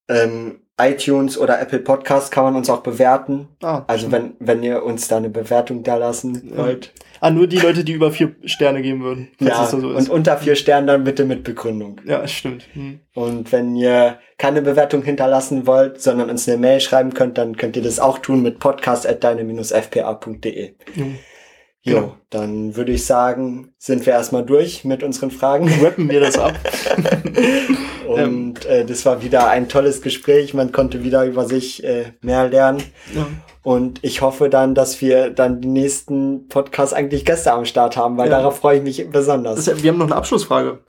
ähm, 0.08 0.61
iTunes 0.80 1.36
oder 1.38 1.60
Apple 1.60 1.78
Podcast 1.80 2.32
kann 2.32 2.44
man 2.44 2.56
uns 2.56 2.70
auch 2.70 2.80
bewerten. 2.80 3.48
Ah, 3.62 3.82
Also 3.86 4.10
wenn, 4.10 4.34
wenn 4.40 4.62
ihr 4.62 4.82
uns 4.84 5.06
da 5.08 5.18
eine 5.18 5.28
Bewertung 5.30 5.82
da 5.82 5.96
lassen 5.96 6.50
Ja. 6.50 6.58
wollt. 6.64 6.92
ah, 7.20 7.30
nur 7.30 7.46
die 7.46 7.58
Leute, 7.58 7.84
die 7.84 7.92
über 7.92 8.10
vier 8.10 8.34
Sterne 8.46 8.82
geben 8.82 9.02
würden. 9.02 9.28
Ja, 9.38 9.66
so 9.66 9.76
und 9.76 10.08
unter 10.08 10.36
vier 10.38 10.56
Sternen 10.56 10.86
dann 10.86 11.04
bitte 11.04 11.24
mit 11.24 11.44
Begründung. 11.44 12.00
ja, 12.06 12.26
stimmt. 12.26 12.64
Hm. 12.72 13.00
Und 13.14 13.52
wenn 13.52 13.76
ihr 13.76 14.18
keine 14.38 14.62
Bewertung 14.62 15.02
hinterlassen 15.02 15.66
wollt, 15.66 16.00
sondern 16.00 16.30
uns 16.30 16.48
eine 16.48 16.56
Mail 16.58 16.80
schreiben 16.80 17.12
könnt, 17.14 17.38
dann 17.38 17.56
könnt 17.56 17.76
ihr 17.76 17.82
das 17.82 18.00
auch 18.00 18.18
tun 18.18 18.42
mit 18.42 18.58
podcast.deine-fpa.de. 18.58 20.74
Jo. 20.94 21.04
Jo, 21.84 21.94
Genau. 21.96 22.16
dann 22.30 22.76
würde 22.76 22.92
ich 22.92 23.04
sagen, 23.04 23.72
sind 23.76 24.06
wir 24.06 24.12
erstmal 24.12 24.44
durch 24.44 24.84
mit 24.84 25.02
unseren 25.02 25.30
Fragen. 25.32 25.68
Rappen 25.82 26.08
wir 26.08 26.20
das 26.20 26.38
ab. 26.38 26.54
Und 28.06 28.64
äh, 28.66 28.84
das 28.84 29.04
war 29.06 29.22
wieder 29.22 29.48
ein 29.48 29.68
tolles 29.68 30.02
Gespräch. 30.02 30.54
Man 30.54 30.72
konnte 30.72 31.02
wieder 31.02 31.24
über 31.24 31.44
sich 31.46 31.82
äh, 31.84 32.12
mehr 32.20 32.48
lernen. 32.48 32.82
ja. 33.14 33.26
Und 33.64 34.00
ich 34.02 34.22
hoffe 34.22 34.48
dann, 34.50 34.74
dass 34.74 35.00
wir 35.00 35.30
dann 35.30 35.60
die 35.60 35.68
nächsten 35.68 36.48
Podcasts 36.48 36.92
eigentlich 36.92 37.24
Gäste 37.24 37.52
am 37.52 37.64
Start 37.64 37.96
haben, 37.96 38.16
weil 38.16 38.28
Ja. 38.28 38.38
darauf 38.38 38.56
freue 38.58 38.78
ich 38.78 38.82
mich 38.82 39.08
besonders. 39.10 39.66
Wir 39.82 39.92
haben 39.92 39.98
noch 39.98 40.06
eine 40.06 40.16
Abschlussfrage. 40.16 40.80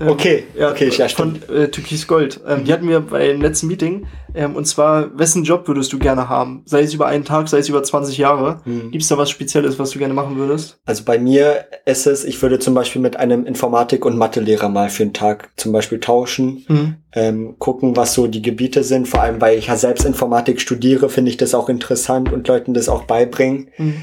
Ähm, 0.00 0.08
Okay, 0.08 0.44
Ja, 0.56 0.70
okay, 0.70 0.90
ja, 0.96 1.08
stimmt. 1.08 1.44
von 1.46 1.56
äh, 1.56 1.68
Türkis 1.70 2.06
Gold. 2.06 2.40
Ähm, 2.46 2.64
Die 2.64 2.72
hatten 2.72 2.88
wir 2.88 3.00
beim 3.00 3.40
letzten 3.40 3.66
Meeting. 3.66 4.06
Ähm, 4.34 4.54
und 4.54 4.66
zwar, 4.66 5.18
wessen 5.18 5.42
Job 5.42 5.66
würdest 5.66 5.92
du 5.92 5.98
gerne 5.98 6.28
haben? 6.28 6.62
Sei 6.66 6.82
es 6.82 6.94
über 6.94 7.06
einen 7.06 7.24
Tag, 7.24 7.48
sei 7.48 7.58
es 7.58 7.68
über 7.68 7.82
20 7.82 8.16
Jahre. 8.18 8.60
Hm. 8.64 8.90
Gibt's 8.92 9.08
da 9.08 9.18
was 9.18 9.30
Spezielles, 9.30 9.78
was 9.78 9.90
du 9.90 9.98
gerne 9.98 10.14
machen 10.14 10.36
würdest? 10.36 10.78
Also 10.84 11.02
bei 11.04 11.18
mir 11.18 11.64
ist 11.84 12.06
es, 12.06 12.24
ich 12.24 12.40
würde 12.42 12.58
zum 12.60 12.74
Beispiel 12.74 13.02
mit 13.02 13.16
einem 13.16 13.44
Informatik- 13.46 14.04
und 14.04 14.16
Mathelehrer 14.16 14.68
mal 14.68 14.88
für 14.90 15.02
einen 15.02 15.14
Tag 15.14 15.50
zum 15.56 15.72
Beispiel 15.72 15.98
tauschen, 16.00 16.64
Hm. 16.68 16.94
ähm, 17.14 17.54
gucken, 17.58 17.96
was 17.96 18.14
so 18.14 18.26
die 18.28 18.42
Gebiete 18.42 18.84
sind. 18.84 19.08
Vor 19.08 19.22
allem, 19.22 19.40
weil 19.40 19.58
ich 19.58 19.66
ja 19.68 19.76
selbst 19.76 20.04
Informatik 20.04 20.60
studiere, 20.60 21.08
finde 21.08 21.30
ich 21.30 21.38
das 21.38 21.54
auch 21.54 21.68
interessant 21.68 22.32
und 22.32 22.46
Leuten 22.46 22.74
das 22.74 22.88
auch 22.88 23.04
beibringen. 23.04 23.68
Hm. 23.76 23.94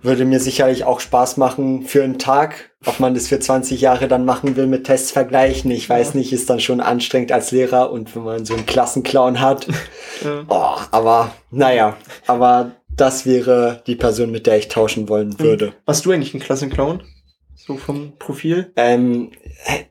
Würde 0.00 0.24
mir 0.24 0.38
sicherlich 0.40 0.84
auch 0.84 1.00
Spaß 1.00 1.36
machen 1.38 1.82
für 1.82 2.04
einen 2.04 2.18
Tag. 2.18 2.70
Ob 2.86 3.00
man 3.00 3.14
das 3.14 3.26
für 3.28 3.40
20 3.40 3.80
Jahre 3.80 4.06
dann 4.06 4.24
machen 4.24 4.54
will 4.56 4.68
mit 4.68 4.84
Tests 4.84 5.10
vergleichen, 5.10 5.70
ich 5.72 5.90
weiß 5.90 6.14
Ja. 6.14 6.20
nicht, 6.20 6.32
ist 6.32 6.48
dann 6.48 6.60
schon 6.60 6.80
anstrengend 6.80 7.32
als 7.32 7.50
Lehrer 7.50 7.90
und 7.90 8.14
wenn 8.14 8.22
man 8.22 8.44
so 8.44 8.54
einen 8.54 8.66
Klassenclown 8.66 9.40
hat. 9.40 9.66
Ja. 10.24 10.44
Oh, 10.48 10.76
aber 10.90 11.30
naja, 11.52 11.96
aber 12.26 12.72
das 12.96 13.24
wäre 13.24 13.84
die 13.86 13.94
Person, 13.94 14.32
mit 14.32 14.48
der 14.48 14.58
ich 14.58 14.66
tauschen 14.66 15.08
wollen 15.08 15.38
würde. 15.38 15.74
Warst 15.86 16.04
du 16.04 16.10
eigentlich 16.10 16.34
ein 16.34 16.40
Klassenclown? 16.40 17.04
So 17.54 17.76
vom 17.76 18.14
Profil? 18.18 18.72
Ähm, 18.74 19.30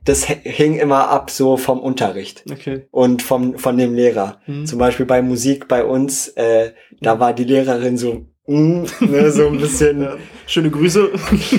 das 0.03 0.25
hing 0.25 0.77
immer 0.79 1.07
ab 1.07 1.31
so 1.31 1.55
vom 1.55 1.79
Unterricht 1.79 2.43
Okay. 2.51 2.87
und 2.91 3.21
vom, 3.21 3.57
von 3.57 3.77
dem 3.77 3.93
Lehrer. 3.95 4.41
Hm. 4.45 4.65
Zum 4.65 4.79
Beispiel 4.79 5.05
bei 5.05 5.21
Musik 5.21 5.69
bei 5.69 5.85
uns, 5.85 6.27
äh, 6.29 6.71
da 6.99 7.21
war 7.21 7.31
die 7.33 7.45
Lehrerin 7.45 7.97
so, 7.97 8.25
mm, 8.47 8.83
ne, 9.01 9.31
so 9.31 9.47
ein 9.47 9.57
bisschen. 9.57 10.07
Schöne 10.47 10.69
Grüße. 10.71 11.11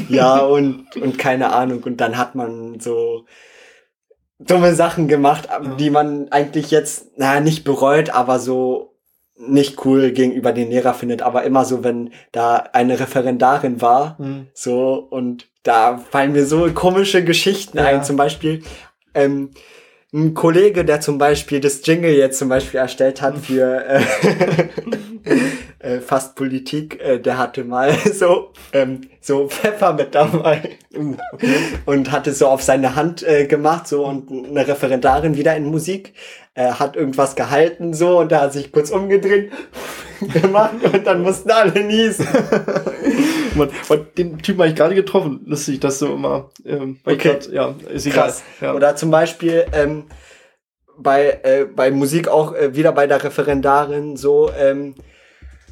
ja, 0.09 0.39
und, 0.41 0.85
und 0.97 1.19
keine 1.19 1.53
Ahnung. 1.53 1.83
Und 1.85 1.99
dann 2.01 2.17
hat 2.19 2.35
man 2.35 2.81
so 2.81 3.25
dumme 4.39 4.75
Sachen 4.75 5.09
gemacht, 5.09 5.49
Ja. 5.51 5.61
die 5.77 5.91
man 5.91 6.29
eigentlich 6.31 6.71
jetzt, 6.71 7.09
na, 7.17 7.41
nicht 7.41 7.65
bereut, 7.65 8.11
aber 8.11 8.39
so 8.39 8.95
nicht 9.41 9.85
cool 9.85 10.11
gegenüber 10.11 10.53
den 10.53 10.71
Lehrer 10.71 10.95
findet. 10.95 11.23
Aber 11.23 11.45
immer 11.45 11.65
so, 11.65 11.85
wenn 11.85 12.11
da 12.33 12.57
eine 12.73 12.99
Referendarin 12.99 13.81
war, 13.81 14.19
Hm. 14.19 14.47
so, 14.55 14.95
und 15.11 15.47
da 15.63 15.99
fallen 15.99 16.33
mir 16.33 16.45
so 16.47 16.69
komische 16.73 17.23
Geschichten 17.25 17.79
Ja. 17.79 17.85
ein. 17.85 18.03
Zum 18.05 18.17
Beispiel, 18.17 18.63
ähm, 19.15 19.51
ein 20.13 20.33
Kollege, 20.35 20.85
der 20.87 21.01
zum 21.03 21.19
Beispiel 21.19 21.61
das 21.61 21.85
Jingle 21.87 22.13
jetzt 22.15 22.39
zum 22.39 22.49
Beispiel 22.49 22.81
erstellt 22.81 23.21
hat 23.21 23.37
für 23.39 23.85
äh, 23.85 24.01
äh, 25.81 26.01
Fast 26.01 26.35
Politik, 26.35 27.01
äh, 27.01 27.19
der 27.19 27.39
hatte 27.39 27.65
mal 27.65 27.93
so, 28.13 28.53
ähm, 28.73 29.03
so 29.21 29.49
Pfeffer 29.49 29.93
mit 29.93 30.15
dabei 30.15 30.79
Uh, 30.97 31.15
okay. 31.33 31.55
und 31.85 32.11
hatte 32.11 32.33
so 32.33 32.49
auf 32.49 32.63
seine 32.63 32.97
Hand 32.97 33.23
äh, 33.23 33.47
gemacht, 33.47 33.87
so 33.87 34.05
und 34.07 34.33
eine 34.33 34.67
Referendarin 34.67 35.37
wieder 35.37 35.55
in 35.55 35.67
Musik 35.67 36.15
äh, 36.55 36.73
hat 36.73 36.97
irgendwas 36.97 37.37
gehalten, 37.37 37.95
so 37.95 38.19
und 38.19 38.33
da 38.33 38.41
hat 38.41 38.53
sich 38.53 38.73
kurz 38.73 38.91
umgedreht 38.91 39.53
gemacht 40.33 40.75
und 40.93 41.07
dann 41.07 41.23
mussten 41.23 41.51
alle 41.51 41.85
niesen. 41.85 42.27
Mann, 43.55 43.71
und 43.89 44.19
den 44.19 44.39
Typen 44.39 44.61
habe 44.61 44.71
ich 44.71 44.75
gerade 44.75 44.95
getroffen. 44.95 45.41
Lustig, 45.47 45.81
dass 45.81 45.99
so 46.01 46.15
immer. 46.15 46.51
Ähm, 46.65 46.99
Okay. 47.05 47.29
grad, 47.35 47.53
ja, 47.53 47.75
ist 47.93 48.07
egal. 48.07 48.25
Krass. 48.25 48.43
Ja. 48.61 48.75
Oder 48.75 48.97
zum 48.97 49.11
Beispiel 49.11 49.67
ähm, 49.73 50.07
bei, 50.97 51.41
äh, 51.43 51.65
bei 51.65 51.91
Musik 51.91 52.29
auch 52.29 52.55
äh, 52.55 52.75
wieder 52.75 52.93
bei 52.93 53.07
der 53.07 53.23
Referendarin 53.23 54.17
so 54.17 54.51
ähm, 54.59 54.95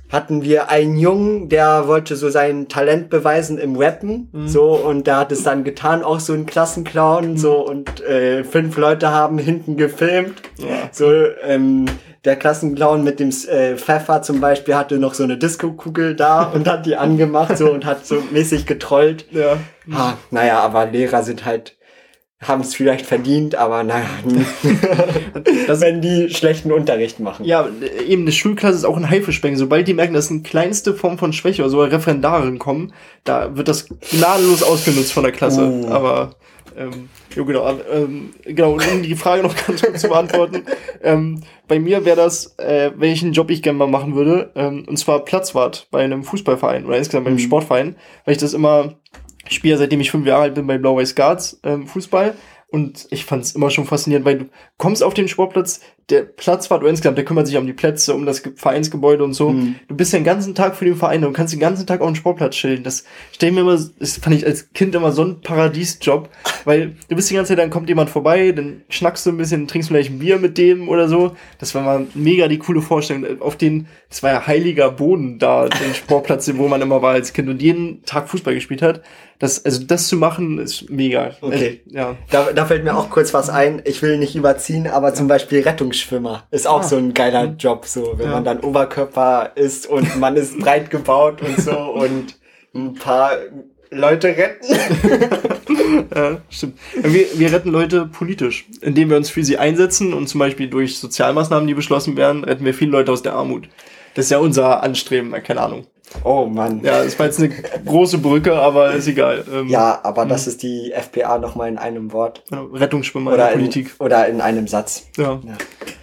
hatten 0.09 0.42
wir 0.42 0.71
einen 0.71 0.97
Jungen, 0.99 1.49
der 1.49 1.88
wollte 1.88 2.14
so 2.16 2.29
sein 2.31 2.69
Talent 2.69 3.11
beweisen 3.11 3.59
im 3.59 3.77
Rappen, 3.77 4.29
Mhm. 4.33 4.49
so 4.49 4.75
und 4.75 5.07
der 5.07 5.16
hat 5.19 5.33
es 5.33 5.42
dann 5.42 5.64
getan, 5.64 6.03
auch 6.05 6.21
so 6.21 6.33
ein 6.33 6.47
Klassenclown, 6.47 7.37
so 7.37 7.66
und 7.66 8.01
äh, 8.05 8.45
fünf 8.45 8.77
Leute 8.77 9.11
haben 9.11 9.38
hinten 9.38 9.77
gefilmt, 9.77 10.42
Ja. 10.59 10.88
so 10.92 11.11
ähm, 11.45 11.87
der 12.25 12.37
Klassenclown 12.37 13.05
mit 13.05 13.21
dem 13.21 13.31
äh, 13.49 13.77
Pfeffer 13.77 14.21
zum 14.23 14.40
Beispiel 14.40 14.75
hatte 14.75 14.99
noch 14.99 15.14
so 15.14 15.23
eine 15.25 15.38
Disco-Kugel 15.38 16.14
da 16.16 16.42
und 16.55 16.69
hat 16.69 16.87
die 16.87 16.97
angemacht 16.97 17.57
so 17.59 17.71
und 17.73 17.85
hat 17.85 18.07
so 18.07 18.23
mäßig 18.33 18.66
getrollt. 18.66 19.27
ja. 19.33 19.57
Ah, 19.92 20.14
naja, 20.33 20.59
aber 20.61 20.87
Lehrer 20.87 21.23
sind 21.23 21.45
halt, 21.45 21.77
haben 22.42 22.61
es 22.61 22.75
vielleicht 22.75 23.07
verdient, 23.07 23.55
aber 23.55 23.83
naja, 23.83 24.05
Das- 25.66 25.81
wenn 25.81 26.01
die 26.03 26.29
schlechten 26.31 26.70
Unterricht 26.72 27.18
machen. 27.20 27.44
Ja, 27.46 27.66
eben, 28.07 28.22
eine 28.22 28.33
Schulklasse 28.33 28.77
ist 28.77 28.85
auch 28.85 28.96
ein 28.96 29.09
Haifischbecken. 29.09 29.57
Sobald 29.59 29.88
die 29.88 29.94
merken, 29.94 30.14
dass 30.14 30.31
eine 30.31 30.42
kleinste 30.42 30.94
Form 30.94 31.18
von 31.18 31.33
Schwäche 31.33 31.62
oder 31.62 31.70
so 31.70 31.81
Referendarin 31.83 32.59
kommen, 32.59 32.92
da 33.25 33.57
wird 33.57 33.68
das 33.68 33.87
gnadenlos 34.11 34.62
ausgenutzt 34.62 35.12
von 35.12 35.22
der 35.22 35.33
Klasse. 35.33 35.83
Oh. 35.87 35.88
Aber, 35.90 36.35
ähm, 36.77 37.09
jo, 37.35 37.44
genau, 37.46 37.70
ähm, 37.92 38.35
genau, 38.44 38.72
um 38.75 39.03
die 39.03 39.14
Frage 39.16 39.42
noch 39.42 39.55
ganz 39.66 39.81
kurz 39.83 40.01
zu 40.03 40.09
beantworten. 40.09 40.62
ähm, 41.03 41.40
bei 41.68 41.79
mir 41.81 42.05
wäre 42.05 42.16
das, 42.16 42.55
äh, 42.59 42.90
welchen 42.96 43.33
Job 43.33 43.51
ich 43.51 43.62
gerne 43.62 43.79
mal 43.79 43.88
machen 43.88 44.14
würde, 44.14 44.51
ähm, 44.57 44.85
und 44.87 44.99
zwar 44.99 45.25
Platzwart 45.25 45.88
bei 45.90 46.05
einem 46.05 46.22
Fußballverein 46.22 46.85
oder 46.85 46.99
insgesamt 46.99 47.25
bei 47.25 47.31
einem 47.31 47.38
Mhm. 47.38 47.44
Sportverein, 47.44 47.96
weil 48.27 48.33
ich 48.35 48.40
das 48.40 48.53
immer 48.53 48.94
spiele, 49.48 49.78
seitdem 49.78 50.00
ich 50.00 50.11
fünf 50.11 50.26
Jahre 50.26 50.42
alt 50.42 50.54
bin 50.54 50.66
bei 50.66 50.78
Blau-Weiß 50.78 51.14
Guards, 51.14 51.61
ähm, 51.64 51.87
Fußball. 51.87 52.35
Und 52.68 53.06
ich 53.11 53.24
fand 53.24 53.44
es 53.44 53.52
immer 53.54 53.70
schon 53.70 53.85
faszinierend, 53.85 54.26
weil 54.26 54.38
du 54.38 54.44
kommst 54.76 55.02
auf 55.02 55.14
den 55.14 55.28
Sportplatz, 55.28 55.80
der 56.11 56.22
Platzwart 56.22 56.82
oder 56.82 56.90
insgesamt, 56.90 57.16
der 57.16 57.24
kümmert 57.24 57.46
sich 57.46 57.56
um 57.56 57.66
die 57.66 57.72
Plätze, 57.72 58.12
um 58.12 58.26
das 58.26 58.42
Ge- 58.42 58.52
Vereinsgebäude 58.56 59.22
und 59.22 59.35
so. 59.35 59.50
Mhm. 59.50 59.76
Du 59.88 59.96
bist 59.96 60.12
den 60.12 60.24
ganzen 60.24 60.54
Tag 60.54 60.76
für 60.76 60.85
den 60.85 60.96
Verein 60.96 61.24
und 61.24 61.32
kannst 61.32 61.52
den 61.52 61.61
ganzen 61.61 61.87
Tag 61.87 62.00
auf 62.00 62.09
den 62.09 62.16
Sportplatz 62.16 62.56
chillen. 62.56 62.82
Das 62.82 63.04
stell 63.32 63.50
ich 63.50 63.54
mir 63.54 63.61
immer, 63.62 63.78
das 63.98 64.18
fand 64.18 64.35
ich 64.35 64.44
als 64.44 64.72
Kind 64.72 64.96
immer 64.96 65.12
so 65.12 65.22
ein 65.24 65.40
Paradiesjob, 65.40 66.28
weil 66.64 66.96
du 67.09 67.16
bist 67.16 67.30
die 67.30 67.35
ganze 67.35 67.50
Zeit, 67.50 67.59
dann 67.61 67.70
kommt 67.70 67.88
jemand 67.88 68.11
vorbei, 68.11 68.50
dann 68.50 68.82
schnackst 68.88 69.26
du 69.26 69.30
ein 69.30 69.37
bisschen, 69.37 69.68
trinkst 69.68 69.88
vielleicht 69.88 70.11
ein 70.11 70.18
Bier 70.18 70.38
mit 70.38 70.59
dem 70.59 70.88
oder 70.88 71.09
so. 71.09 71.37
Das 71.59 71.74
war 71.74 71.82
mal 71.82 72.06
mega 72.14 72.48
die 72.48 72.59
coole 72.59 72.82
Vorstellung. 72.82 73.40
Auf 73.40 73.56
den, 73.56 73.87
das 74.09 74.22
war 74.24 74.30
ja 74.32 74.46
heiliger 74.46 74.90
Boden 74.90 75.38
da, 75.38 75.68
den 75.68 75.94
Sportplatz, 75.94 76.50
wo 76.56 76.66
man 76.66 76.82
immer 76.82 77.00
war 77.00 77.14
als 77.14 77.32
Kind 77.32 77.48
und 77.48 77.62
jeden 77.62 78.02
Tag 78.04 78.28
Fußball 78.28 78.54
gespielt 78.54 78.82
hat. 78.82 79.02
Das, 79.38 79.64
also 79.64 79.85
das 79.85 80.09
zu 80.09 80.16
machen, 80.16 80.59
ist 80.59 80.88
mega. 80.88 81.33
Okay. 81.42 81.83
Also, 81.85 81.96
ja. 81.99 82.16
Da, 82.31 82.53
da 82.55 82.64
fällt 82.64 82.85
mir 82.85 82.96
auch 82.96 83.11
kurz 83.11 83.35
was 83.35 83.51
ein. 83.51 83.83
Ich 83.85 84.01
will 84.01 84.16
nicht 84.16 84.35
überziehen, 84.35 84.87
aber 84.87 85.12
zum 85.12 85.29
Beispiel 85.29 85.61
Rettungsschwimmer 85.61 86.44
ist 86.51 86.66
auch 86.66 86.81
Ah. 86.81 86.85
so 86.85 86.96
ein 86.96 87.12
geiler 87.12 87.55
Job, 87.59 87.85
so 87.85 88.14
wenn 88.16 88.27
Ja. 88.29 88.33
man 88.33 88.44
dann 88.44 88.61
Oberkörper 88.61 89.53
ist 89.55 89.87
und 89.87 90.18
man 90.18 90.37
ist 90.37 90.59
breit 90.59 90.90
gebaut 90.90 91.42
und 91.42 91.61
so 91.61 91.70
und 91.94 92.37
ein 92.75 92.94
paar 92.94 93.33
Leute 93.90 94.29
retten. 94.29 94.66
Ja, 96.14 96.38
stimmt. 96.51 96.79
Wir, 96.94 97.27
wir 97.35 97.53
retten 97.53 97.70
Leute 97.70 98.07
politisch, 98.07 98.66
indem 98.81 99.11
wir 99.11 99.16
uns 99.16 99.31
für 99.31 99.44
sie 99.44 99.59
einsetzen 99.59 100.14
und 100.14 100.29
zum 100.29 100.38
Beispiel 100.38 100.68
durch 100.68 100.99
Sozialmaßnahmen, 100.99 101.66
die 101.66 101.75
beschlossen 101.75 102.16
werden, 102.16 102.44
retten 102.44 102.64
wir 102.64 102.75
viele 102.75 102.92
Leute 102.92 103.12
aus 103.12 103.22
der 103.22 103.35
Armut. 103.35 103.68
Das 104.16 104.24
ist 104.24 104.31
ja 104.31 104.38
unser 104.38 104.83
Anstreben, 104.83 105.31
keine 105.44 105.61
Ahnung. 105.61 105.87
Oh 106.24 106.46
Mann. 106.46 106.81
Ja, 106.83 107.05
das 107.05 107.18
war 107.18 107.26
jetzt 107.26 107.38
eine 107.38 107.50
große 107.50 108.18
Brücke, 108.18 108.55
aber 108.55 108.92
ist 108.92 109.07
egal. 109.09 109.44
Ähm, 109.52 109.68
Ja, 109.68 110.00
aber 110.02 110.24
das 110.24 110.46
ist 110.46 110.62
die 110.62 110.92
FPA 110.92 111.38
nochmal 111.38 111.68
in 111.68 111.79
einem 111.79 112.12
Wort. 112.12 112.42
Rettungsschwimmer 112.50 113.31
in 113.33 113.35
Oder 113.35 113.44
der 113.46 113.52
in, 113.55 113.61
Politik. 113.61 113.94
oder 113.98 114.26
in 114.26 114.40
einem 114.40 114.66
Satz. 114.68 115.07
Ja. 115.16 115.40
Ja. 115.44 115.59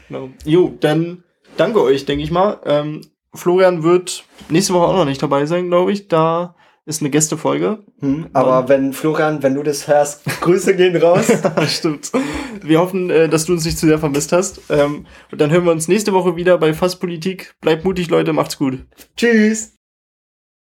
Genau. 0.10 0.30
Jo, 0.45 0.73
dann 0.80 1.23
danke 1.58 1.82
euch, 1.82 2.06
denke 2.06 2.23
ich 2.23 2.32
mal. 2.32 2.60
Ähm, 2.65 3.02
Florian 3.34 3.82
wird 3.84 4.26
nächste 4.49 4.73
Woche 4.73 4.88
auch 4.88 4.95
noch 4.95 5.06
nicht 5.06 5.23
dabei 5.23 5.45
sein, 5.47 5.69
glaube 5.69 5.91
ich. 5.91 6.08
Da 6.08 6.54
ist 6.86 7.02
eine 7.02 7.10
Gästefolge. 7.10 7.80
Hm, 8.00 8.28
aber 8.34 8.67
wenn, 8.67 8.93
Florian, 8.93 9.41
wenn 9.41 9.56
du 9.56 9.63
das 9.63 9.88
hörst, 9.88 10.26
Grüße 10.41 10.76
gehen 10.76 10.96
raus. 10.98 11.28
Stimmt. 11.67 12.12
Wir 12.62 12.80
hoffen, 12.80 13.10
äh, 13.10 13.30
dass 13.30 13.46
du 13.46 13.54
uns 13.54 13.65
nicht 13.65 13.78
zu 13.78 13.88
sehr 13.88 14.00
vermisst 14.00 14.32
hast. 14.32 14.62
Ähm, 14.69 15.06
und 15.32 15.41
dann 15.41 15.52
hören 15.52 15.65
wir 15.65 15.72
uns 15.72 15.88
nächste 15.88 16.13
Woche 16.13 16.36
wieder 16.36 16.58
bei 16.58 16.74
Fasspolitik. 16.74 17.56
Bleibt 17.62 17.86
mutig, 17.86 18.10
Leute, 18.10 18.34
macht's 18.34 18.58
gut. 18.58 18.86
Tschüss. 19.15 19.73